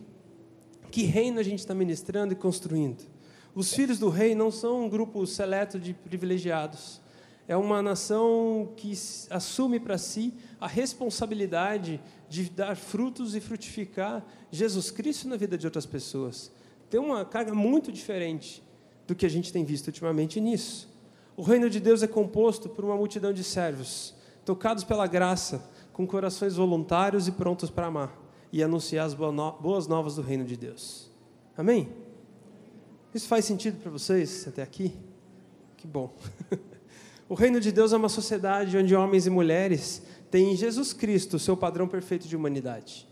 Que 0.91 1.03
reino 1.03 1.39
a 1.39 1.43
gente 1.43 1.61
está 1.61 1.75
ministrando 1.75 2.33
e 2.33 2.37
construindo? 2.37 3.09
Os 3.55 3.73
filhos 3.73 3.99
do 3.99 4.09
rei 4.09 4.35
não 4.35 4.51
são 4.51 4.85
um 4.85 4.89
grupo 4.89 5.27
seleto 5.27 5.79
de 5.79 5.93
privilegiados. 5.93 7.01
É 7.49 7.57
uma 7.57 7.83
nação 7.83 8.73
que 8.77 8.93
assume 9.29 9.81
para 9.81 9.99
si 9.99 10.33
a 10.61 10.69
responsabilidade 10.69 12.01
de 12.29 12.49
dar 12.49 12.77
frutos 12.77 13.35
e 13.35 13.41
frutificar 13.41 14.25
Jesus 14.53 14.91
Cristo 14.91 15.27
na 15.27 15.37
vida 15.37 15.59
de 15.59 15.67
outras 15.67 15.85
pessoas. 15.85 16.53
Tem 16.89 17.01
uma 17.01 17.25
carga 17.25 17.53
muito 17.53 17.91
diferente 17.91 18.63
do 19.07 19.17
que 19.17 19.27
a 19.27 19.29
gente 19.29 19.53
tem 19.53 19.65
visto 19.65 19.89
ultimamente 19.89 20.41
nisso. 20.41 20.89
O 21.37 21.43
reino 21.43 21.69
de 21.69 21.81
Deus 21.81 22.03
é 22.03 22.07
composto 22.07 22.69
por 22.69 22.85
uma 22.85 22.97
multidão 22.97 23.33
de 23.33 23.43
servos, 23.43 24.15
tocados 24.51 24.83
pela 24.83 25.07
graça, 25.07 25.71
com 25.93 26.05
corações 26.05 26.57
voluntários 26.57 27.29
e 27.29 27.31
prontos 27.31 27.71
para 27.71 27.87
amar 27.87 28.21
e 28.53 28.65
anunciar 28.65 29.07
as 29.07 29.15
boas 29.15 29.87
novas 29.87 30.17
do 30.17 30.23
reino 30.23 30.45
de 30.45 30.57
Deus. 30.57 31.09
Amém? 31.57 31.89
Isso 33.15 33.29
faz 33.29 33.45
sentido 33.45 33.81
para 33.81 33.93
vocês 33.93 34.49
até 34.49 34.61
aqui? 34.61 34.93
Que 35.77 35.87
bom. 35.87 36.13
o 37.29 37.35
reino 37.35 37.61
de 37.61 37.71
Deus 37.71 37.93
é 37.93 37.97
uma 37.97 38.09
sociedade 38.09 38.77
onde 38.77 38.93
homens 38.93 39.25
e 39.29 39.31
mulheres 39.31 40.03
têm 40.33 40.53
em 40.53 40.57
Jesus 40.57 40.93
Cristo 40.93 41.37
o 41.37 41.39
seu 41.39 41.57
padrão 41.57 41.87
perfeito 41.87 42.27
de 42.27 42.35
humanidade 42.35 43.07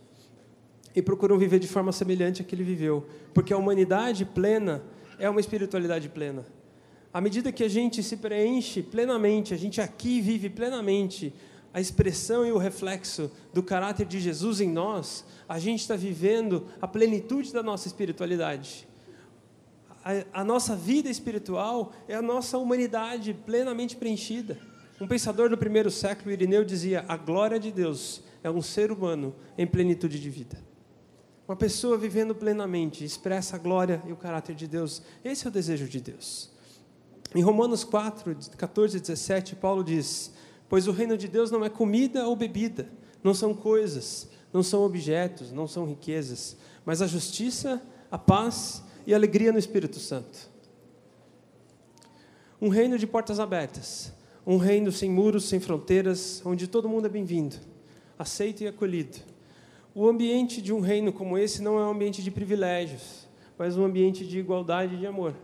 e 0.92 1.00
procuram 1.00 1.38
viver 1.38 1.60
de 1.60 1.68
forma 1.68 1.92
semelhante 1.92 2.42
à 2.42 2.44
que 2.44 2.52
ele 2.52 2.64
viveu, 2.64 3.06
porque 3.32 3.52
a 3.52 3.56
humanidade 3.56 4.24
plena 4.24 4.82
é 5.20 5.30
uma 5.30 5.38
espiritualidade 5.38 6.08
plena. 6.08 6.44
À 7.12 7.20
medida 7.20 7.50
que 7.50 7.64
a 7.64 7.68
gente 7.68 8.02
se 8.02 8.16
preenche 8.16 8.82
plenamente, 8.82 9.54
a 9.54 9.56
gente 9.56 9.80
aqui 9.80 10.20
vive 10.20 10.50
plenamente 10.50 11.32
a 11.72 11.80
expressão 11.80 12.46
e 12.46 12.52
o 12.52 12.58
reflexo 12.58 13.30
do 13.52 13.62
caráter 13.62 14.06
de 14.06 14.20
Jesus 14.20 14.60
em 14.60 14.70
nós, 14.70 15.24
a 15.48 15.58
gente 15.58 15.80
está 15.80 15.96
vivendo 15.96 16.66
a 16.80 16.88
plenitude 16.88 17.52
da 17.52 17.62
nossa 17.62 17.86
espiritualidade. 17.86 18.86
A, 20.04 20.40
a, 20.40 20.44
nossa 20.44 20.74
vida 20.74 21.08
espiritual 21.08 21.92
é 22.06 22.14
a 22.14 22.22
nossa 22.22 22.58
humanidade 22.58 23.34
plenamente 23.34 23.96
preenchida. 23.96 24.58
Um 25.00 25.06
pensador 25.06 25.48
do 25.48 25.56
primeiro 25.56 25.90
século, 25.90 26.30
Irineu, 26.30 26.64
dizia: 26.64 27.04
a 27.06 27.16
glória 27.16 27.58
de 27.58 27.70
Deus 27.70 28.22
é 28.42 28.50
um 28.50 28.62
ser 28.62 28.90
humano 28.90 29.34
em 29.56 29.66
plenitude 29.66 30.18
de 30.20 30.30
vida. 30.30 30.58
Uma 31.46 31.56
pessoa 31.56 31.96
vivendo 31.96 32.34
plenamente, 32.34 33.04
expressa 33.04 33.56
a 33.56 33.58
glória 33.58 34.02
e 34.06 34.12
o 34.12 34.16
caráter 34.16 34.54
de 34.54 34.66
Deus. 34.66 35.02
Esse 35.24 35.46
é 35.46 35.48
o 35.48 35.52
desejo 35.52 35.88
de 35.88 36.00
Deus. 36.00 36.57
Em 37.34 37.42
Romanos 37.42 37.84
4, 37.84 38.36
14 38.56 38.96
e 38.96 39.00
17, 39.00 39.56
Paulo 39.56 39.84
diz: 39.84 40.32
Pois 40.68 40.86
o 40.86 40.92
reino 40.92 41.16
de 41.16 41.28
Deus 41.28 41.50
não 41.50 41.64
é 41.64 41.68
comida 41.68 42.26
ou 42.26 42.34
bebida, 42.34 42.88
não 43.22 43.34
são 43.34 43.54
coisas, 43.54 44.28
não 44.52 44.62
são 44.62 44.82
objetos, 44.82 45.52
não 45.52 45.66
são 45.66 45.84
riquezas, 45.84 46.56
mas 46.84 47.02
a 47.02 47.06
justiça, 47.06 47.82
a 48.10 48.18
paz 48.18 48.82
e 49.06 49.12
a 49.12 49.16
alegria 49.16 49.52
no 49.52 49.58
Espírito 49.58 49.98
Santo. 49.98 50.50
Um 52.60 52.68
reino 52.68 52.98
de 52.98 53.06
portas 53.06 53.38
abertas, 53.38 54.12
um 54.46 54.56
reino 54.56 54.90
sem 54.90 55.10
muros, 55.10 55.44
sem 55.48 55.60
fronteiras, 55.60 56.42
onde 56.44 56.66
todo 56.66 56.88
mundo 56.88 57.06
é 57.06 57.10
bem-vindo, 57.10 57.56
aceito 58.18 58.62
e 58.62 58.66
acolhido 58.66 59.18
o 60.00 60.08
ambiente 60.08 60.62
de 60.62 60.72
um 60.72 60.78
reino 60.78 61.12
como 61.12 61.36
esse 61.36 61.60
não 61.60 61.76
é 61.76 61.84
um 61.84 61.90
ambiente 61.90 62.22
de 62.22 62.30
privilégios, 62.30 63.26
mas 63.58 63.76
um 63.76 63.84
ambiente 63.84 64.24
de 64.24 64.38
igualdade 64.38 64.94
e 64.94 64.98
de 64.98 65.08
amor. 65.08 65.34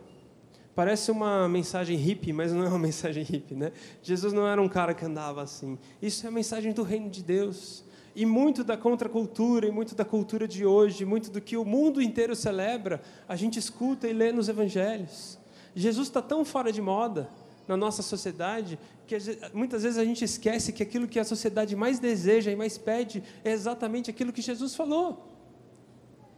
Parece 0.74 1.10
uma 1.10 1.48
mensagem 1.48 1.96
hippie, 1.96 2.32
mas 2.32 2.52
não 2.52 2.64
é 2.64 2.68
uma 2.68 2.78
mensagem 2.80 3.22
hippie, 3.22 3.54
né? 3.54 3.72
Jesus 4.02 4.32
não 4.32 4.46
era 4.46 4.60
um 4.60 4.68
cara 4.68 4.92
que 4.92 5.04
andava 5.04 5.42
assim. 5.42 5.78
Isso 6.02 6.26
é 6.26 6.28
a 6.28 6.32
mensagem 6.32 6.72
do 6.72 6.82
reino 6.82 7.08
de 7.08 7.22
Deus. 7.22 7.84
E 8.16 8.24
muito 8.24 8.62
da 8.62 8.76
contracultura, 8.76 9.66
e 9.66 9.72
muito 9.72 9.94
da 9.94 10.04
cultura 10.04 10.46
de 10.46 10.64
hoje, 10.64 11.04
muito 11.04 11.30
do 11.30 11.40
que 11.40 11.56
o 11.56 11.64
mundo 11.64 12.00
inteiro 12.00 12.34
celebra, 12.36 13.02
a 13.28 13.34
gente 13.34 13.58
escuta 13.58 14.06
e 14.06 14.12
lê 14.12 14.30
nos 14.30 14.48
evangelhos. 14.48 15.38
Jesus 15.74 16.08
está 16.08 16.22
tão 16.22 16.44
fora 16.44 16.70
de 16.70 16.80
moda 16.80 17.28
na 17.66 17.76
nossa 17.76 18.02
sociedade 18.02 18.78
que 19.06 19.16
muitas 19.52 19.82
vezes 19.82 19.98
a 19.98 20.04
gente 20.04 20.24
esquece 20.24 20.72
que 20.72 20.82
aquilo 20.82 21.08
que 21.08 21.18
a 21.18 21.24
sociedade 21.24 21.74
mais 21.74 21.98
deseja 21.98 22.50
e 22.50 22.56
mais 22.56 22.78
pede 22.78 23.22
é 23.44 23.50
exatamente 23.50 24.10
aquilo 24.10 24.32
que 24.32 24.40
Jesus 24.40 24.74
falou. 24.74 25.33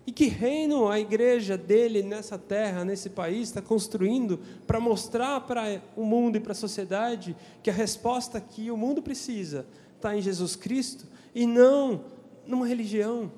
E 0.07 0.12
que 0.12 0.26
reino 0.26 0.88
a 0.88 1.00
igreja 1.00 1.59
dele 1.59 2.02
nessa 2.02 2.38
terra, 2.38 2.84
nesse 2.84 3.11
país, 3.11 3.48
está 3.48 3.61
construindo 3.61 4.38
para 4.66 4.78
mostrar 4.78 5.40
para 5.40 5.82
o 5.96 6.04
mundo 6.04 6.36
e 6.36 6.40
para 6.40 6.52
a 6.52 6.54
sociedade 6.54 7.36
que 7.62 7.70
a 7.70 7.72
resposta 7.72 8.40
que 8.40 8.70
o 8.70 8.76
mundo 8.76 9.02
precisa 9.02 9.66
está 9.96 10.16
em 10.16 10.22
Jesus 10.22 10.54
Cristo 10.54 11.07
e 11.34 11.46
não 11.46 12.04
numa 12.46 12.66
religião? 12.66 13.32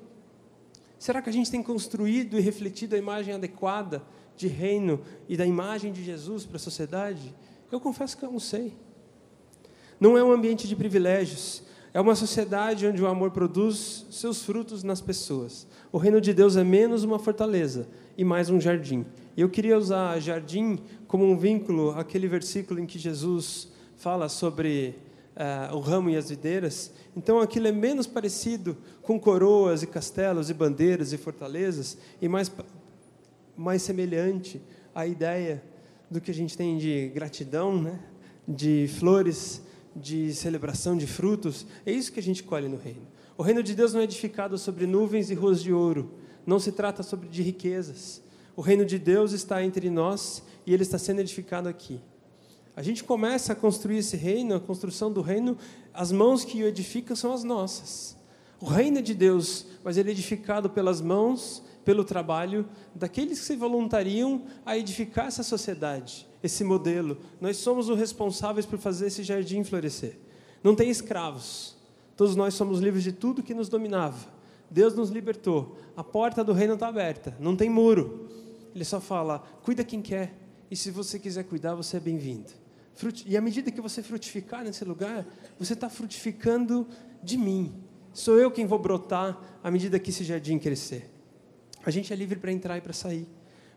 Será 0.99 1.21
que 1.21 1.29
a 1.29 1.33
gente 1.33 1.49
tem 1.49 1.63
construído 1.63 2.37
e 2.37 2.41
refletido 2.41 2.95
a 2.95 2.99
imagem 2.99 3.33
adequada 3.33 4.03
de 4.35 4.47
reino 4.47 5.01
e 5.27 5.35
da 5.35 5.45
imagem 5.45 5.91
de 5.91 6.03
Jesus 6.03 6.45
para 6.45 6.57
a 6.57 6.59
sociedade? 6.59 7.33
Eu 7.71 7.79
confesso 7.79 8.17
que 8.17 8.23
eu 8.23 8.31
não 8.31 8.39
sei. 8.39 8.73
Não 9.99 10.17
é 10.17 10.23
um 10.23 10.31
ambiente 10.31 10.67
de 10.67 10.75
privilégios, 10.75 11.63
é 11.93 11.99
uma 11.99 12.15
sociedade 12.15 12.85
onde 12.85 13.01
o 13.01 13.07
amor 13.07 13.31
produz 13.31 14.05
seus 14.11 14.43
frutos 14.43 14.83
nas 14.83 15.01
pessoas. 15.01 15.67
O 15.91 15.97
reino 15.97 16.21
de 16.21 16.33
Deus 16.33 16.55
é 16.55 16.63
menos 16.63 17.03
uma 17.03 17.17
fortaleza 17.17 17.87
e 18.15 18.23
mais 18.23 18.49
um 18.49 18.61
jardim. 18.61 19.05
E 19.35 19.41
eu 19.41 19.49
queria 19.49 19.77
usar 19.77 20.19
jardim 20.19 20.77
como 21.07 21.25
um 21.25 21.37
vínculo 21.37 21.91
àquele 21.91 22.27
versículo 22.27 22.79
em 22.79 22.85
que 22.85 22.99
Jesus 22.99 23.69
fala 23.95 24.29
sobre 24.29 24.95
uh, 25.35 25.75
o 25.75 25.79
ramo 25.79 26.11
e 26.11 26.15
as 26.15 26.29
videiras. 26.29 26.91
Então 27.17 27.39
aquilo 27.39 27.67
é 27.67 27.71
menos 27.71 28.05
parecido 28.05 28.77
com 29.01 29.19
coroas 29.19 29.81
e 29.81 29.87
castelos 29.87 30.49
e 30.49 30.53
bandeiras 30.53 31.11
e 31.11 31.17
fortalezas 31.17 31.97
e 32.21 32.27
mais, 32.27 32.51
mais 33.57 33.81
semelhante 33.81 34.61
à 34.93 35.07
ideia 35.07 35.63
do 36.09 36.21
que 36.21 36.29
a 36.29 36.33
gente 36.33 36.55
tem 36.55 36.77
de 36.77 37.09
gratidão, 37.09 37.81
né? 37.81 37.99
de 38.47 38.89
flores 38.99 39.61
de 39.95 40.33
celebração 40.33 40.97
de 40.97 41.07
frutos, 41.07 41.65
é 41.85 41.91
isso 41.91 42.11
que 42.11 42.19
a 42.19 42.23
gente 42.23 42.43
colhe 42.43 42.67
no 42.67 42.77
reino. 42.77 43.07
O 43.37 43.43
reino 43.43 43.63
de 43.63 43.73
Deus 43.73 43.93
não 43.93 44.01
é 44.01 44.03
edificado 44.03 44.57
sobre 44.57 44.85
nuvens 44.85 45.29
e 45.29 45.33
ruas 45.33 45.61
de 45.61 45.73
ouro, 45.73 46.13
não 46.45 46.59
se 46.59 46.71
trata 46.71 47.03
sobre 47.03 47.27
de 47.27 47.41
riquezas. 47.41 48.21
O 48.55 48.61
reino 48.61 48.85
de 48.85 48.99
Deus 48.99 49.31
está 49.31 49.63
entre 49.63 49.89
nós 49.89 50.43
e 50.65 50.73
ele 50.73 50.83
está 50.83 50.97
sendo 50.97 51.21
edificado 51.21 51.69
aqui. 51.69 52.01
A 52.75 52.81
gente 52.81 53.03
começa 53.03 53.53
a 53.53 53.55
construir 53.55 53.97
esse 53.97 54.15
reino, 54.15 54.55
a 54.55 54.59
construção 54.59 55.11
do 55.11 55.21
reino, 55.21 55.57
as 55.93 56.11
mãos 56.11 56.45
que 56.45 56.63
o 56.63 56.67
edificam 56.67 57.15
são 57.15 57.33
as 57.33 57.43
nossas. 57.43 58.15
O 58.59 58.65
reino 58.65 58.99
é 58.99 59.01
de 59.01 59.13
Deus, 59.13 59.65
mas 59.83 59.97
ele 59.97 60.09
é 60.09 60.11
edificado 60.11 60.69
pelas 60.69 61.01
mãos, 61.01 61.63
pelo 61.83 62.03
trabalho 62.03 62.67
daqueles 62.93 63.39
que 63.39 63.45
se 63.45 63.55
voluntariam 63.55 64.43
a 64.65 64.77
edificar 64.77 65.27
essa 65.27 65.43
sociedade 65.43 66.28
esse 66.43 66.63
modelo. 66.63 67.17
Nós 67.39 67.57
somos 67.57 67.89
os 67.89 67.97
responsáveis 67.97 68.65
por 68.65 68.79
fazer 68.79 69.07
esse 69.07 69.23
jardim 69.23 69.63
florescer. 69.63 70.17
Não 70.63 70.75
tem 70.75 70.89
escravos. 70.89 71.75
Todos 72.15 72.35
nós 72.35 72.53
somos 72.53 72.79
livres 72.79 73.03
de 73.03 73.11
tudo 73.11 73.43
que 73.43 73.53
nos 73.53 73.69
dominava. 73.69 74.27
Deus 74.69 74.93
nos 74.93 75.09
libertou. 75.09 75.77
A 75.95 76.03
porta 76.03 76.43
do 76.43 76.53
reino 76.53 76.73
está 76.75 76.87
aberta. 76.87 77.35
Não 77.39 77.55
tem 77.55 77.69
muro. 77.69 78.29
Ele 78.75 78.85
só 78.85 78.99
fala: 78.99 79.39
cuida 79.63 79.83
quem 79.83 80.01
quer. 80.01 80.33
E 80.69 80.75
se 80.75 80.91
você 80.91 81.17
quiser 81.17 81.43
cuidar, 81.43 81.75
você 81.75 81.97
é 81.97 81.99
bem-vindo. 81.99 82.51
E 83.25 83.37
à 83.37 83.41
medida 83.41 83.71
que 83.71 83.81
você 83.81 84.03
frutificar 84.03 84.63
nesse 84.63 84.83
lugar, 84.83 85.25
você 85.57 85.73
está 85.73 85.89
frutificando 85.89 86.87
de 87.23 87.37
mim. 87.37 87.73
Sou 88.13 88.37
eu 88.37 88.51
quem 88.51 88.65
vou 88.65 88.77
brotar 88.77 89.39
à 89.63 89.71
medida 89.71 89.97
que 89.97 90.09
esse 90.09 90.23
jardim 90.23 90.59
crescer. 90.59 91.09
A 91.85 91.91
gente 91.91 92.11
é 92.11 92.15
livre 92.15 92.37
para 92.37 92.51
entrar 92.51 92.77
e 92.77 92.81
para 92.81 92.93
sair. 92.93 93.27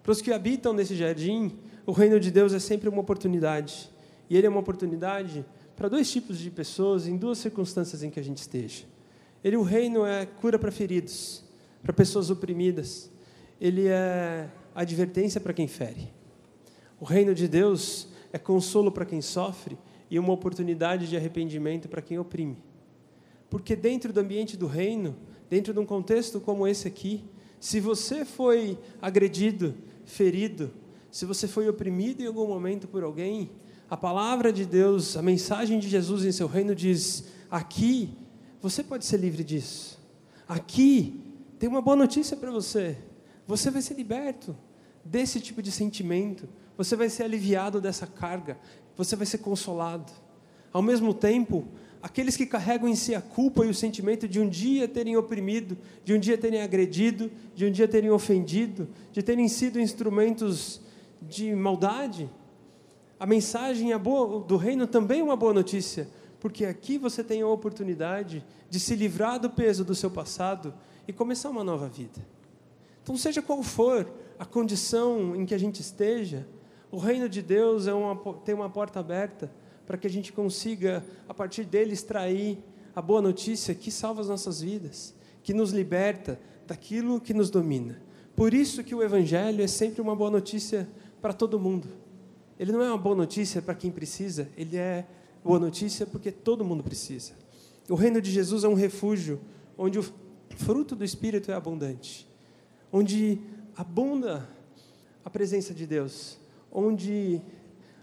Para 0.02 0.12
os 0.12 0.20
que 0.20 0.32
habitam 0.32 0.72
nesse 0.72 0.96
jardim, 0.96 1.56
o 1.86 1.92
reino 1.92 2.18
de 2.18 2.30
Deus 2.30 2.52
é 2.52 2.58
sempre 2.58 2.88
uma 2.88 3.00
oportunidade. 3.00 3.90
E 4.28 4.36
ele 4.36 4.46
é 4.46 4.50
uma 4.50 4.60
oportunidade 4.60 5.44
para 5.76 5.88
dois 5.88 6.10
tipos 6.10 6.38
de 6.38 6.50
pessoas 6.50 7.06
em 7.06 7.16
duas 7.16 7.38
circunstâncias 7.38 8.02
em 8.02 8.10
que 8.10 8.18
a 8.18 8.22
gente 8.22 8.38
esteja. 8.38 8.84
Ele, 9.44 9.56
o 9.56 9.62
reino 9.62 10.04
é 10.04 10.26
cura 10.26 10.58
para 10.58 10.70
feridos, 10.70 11.44
para 11.82 11.92
pessoas 11.92 12.30
oprimidas. 12.30 13.10
Ele 13.60 13.86
é 13.88 14.48
advertência 14.74 15.40
para 15.40 15.52
quem 15.52 15.68
fere. 15.68 16.12
O 17.00 17.04
reino 17.04 17.34
de 17.34 17.46
Deus 17.46 18.08
é 18.32 18.38
consolo 18.38 18.90
para 18.90 19.04
quem 19.04 19.20
sofre 19.20 19.76
e 20.10 20.18
uma 20.18 20.32
oportunidade 20.32 21.08
de 21.08 21.16
arrependimento 21.16 21.88
para 21.88 22.02
quem 22.02 22.18
oprime. 22.18 22.56
Porque 23.50 23.76
dentro 23.76 24.12
do 24.12 24.20
ambiente 24.20 24.56
do 24.56 24.66
reino, 24.66 25.16
dentro 25.48 25.72
de 25.72 25.78
um 25.78 25.86
contexto 25.86 26.40
como 26.40 26.66
esse 26.66 26.88
aqui, 26.88 27.24
se 27.60 27.78
você 27.78 28.24
foi 28.24 28.78
agredido, 29.00 29.74
ferido, 30.04 30.70
se 31.10 31.24
você 31.24 31.46
foi 31.46 31.68
oprimido 31.68 32.22
em 32.22 32.26
algum 32.26 32.46
momento 32.46 32.88
por 32.88 33.02
alguém, 33.02 33.50
a 33.88 33.96
palavra 33.96 34.52
de 34.52 34.64
Deus, 34.64 35.16
a 35.16 35.22
mensagem 35.22 35.78
de 35.78 35.88
Jesus 35.88 36.24
em 36.24 36.32
seu 36.32 36.46
reino 36.46 36.74
diz: 36.74 37.24
aqui 37.50 38.16
você 38.62 38.82
pode 38.82 39.04
ser 39.04 39.18
livre 39.18 39.42
disso. 39.42 40.00
Aqui 40.48 41.20
tem 41.58 41.68
uma 41.68 41.82
boa 41.82 41.96
notícia 41.96 42.36
para 42.36 42.50
você. 42.50 42.96
Você 43.46 43.70
vai 43.70 43.82
ser 43.82 43.94
liberto 43.94 44.56
desse 45.04 45.40
tipo 45.40 45.60
de 45.60 45.72
sentimento. 45.72 46.48
Você 46.76 46.94
vai 46.94 47.10
ser 47.10 47.24
aliviado 47.24 47.80
dessa 47.80 48.06
carga. 48.06 48.56
Você 48.96 49.16
vai 49.16 49.26
ser 49.26 49.38
consolado. 49.38 50.12
Ao 50.72 50.80
mesmo 50.80 51.12
tempo, 51.12 51.66
aqueles 52.02 52.36
que 52.36 52.44
carregam 52.44 52.88
em 52.88 52.96
si 52.96 53.14
a 53.14 53.22
culpa 53.22 53.64
e 53.64 53.68
o 53.68 53.74
sentimento 53.74 54.26
de 54.26 54.40
um 54.40 54.48
dia 54.48 54.88
terem 54.88 55.16
oprimido, 55.16 55.78
de 56.04 56.12
um 56.12 56.18
dia 56.18 56.36
terem 56.36 56.60
agredido, 56.60 57.30
de 57.54 57.64
um 57.64 57.70
dia 57.70 57.86
terem 57.86 58.10
ofendido, 58.10 58.88
de 59.12 59.22
terem 59.22 59.48
sido 59.48 59.78
instrumentos 59.78 60.80
de 61.22 61.54
maldade, 61.54 62.28
a 63.22 63.26
mensagem 63.26 63.90
do 64.48 64.56
reino 64.56 64.84
também 64.84 65.20
é 65.20 65.22
uma 65.22 65.36
boa 65.36 65.54
notícia, 65.54 66.08
porque 66.40 66.64
aqui 66.64 66.98
você 66.98 67.22
tem 67.22 67.40
a 67.40 67.46
oportunidade 67.46 68.44
de 68.68 68.80
se 68.80 68.96
livrar 68.96 69.38
do 69.38 69.48
peso 69.48 69.84
do 69.84 69.94
seu 69.94 70.10
passado 70.10 70.74
e 71.06 71.12
começar 71.12 71.48
uma 71.50 71.62
nova 71.62 71.88
vida. 71.88 72.20
Então, 73.00 73.16
seja 73.16 73.40
qual 73.40 73.62
for 73.62 74.12
a 74.40 74.44
condição 74.44 75.36
em 75.36 75.46
que 75.46 75.54
a 75.54 75.58
gente 75.58 75.80
esteja, 75.80 76.44
o 76.90 76.98
reino 76.98 77.28
de 77.28 77.40
Deus 77.40 77.86
é 77.86 77.94
uma, 77.94 78.16
tem 78.44 78.56
uma 78.56 78.68
porta 78.68 78.98
aberta 78.98 79.48
para 79.86 79.98
que 79.98 80.06
a 80.06 80.10
gente 80.10 80.32
consiga, 80.32 81.04
a 81.28 81.34
partir 81.34 81.64
dele, 81.64 81.92
extrair 81.92 82.58
a 82.94 83.02
boa 83.02 83.22
notícia 83.22 83.74
que 83.74 83.90
salva 83.90 84.20
as 84.20 84.28
nossas 84.28 84.60
vidas, 84.60 85.14
que 85.42 85.52
nos 85.52 85.72
liberta 85.72 86.38
daquilo 86.66 87.20
que 87.20 87.34
nos 87.34 87.50
domina. 87.50 88.00
Por 88.36 88.54
isso 88.54 88.82
que 88.82 88.94
o 88.94 89.02
Evangelho 89.02 89.62
é 89.62 89.66
sempre 89.66 90.00
uma 90.00 90.16
boa 90.16 90.30
notícia 90.30 90.88
para 91.20 91.32
todo 91.32 91.58
mundo. 91.58 91.88
Ele 92.58 92.72
não 92.72 92.82
é 92.82 92.88
uma 92.88 92.98
boa 92.98 93.16
notícia 93.16 93.60
para 93.60 93.74
quem 93.74 93.90
precisa, 93.90 94.48
ele 94.56 94.76
é 94.76 95.06
boa 95.42 95.58
notícia 95.58 96.06
porque 96.06 96.30
todo 96.30 96.64
mundo 96.64 96.82
precisa. 96.82 97.32
O 97.88 97.94
reino 97.94 98.20
de 98.20 98.30
Jesus 98.30 98.64
é 98.64 98.68
um 98.68 98.74
refúgio 98.74 99.40
onde 99.76 99.98
o 99.98 100.04
fruto 100.56 100.94
do 100.94 101.04
Espírito 101.04 101.50
é 101.50 101.54
abundante, 101.54 102.28
onde 102.92 103.40
abunda 103.76 104.48
a 105.24 105.30
presença 105.30 105.74
de 105.74 105.86
Deus, 105.86 106.38
onde 106.70 107.40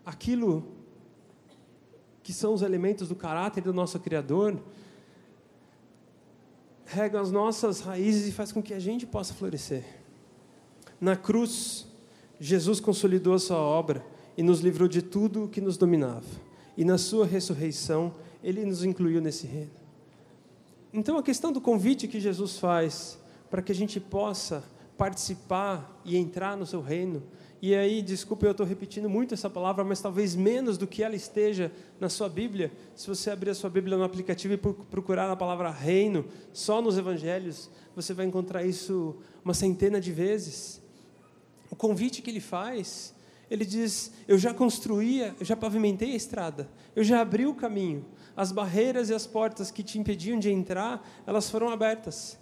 aquilo 0.06 0.66
que 2.30 2.34
são 2.34 2.54
os 2.54 2.62
elementos 2.62 3.08
do 3.08 3.16
caráter 3.16 3.64
do 3.64 3.74
nosso 3.74 4.00
Criador 4.00 4.56
rega 6.86 7.20
as 7.20 7.32
nossas 7.32 7.80
raízes 7.80 8.28
e 8.28 8.32
faz 8.32 8.52
com 8.52 8.62
que 8.62 8.72
a 8.72 8.80
gente 8.80 9.08
possa 9.08 9.34
florescer. 9.34 9.84
Na 11.02 11.16
cruz, 11.16 11.88
Jesus 12.40 12.80
consolidou 12.80 13.34
a 13.34 13.40
sua 13.40 13.58
obra 13.58 14.06
e 14.38 14.44
nos 14.44 14.60
livrou 14.60 14.88
de 14.88 15.02
tudo 15.02 15.46
o 15.46 15.48
que 15.48 15.60
nos 15.60 15.76
dominava. 15.76 16.28
E 16.78 16.86
na 16.86 17.00
sua 17.00 17.26
ressurreição, 17.26 18.14
ele 18.44 18.64
nos 18.64 18.84
incluiu 18.84 19.20
nesse 19.20 19.48
reino. 19.48 19.72
Então, 20.94 21.18
a 21.18 21.24
questão 21.24 21.52
do 21.52 21.60
convite 21.60 22.08
que 22.08 22.20
Jesus 22.20 22.60
faz 22.60 23.18
para 23.50 23.64
que 23.64 23.72
a 23.72 23.76
gente 23.76 24.00
possa 24.00 24.64
participar 24.96 26.00
e 26.06 26.16
entrar 26.16 26.56
no 26.56 26.68
seu 26.68 26.80
reino, 26.80 27.24
e 27.62 27.76
aí, 27.76 28.02
desculpe, 28.02 28.46
eu 28.46 28.52
estou 28.52 28.66
repetindo 28.66 29.10
muito 29.10 29.34
essa 29.34 29.50
palavra, 29.50 29.84
mas 29.84 30.02
talvez 30.02 30.36
menos 30.36 30.78
do 30.78 30.88
que 30.88 31.04
ela 31.04 31.16
esteja 31.16 31.72
na 32.00 32.08
sua 32.08 32.30
Bíblia. 32.30 32.72
Se 32.96 33.08
você 33.08 33.30
abrir 33.30 33.50
a 33.50 33.56
sua 33.56 33.70
Bíblia 33.70 33.98
no 33.98 34.04
aplicativo 34.04 34.54
e 34.54 34.58
procurar 34.58 35.30
a 35.30 35.36
palavra 35.36 35.70
reino, 35.70 36.26
só 36.54 36.82
nos 36.82 36.98
evangelhos, 36.98 37.70
você 37.96 38.14
vai 38.14 38.26
encontrar 38.26 38.64
isso 38.64 39.18
uma 39.44 39.54
centena 39.54 40.00
de 40.00 40.12
vezes 40.12 40.82
o 41.70 41.76
convite 41.76 42.22
que 42.22 42.30
ele 42.30 42.40
faz, 42.40 43.14
ele 43.50 43.66
diz: 43.66 44.12
Eu 44.28 44.38
já 44.38 44.54
construía, 44.54 45.36
eu 45.40 45.46
já 45.46 45.56
pavimentei 45.56 46.14
a 46.14 46.16
estrada, 46.16 46.70
eu 46.96 47.04
já 47.04 47.22
abri 47.22 47.46
o 47.46 47.54
caminho, 47.54 48.06
as 48.36 48.52
barreiras 48.52 49.10
e 49.10 49.14
as 49.14 49.28
portas 49.28 49.70
que 49.70 49.84
te 49.84 50.00
impediam 50.00 50.40
de 50.40 50.50
entrar, 50.50 51.08
elas 51.26 51.50
foram 51.50 51.70
abertas. 51.70 52.38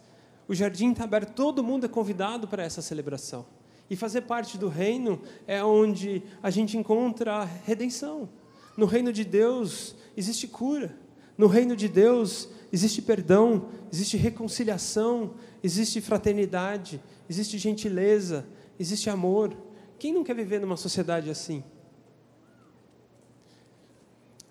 O 0.47 0.55
jardim 0.55 0.91
está 0.91 1.03
aberto, 1.03 1.33
todo 1.33 1.63
mundo 1.63 1.85
é 1.85 1.89
convidado 1.89 2.47
para 2.47 2.63
essa 2.63 2.81
celebração. 2.81 3.45
E 3.89 3.95
fazer 3.95 4.21
parte 4.21 4.57
do 4.57 4.67
reino 4.67 5.21
é 5.45 5.63
onde 5.63 6.21
a 6.43 6.49
gente 6.49 6.77
encontra 6.77 7.43
redenção. 7.43 8.29
No 8.75 8.85
reino 8.85 9.13
de 9.13 9.23
Deus 9.23 9.95
existe 10.15 10.47
cura. 10.47 10.95
No 11.37 11.47
reino 11.47 11.75
de 11.75 11.87
Deus 11.87 12.49
existe 12.71 13.01
perdão, 13.01 13.69
existe 13.91 14.17
reconciliação, 14.17 15.35
existe 15.63 16.01
fraternidade, 16.01 17.01
existe 17.29 17.57
gentileza, 17.57 18.45
existe 18.79 19.09
amor. 19.09 19.55
Quem 19.97 20.13
não 20.13 20.23
quer 20.23 20.35
viver 20.35 20.59
numa 20.59 20.77
sociedade 20.77 21.29
assim? 21.29 21.63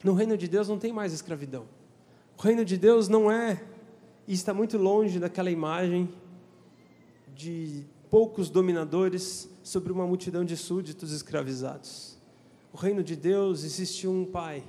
No 0.02 0.14
reino 0.14 0.36
de 0.36 0.48
Deus 0.48 0.68
não 0.68 0.78
tem 0.78 0.92
mais 0.92 1.12
escravidão. 1.12 1.66
O 2.38 2.42
reino 2.42 2.64
de 2.64 2.76
Deus 2.76 3.08
não 3.08 3.30
é, 3.30 3.62
e 4.26 4.34
está 4.34 4.52
muito 4.52 4.76
longe 4.76 5.18
daquela 5.18 5.50
imagem 5.50 6.08
de 7.34 7.84
poucos 8.10 8.48
dominadores 8.48 9.48
sobre 9.62 9.92
uma 9.92 10.06
multidão 10.06 10.44
de 10.44 10.56
súditos 10.56 11.12
escravizados. 11.12 12.16
O 12.72 12.76
reino 12.76 13.02
de 13.02 13.16
Deus 13.16 13.64
existe 13.64 14.06
um 14.06 14.24
pai 14.24 14.62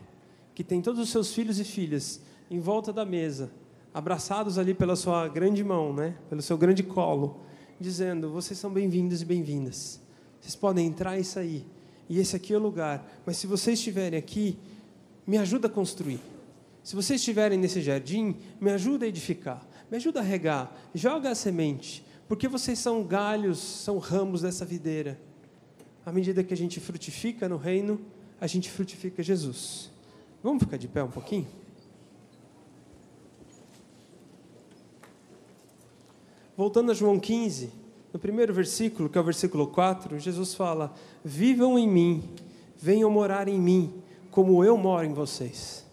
que 0.56 0.64
tem 0.64 0.82
todos 0.82 1.02
os 1.02 1.10
seus 1.10 1.34
filhos 1.34 1.60
e 1.60 1.64
filhas 1.64 2.22
em 2.50 2.60
volta 2.60 2.92
da 2.92 3.06
mesa, 3.06 3.52
abraçados 3.94 4.58
ali 4.58 4.74
pela 4.74 4.96
sua 4.96 5.28
grande 5.28 5.64
mão, 5.64 5.94
né? 5.94 6.16
pelo 6.30 6.42
seu 6.42 6.58
grande 6.58 6.82
colo, 6.84 7.42
dizendo: 7.80 8.32
Vocês 8.32 8.58
são 8.58 8.72
bem-vindos 8.72 9.22
e 9.22 9.26
bem-vindas. 9.26 10.02
Vocês 10.40 10.56
podem 10.56 10.88
entrar 10.88 11.20
e 11.20 11.24
sair. 11.24 11.66
E 12.10 12.20
esse 12.20 12.36
aqui 12.36 12.54
é 12.54 12.58
o 12.58 12.62
lugar. 12.62 13.06
Mas 13.26 13.38
se 13.38 13.46
vocês 13.46 13.78
estiverem 13.78 14.18
aqui, 14.18 14.58
me 15.26 15.38
ajuda 15.38 15.68
a 15.68 15.70
construir. 15.70 16.22
Se 16.82 16.96
vocês 16.96 17.20
estiverem 17.20 17.60
nesse 17.60 17.82
jardim, 17.82 18.38
me 18.62 18.72
ajuda 18.72 19.06
a 19.06 19.10
edificar. 19.10 19.68
Me 19.92 19.98
ajuda 19.98 20.22
a 20.22 20.24
regar. 20.24 20.74
Joga 20.96 21.32
a 21.32 21.36
semente. 21.36 22.07
Porque 22.28 22.48
vocês 22.48 22.78
são 22.80 23.04
galhos, 23.04 23.60
são 23.60 23.98
ramos 23.98 24.42
dessa 24.42 24.66
videira. 24.66 25.20
À 26.06 26.12
medida 26.12 26.44
que 26.44 26.54
a 26.54 26.58
gente 26.58 26.80
frutifica 26.80 27.48
no 27.48 27.58
reino, 27.58 28.00
a 28.40 28.48
gente 28.48 28.70
frutifica 28.70 29.24
Jesus. 29.24 29.90
Vamos 30.44 30.64
ficar 30.64 30.78
de 30.78 30.88
pé 30.88 31.04
um 31.04 31.10
pouquinho? 31.10 31.48
Voltando 36.56 36.92
a 36.92 36.94
João 36.94 37.20
15, 37.20 37.72
no 38.12 38.20
primeiro 38.20 38.54
versículo, 38.54 39.10
que 39.10 39.18
é 39.18 39.22
o 39.22 39.24
versículo 39.24 39.68
4, 39.68 40.20
Jesus 40.20 40.54
fala: 40.54 40.94
Vivam 41.24 41.78
em 41.78 41.88
mim, 41.88 42.24
venham 42.78 43.10
morar 43.12 43.48
em 43.48 43.60
mim, 43.60 43.94
como 44.32 44.64
eu 44.64 44.78
moro 44.78 45.06
em 45.06 45.14
vocês. 45.14 45.86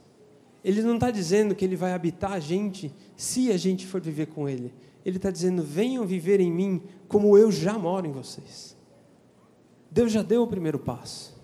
Ele 0.64 0.80
não 0.82 0.95
está 0.95 1.11
dizendo 1.11 1.55
que 1.55 1.64
ele 1.64 1.76
vai 1.76 1.93
habitar 1.93 2.32
a 2.32 2.41
gente 2.41 2.91
se 3.16 3.53
a 3.53 3.57
gente 3.59 3.87
for 3.87 4.01
viver 4.01 4.26
com 4.28 4.49
ele. 4.49 4.72
Ele 5.05 5.16
está 5.16 5.30
dizendo: 5.30 5.62
venham 5.62 6.07
viver 6.07 6.40
em 6.40 6.50
mim 6.50 6.82
como 7.09 7.36
eu 7.36 7.50
já 7.50 7.78
moro 7.78 8.07
em 8.07 8.12
vocês. 8.12 8.76
Deus 9.90 10.11
já 10.11 10.22
deu 10.22 10.42
o 10.42 10.48
primeiro 10.48 10.78
passo. 10.78 11.34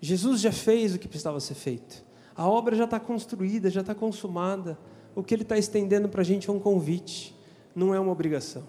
Jesus 0.00 0.40
já 0.40 0.52
fez 0.52 0.94
o 0.94 0.98
que 0.98 1.08
precisava 1.08 1.38
ser 1.40 1.54
feito. 1.54 2.04
A 2.34 2.48
obra 2.48 2.74
já 2.74 2.84
está 2.84 2.98
construída, 2.98 3.68
já 3.68 3.82
está 3.82 3.94
consumada. 3.94 4.78
O 5.14 5.22
que 5.22 5.34
ele 5.34 5.42
está 5.42 5.58
estendendo 5.58 6.08
para 6.08 6.22
a 6.22 6.24
gente 6.24 6.48
é 6.48 6.52
um 6.52 6.58
convite 6.58 7.38
não 7.74 7.94
é 7.94 8.00
uma 8.00 8.12
obrigação. 8.12 8.64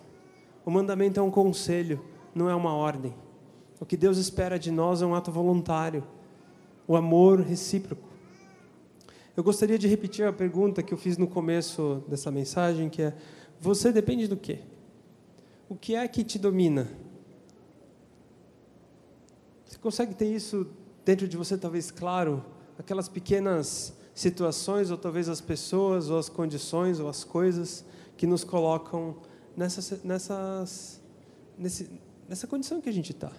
O 0.66 0.72
mandamento 0.72 1.20
é 1.20 1.24
um 1.24 1.32
conselho, 1.32 2.04
não 2.34 2.50
é 2.50 2.56
uma 2.56 2.74
ordem. 2.74 3.14
O 3.80 3.86
que 3.86 3.98
Deus 3.98 4.18
espera 4.18 4.60
de 4.60 4.72
nós 4.72 5.02
é 5.02 5.06
um 5.06 5.16
ato 5.16 5.32
voluntário, 5.32 6.04
o 6.88 6.96
amor 6.96 7.42
recíproco. 7.42 8.10
Eu 9.36 9.44
gostaria 9.44 9.78
de 9.78 9.88
repetir 9.88 10.26
a 10.26 10.34
pergunta 10.34 10.84
que 10.84 10.94
eu 10.94 10.98
fiz 10.98 11.18
no 11.18 11.28
começo 11.28 12.04
dessa 12.08 12.30
mensagem, 12.30 12.90
que 12.90 13.02
é: 13.02 13.16
você 13.62 13.92
depende 13.92 14.28
do 14.28 14.36
quê? 14.36 14.60
O 15.70 15.76
que 15.76 15.94
é 15.94 16.08
que 16.08 16.24
te 16.24 16.40
domina? 16.40 16.90
Você 19.68 19.78
consegue 19.78 20.16
ter 20.16 20.26
isso 20.26 20.66
dentro 21.06 21.28
de 21.28 21.38
você, 21.38 21.56
talvez 21.56 21.92
claro, 21.92 22.44
aquelas 22.78 23.08
pequenas 23.08 23.94
situações, 24.16 24.90
ou 24.90 24.98
talvez 24.98 25.30
as 25.30 25.40
pessoas, 25.40 26.10
ou 26.10 26.18
as 26.18 26.28
condições, 26.28 27.00
ou 27.00 27.08
as 27.08 27.24
coisas 27.24 27.86
que 28.18 28.26
nos 28.26 28.44
colocam 28.44 29.16
nessas, 29.56 30.04
nessas, 30.04 31.00
nesse, 31.56 31.88
nessa 32.28 32.48
condição 32.48 32.82
que 32.82 32.90
a 32.90 32.94
gente 32.94 33.12
está. 33.12 33.32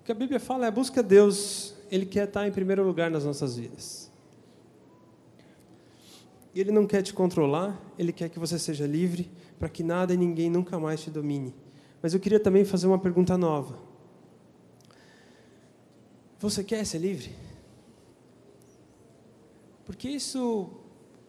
O 0.00 0.04
que 0.04 0.12
a 0.12 0.14
Bíblia 0.14 0.38
fala 0.38 0.66
é: 0.66 0.70
busca 0.70 1.02
Deus, 1.02 1.74
Ele 1.90 2.04
quer 2.04 2.28
estar 2.28 2.46
em 2.46 2.52
primeiro 2.52 2.84
lugar 2.84 3.10
nas 3.10 3.24
nossas 3.24 3.56
vidas. 3.56 4.07
Ele 6.60 6.72
não 6.72 6.86
quer 6.86 7.02
te 7.02 7.12
controlar, 7.12 7.80
Ele 7.98 8.12
quer 8.12 8.28
que 8.28 8.38
você 8.38 8.58
seja 8.58 8.86
livre, 8.86 9.30
para 9.58 9.68
que 9.68 9.82
nada 9.82 10.12
e 10.12 10.16
ninguém 10.16 10.50
nunca 10.50 10.78
mais 10.78 11.00
te 11.00 11.10
domine. 11.10 11.54
Mas 12.02 12.14
eu 12.14 12.20
queria 12.20 12.40
também 12.40 12.64
fazer 12.64 12.86
uma 12.86 12.98
pergunta 12.98 13.38
nova. 13.38 13.78
Você 16.40 16.64
quer 16.64 16.84
ser 16.84 16.98
livre? 16.98 17.32
Porque 19.84 20.08
isso 20.08 20.70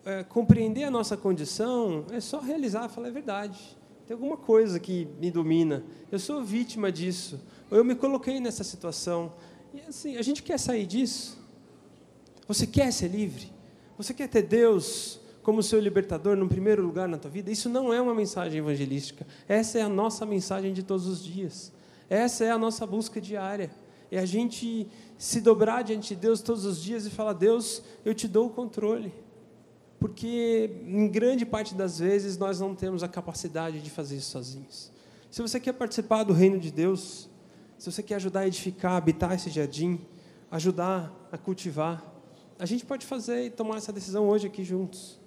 é, 0.06 0.24
compreender 0.24 0.84
a 0.84 0.92
nossa 0.92 1.16
condição 1.16 2.06
é 2.12 2.20
só 2.20 2.40
realizar, 2.40 2.90
falar 2.90 3.10
a 3.10 3.12
verdade. 3.12 3.78
Tem 4.08 4.16
alguma 4.16 4.38
coisa 4.38 4.80
que 4.80 5.08
me 5.20 5.30
domina. 5.30 5.84
Eu 6.12 6.18
sou 6.18 6.44
vítima 6.44 6.92
disso. 6.92 7.40
Ou 7.70 7.78
eu 7.78 7.86
me 7.86 7.94
coloquei 7.94 8.40
nessa 8.40 8.64
situação. 8.64 9.34
E 9.74 9.82
assim, 9.82 10.18
a 10.18 10.22
gente 10.24 10.42
quer 10.42 10.60
sair 10.60 10.88
disso. 10.88 11.38
Você 12.48 12.66
quer 12.66 12.92
ser 12.92 13.10
livre? 13.10 13.59
Você 14.00 14.14
quer 14.14 14.30
ter 14.30 14.43
Deus 14.43 15.20
como 15.43 15.62
seu 15.62 15.80
libertador 15.80 16.36
no 16.36 16.47
primeiro 16.47 16.82
lugar 16.82 17.08
na 17.08 17.18
tua 17.18 17.30
vida? 17.30 17.52
Isso 17.52 17.70
não 17.70 17.93
é 17.93 18.02
uma 18.02 18.16
mensagem 18.16 18.60
evangelística. 18.60 19.28
Essa 19.47 19.78
é 19.78 19.82
a 19.82 19.89
nossa 19.89 20.26
mensagem 20.26 20.74
de 20.74 20.82
todos 20.82 21.06
os 21.06 21.24
dias. 21.24 21.72
Essa 22.10 22.45
é 22.45 22.50
a 22.52 22.58
nossa 22.58 22.88
busca 22.88 23.20
diária. 23.20 23.70
É 24.10 24.18
a 24.18 24.26
gente 24.26 24.88
se 25.18 25.41
dobrar 25.41 25.84
diante 25.84 26.16
de 26.16 26.22
Deus 26.22 26.41
todos 26.41 26.66
os 26.66 26.82
dias 26.82 27.06
e 27.06 27.10
falar: 27.10 27.34
Deus, 27.34 27.84
eu 28.04 28.16
te 28.16 28.28
dou 28.28 28.47
o 28.47 28.50
controle 28.50 29.14
porque 30.00 30.82
em 30.88 31.08
grande 31.10 31.45
parte 31.45 31.76
das 31.76 32.00
vezes 32.00 32.38
nós 32.38 32.60
não 32.60 32.74
temos 32.74 33.04
a 33.04 33.08
capacidade 33.08 33.82
de 33.82 33.89
fazer 33.89 34.16
isso 34.16 34.32
sozinhos. 34.32 34.91
Se 35.30 35.41
você 35.41 35.60
quer 35.60 35.74
participar 35.74 36.24
do 36.24 36.32
reino 36.32 36.58
de 36.58 36.72
Deus, 36.72 37.30
se 37.78 37.91
você 37.91 38.02
quer 38.02 38.16
ajudar 38.16 38.41
a 38.41 38.47
edificar, 38.47 38.93
habitar 38.93 39.34
esse 39.34 39.50
jardim, 39.50 40.00
ajudar 40.50 41.14
a 41.32 41.38
cultivar, 41.38 42.09
a 42.60 42.66
gente 42.66 42.86
pode 42.86 43.05
fazer 43.05 43.45
e 43.45 43.49
tomar 43.49 43.78
essa 43.78 43.91
decisão 43.91 44.28
hoje 44.30 44.45
aqui 44.45 44.64
juntos. 44.64 45.20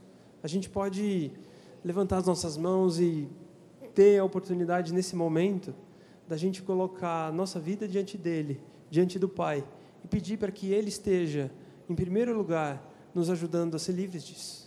A 0.43 0.47
gente 0.47 0.69
pode 0.69 1.33
levantar 1.85 2.19
as 2.19 2.27
nossas 2.27 2.57
mãos 2.57 3.01
e 3.01 3.29
ter 3.95 4.19
a 4.19 4.25
oportunidade 4.25 4.93
nesse 4.93 5.17
momento 5.17 5.75
da 6.29 6.37
gente 6.37 6.63
colocar 6.63 7.29
a 7.29 7.33
nossa 7.33 7.59
vida 7.59 7.89
diante 7.89 8.17
dele, 8.17 8.61
diante 8.91 9.19
do 9.19 9.29
Pai, 9.29 9.65
e 10.05 10.07
pedir 10.07 10.39
para 10.39 10.53
que 10.53 10.73
ele 10.73 10.89
esteja 10.89 11.51
em 11.89 11.95
primeiro 11.95 12.37
lugar 12.37 12.89
nos 13.15 13.29
ajudando 13.31 13.75
a 13.75 13.79
ser 13.79 13.93
livres 13.93 14.25
disso 14.25 14.63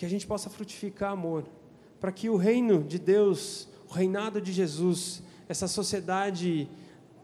que 0.00 0.06
a 0.06 0.08
gente 0.08 0.26
possa 0.26 0.48
frutificar 0.48 1.12
amor, 1.12 1.44
para 2.00 2.10
que 2.10 2.30
o 2.30 2.36
reino 2.38 2.82
de 2.82 2.98
Deus, 2.98 3.68
o 3.86 3.92
reinado 3.92 4.40
de 4.40 4.50
Jesus, 4.50 5.22
essa 5.46 5.68
sociedade 5.68 6.66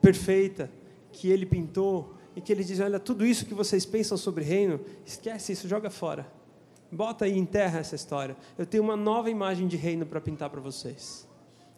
perfeita 0.03 0.71
que 1.11 1.31
ele 1.31 1.47
pintou 1.47 2.16
e 2.37 2.41
que 2.41 2.53
ele 2.53 2.63
diz: 2.63 2.79
olha, 2.79 3.01
tudo 3.01 3.27
isso 3.27 3.47
que 3.47 3.55
vocês 3.55 3.85
pensam 3.85 4.17
sobre 4.17 4.45
reino, 4.45 4.79
esquece 5.05 5.53
isso, 5.53 5.67
joga 5.67 5.91
fora. 5.91 6.31
Bota 6.93 7.25
aí, 7.25 7.37
enterra 7.37 7.81
essa 7.81 7.97
história. 7.97 8.37
Eu 8.57 8.65
tenho 8.65 8.85
uma 8.85 8.97
nova 8.97 9.29
imagem 9.29 9.67
de 9.67 9.77
reino 9.77 10.07
para 10.07 10.21
pintar 10.21 10.51
para 10.51 10.61
vocês. 10.61 11.27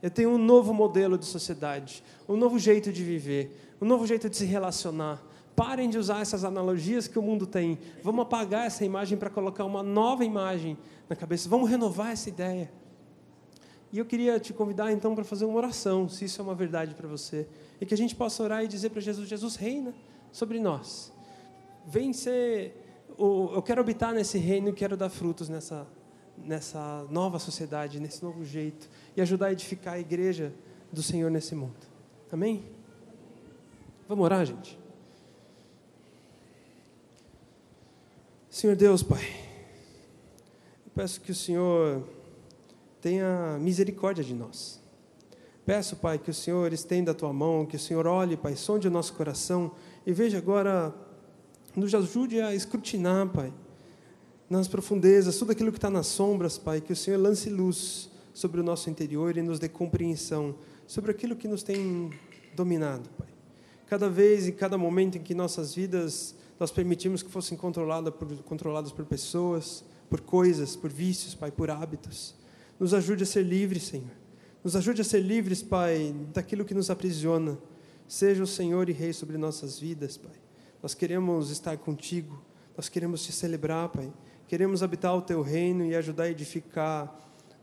Eu 0.02 0.10
tenho 0.10 0.30
um 0.30 0.38
novo 0.38 0.74
modelo 0.74 1.16
de 1.16 1.24
sociedade, 1.24 2.04
um 2.28 2.36
novo 2.36 2.58
jeito 2.58 2.92
de 2.92 3.02
viver, 3.02 3.74
um 3.80 3.86
novo 3.86 4.06
jeito 4.06 4.28
de 4.28 4.36
se 4.36 4.44
relacionar, 4.44 5.24
Parem 5.58 5.90
de 5.90 5.98
usar 5.98 6.20
essas 6.20 6.44
analogias 6.44 7.08
que 7.08 7.18
o 7.18 7.22
mundo 7.22 7.44
tem. 7.44 7.80
Vamos 8.00 8.22
apagar 8.22 8.68
essa 8.68 8.84
imagem 8.84 9.18
para 9.18 9.28
colocar 9.28 9.64
uma 9.64 9.82
nova 9.82 10.24
imagem 10.24 10.78
na 11.08 11.16
cabeça. 11.16 11.48
Vamos 11.48 11.68
renovar 11.68 12.12
essa 12.12 12.28
ideia. 12.28 12.70
E 13.92 13.98
eu 13.98 14.04
queria 14.04 14.38
te 14.38 14.52
convidar 14.52 14.92
então 14.92 15.16
para 15.16 15.24
fazer 15.24 15.46
uma 15.46 15.56
oração, 15.56 16.08
se 16.08 16.26
isso 16.26 16.40
é 16.40 16.44
uma 16.44 16.54
verdade 16.54 16.94
para 16.94 17.08
você. 17.08 17.48
E 17.80 17.84
que 17.84 17.92
a 17.92 17.96
gente 17.96 18.14
possa 18.14 18.40
orar 18.40 18.62
e 18.62 18.68
dizer 18.68 18.90
para 18.90 19.00
Jesus: 19.00 19.28
Jesus 19.28 19.56
reina 19.56 19.92
sobre 20.32 20.58
nós. 20.60 21.12
Vem 21.86 22.12
ser. 22.12 22.84
Eu 23.18 23.62
quero 23.62 23.80
habitar 23.80 24.14
nesse 24.14 24.38
reino 24.38 24.68
e 24.68 24.72
quero 24.72 24.96
dar 24.96 25.08
frutos 25.08 25.48
nessa, 25.48 25.86
nessa 26.36 27.04
nova 27.10 27.38
sociedade, 27.38 27.98
nesse 27.98 28.22
novo 28.22 28.44
jeito. 28.44 28.88
E 29.16 29.20
ajudar 29.20 29.46
a 29.46 29.52
edificar 29.52 29.94
a 29.94 30.00
igreja 30.00 30.52
do 30.92 31.02
Senhor 31.02 31.30
nesse 31.30 31.54
mundo. 31.54 31.86
Amém? 32.30 32.64
Vamos 34.08 34.24
orar, 34.24 34.44
gente? 34.44 34.78
Senhor 38.50 38.74
Deus, 38.74 39.02
Pai, 39.02 39.24
eu 40.86 40.90
peço 40.94 41.20
que 41.20 41.30
o 41.30 41.34
Senhor 41.34 42.02
tenha 43.00 43.58
misericórdia 43.60 44.24
de 44.24 44.34
nós. 44.34 44.80
Peço, 45.64 45.96
Pai, 45.96 46.18
que 46.18 46.30
o 46.30 46.34
Senhor 46.34 46.72
estenda 46.72 47.12
a 47.12 47.14
tua 47.14 47.32
mão, 47.32 47.66
que 47.66 47.76
o 47.76 47.78
Senhor 47.78 48.06
olhe, 48.06 48.36
Pai, 48.36 48.56
sonde 48.56 48.88
o 48.88 48.90
nosso 48.90 49.12
coração 49.12 49.70
e 50.08 50.12
veja 50.14 50.38
agora, 50.38 50.94
nos 51.76 51.94
ajude 51.94 52.40
a 52.40 52.54
escrutinar, 52.54 53.28
Pai, 53.28 53.52
nas 54.48 54.66
profundezas, 54.66 55.36
tudo 55.36 55.52
aquilo 55.52 55.70
que 55.70 55.76
está 55.76 55.90
nas 55.90 56.06
sombras, 56.06 56.56
Pai, 56.56 56.80
que 56.80 56.94
o 56.94 56.96
Senhor 56.96 57.20
lance 57.20 57.50
luz 57.50 58.08
sobre 58.32 58.58
o 58.58 58.64
nosso 58.64 58.88
interior 58.88 59.36
e 59.36 59.42
nos 59.42 59.58
dê 59.58 59.68
compreensão 59.68 60.54
sobre 60.86 61.10
aquilo 61.10 61.36
que 61.36 61.46
nos 61.46 61.62
tem 61.62 62.10
dominado, 62.56 63.06
Pai. 63.18 63.28
Cada 63.86 64.08
vez 64.08 64.48
e 64.48 64.52
cada 64.52 64.78
momento 64.78 65.18
em 65.18 65.22
que 65.22 65.34
nossas 65.34 65.74
vidas 65.74 66.34
nós 66.58 66.70
permitimos 66.70 67.22
que 67.22 67.30
fossem 67.30 67.58
controladas 67.58 68.14
por, 68.14 68.34
controladas 68.44 68.90
por 68.90 69.04
pessoas, 69.04 69.84
por 70.08 70.22
coisas, 70.22 70.74
por 70.74 70.88
vícios, 70.88 71.34
Pai, 71.34 71.50
por 71.50 71.70
hábitos. 71.70 72.34
Nos 72.80 72.94
ajude 72.94 73.24
a 73.24 73.26
ser 73.26 73.42
livres, 73.42 73.82
Senhor. 73.82 74.16
Nos 74.64 74.74
ajude 74.74 75.02
a 75.02 75.04
ser 75.04 75.20
livres, 75.20 75.60
Pai, 75.60 76.14
daquilo 76.32 76.64
que 76.64 76.72
nos 76.72 76.88
aprisiona. 76.88 77.58
Seja 78.08 78.42
o 78.42 78.46
Senhor 78.46 78.88
e 78.88 78.92
Rei 78.92 79.12
sobre 79.12 79.36
nossas 79.36 79.78
vidas, 79.78 80.16
Pai. 80.16 80.32
Nós 80.82 80.94
queremos 80.94 81.50
estar 81.50 81.76
contigo, 81.76 82.42
nós 82.74 82.88
queremos 82.88 83.22
te 83.22 83.32
celebrar, 83.32 83.90
Pai. 83.90 84.10
Queremos 84.46 84.82
habitar 84.82 85.14
o 85.14 85.20
teu 85.20 85.42
reino 85.42 85.84
e 85.84 85.94
ajudar 85.94 86.22
a 86.22 86.30
edificar 86.30 87.14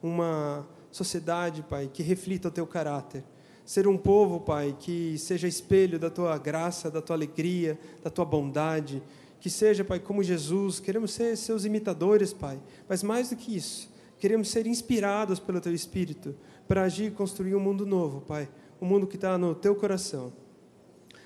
uma 0.03 0.67
sociedade, 0.91 1.63
Pai, 1.63 1.89
que 1.91 2.03
reflita 2.03 2.49
o 2.49 2.51
teu 2.51 2.67
caráter. 2.67 3.23
Ser 3.65 3.87
um 3.87 3.97
povo, 3.97 4.39
Pai, 4.39 4.77
que 4.79 5.17
seja 5.17 5.47
espelho 5.47 5.97
da 5.97 6.11
tua 6.11 6.37
graça, 6.37 6.91
da 6.91 7.01
tua 7.01 7.15
alegria, 7.15 7.79
da 8.03 8.11
tua 8.11 8.23
bondade. 8.23 9.01
Que 9.39 9.49
seja, 9.49 9.83
Pai, 9.83 9.99
como 9.99 10.21
Jesus. 10.21 10.79
Queremos 10.79 11.11
ser 11.11 11.35
seus 11.37 11.65
imitadores, 11.65 12.33
Pai. 12.33 12.61
Mas 12.87 13.01
mais 13.01 13.31
do 13.31 13.35
que 13.35 13.55
isso, 13.55 13.89
queremos 14.19 14.49
ser 14.49 14.67
inspirados 14.67 15.39
pelo 15.39 15.59
teu 15.59 15.73
Espírito 15.73 16.35
para 16.67 16.83
agir 16.83 17.05
e 17.05 17.11
construir 17.11 17.55
um 17.55 17.59
mundo 17.59 17.83
novo, 17.83 18.21
Pai. 18.21 18.47
Um 18.81 18.85
mundo 18.85 19.07
que 19.07 19.15
está 19.15 19.37
no 19.37 19.55
teu 19.55 19.75
coração. 19.75 20.33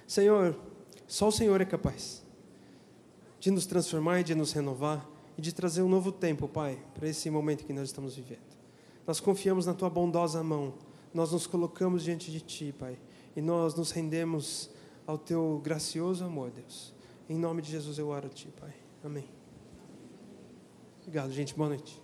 Senhor, 0.08 0.58
só 1.08 1.28
o 1.28 1.32
Senhor 1.32 1.60
é 1.62 1.66
capaz 1.66 2.24
de 3.40 3.52
nos 3.52 3.66
transformar 3.66 4.20
e 4.20 4.24
de 4.24 4.36
nos 4.36 4.52
renovar 4.52 5.08
e 5.38 5.42
de 5.42 5.54
trazer 5.54 5.82
um 5.82 5.90
novo 5.90 6.12
tempo, 6.12 6.48
Pai, 6.48 6.78
para 6.94 7.08
esse 7.08 7.30
momento 7.30 7.66
que 7.66 7.74
nós 7.74 7.90
estamos 7.90 8.16
vivendo. 8.16 8.40
Nós 9.08 9.20
confiamos 9.20 9.66
na 9.66 9.74
tua 9.74 9.90
bondosa 9.90 10.44
mão, 10.44 10.74
nós 11.14 11.32
nos 11.32 11.48
colocamos 11.48 12.04
diante 12.04 12.32
de 12.32 12.42
ti, 12.42 12.74
Pai, 12.78 12.98
e 13.36 13.42
nós 13.42 13.74
nos 13.74 13.92
rendemos 13.92 14.70
ao 15.08 15.18
teu 15.18 15.60
gracioso 15.64 16.24
amor, 16.24 16.52
Deus. 16.52 16.94
Em 17.28 17.38
nome 17.38 17.62
de 17.62 17.72
Jesus 17.72 17.98
eu 17.98 18.10
oro 18.10 18.28
a 18.28 18.30
ti, 18.30 18.50
Pai. 18.60 18.74
Amém. 19.04 19.30
Obrigado, 21.02 21.32
gente. 21.32 21.56
Boa 21.56 21.70
noite. 21.70 21.99